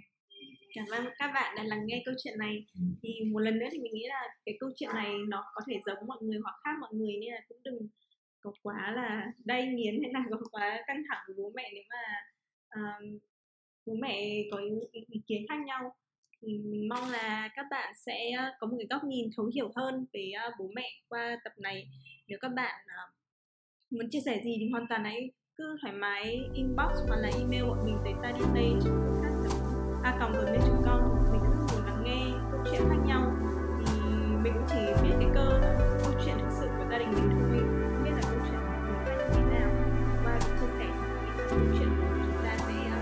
Cảm 0.74 0.86
ơn 0.92 1.04
các 1.18 1.30
bạn 1.34 1.56
đã 1.56 1.62
lắng 1.62 1.86
nghe 1.86 2.02
câu 2.04 2.14
chuyện 2.24 2.38
này. 2.38 2.66
Ừ. 2.74 2.80
thì 3.02 3.10
một 3.32 3.38
lần 3.38 3.58
nữa 3.58 3.66
thì 3.72 3.78
mình 3.78 3.94
nghĩ 3.94 4.06
là 4.08 4.22
cái 4.44 4.56
câu 4.60 4.70
chuyện 4.76 4.90
này 4.94 5.12
nó 5.28 5.44
có 5.54 5.60
thể 5.66 5.80
giống 5.86 6.06
mọi 6.06 6.18
người 6.20 6.38
hoặc 6.42 6.54
khác 6.64 6.70
mọi 6.80 6.90
người 6.94 7.16
nên 7.20 7.30
là 7.32 7.40
cũng 7.48 7.62
đừng 7.62 7.88
có 8.40 8.52
quá 8.62 8.92
là 8.96 9.32
đay 9.44 9.66
nghiến 9.66 10.02
hay 10.02 10.12
là 10.12 10.20
có 10.30 10.36
quá 10.50 10.84
căng 10.86 11.02
thẳng 11.08 11.24
với 11.26 11.36
bố 11.38 11.52
mẹ 11.54 11.70
nếu 11.74 11.82
mà 11.90 12.02
uh, 12.80 13.22
bố 13.86 13.94
mẹ 13.94 14.42
có 14.50 14.58
ý, 14.58 15.02
ý 15.10 15.20
kiến 15.26 15.46
khác 15.48 15.58
nhau. 15.66 15.96
Thì 16.42 16.58
mình 16.58 16.88
mong 16.88 17.10
là 17.10 17.48
các 17.54 17.66
bạn 17.70 17.94
sẽ 17.96 18.32
có 18.60 18.66
một 18.66 18.76
cái 18.78 18.86
góc 18.90 19.04
nhìn 19.04 19.30
thấu 19.36 19.50
hiểu 19.54 19.72
hơn 19.76 20.06
về 20.12 20.32
uh, 20.48 20.54
bố 20.58 20.70
mẹ 20.74 20.90
qua 21.08 21.38
tập 21.44 21.52
này. 21.56 21.88
Nếu 22.26 22.38
các 22.40 22.48
bạn 22.48 22.84
uh, 22.84 23.15
muốn 23.90 24.10
chia 24.10 24.20
sẻ 24.24 24.40
gì 24.44 24.56
thì 24.60 24.70
hoàn 24.70 24.86
toàn 24.88 25.04
hãy 25.04 25.30
cứ 25.56 25.76
thoải 25.82 25.94
mái 25.94 26.40
inbox 26.54 26.92
hoặc 27.08 27.16
là 27.16 27.30
email 27.38 27.64
bọn 27.64 27.84
mình 27.84 27.96
tới 28.04 28.12
ta 28.22 28.32
đi 28.38 28.44
tây 28.54 28.92
a 30.06 30.16
còng 30.20 30.32
gmail.com 30.32 31.00
mình 31.32 31.40
rất 31.42 31.56
muốn 31.72 31.86
lắng 31.86 32.02
nghe 32.04 32.26
câu 32.52 32.60
chuyện 32.70 32.80
khác 32.88 32.98
nhau. 33.06 33.32
Thì 33.86 33.92
mình 34.42 34.52
cũng 34.52 34.66
chỉ 34.68 35.02
biết 35.02 35.14
cái 35.20 35.28
cơ 35.34 35.60
câu 36.02 36.12
chuyện 36.24 36.34
thực 36.38 36.50
sự 36.60 36.66
của 36.78 36.84
gia 36.90 36.98
đình 36.98 37.10
mình 37.10 37.30
thôi 37.30 37.60
không 37.94 38.04
biết 38.04 38.10
là 38.10 38.22
câu 38.22 38.40
chuyện 38.50 38.60
của 38.60 38.82
mình 38.86 39.04
khác 39.06 39.16
như 39.18 39.34
thế 39.34 39.58
nào. 39.58 39.70
Qua 40.24 40.38
chia 40.40 40.66
sẻ 40.78 40.86
thì 41.36 41.44
câu 41.50 41.58
chuyện 41.78 41.88
của 41.88 42.06
chúng 42.24 42.44
ta 42.44 42.56
sẽ 42.58 42.90
ờ, 42.90 42.98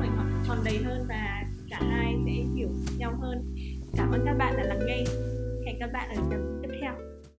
phải 0.00 0.08
tròn 0.48 0.58
đầy 0.64 0.78
hơn 0.84 1.06
và 1.08 1.44
cả 1.70 1.80
hai 1.80 2.14
sẽ 2.26 2.32
hiểu 2.56 2.68
nhau 2.98 3.12
hơn. 3.20 3.54
Cảm 3.96 4.10
ơn 4.10 4.22
các 4.24 4.34
bạn 4.38 4.54
đã 4.56 4.64
lắng 4.64 4.80
nghe. 4.86 5.04
Hẹn 5.66 5.76
các 5.80 5.90
bạn 5.92 6.08
ở 6.08 6.22
tập 6.30 6.40
tiếp 6.62 6.78
theo. 6.80 7.07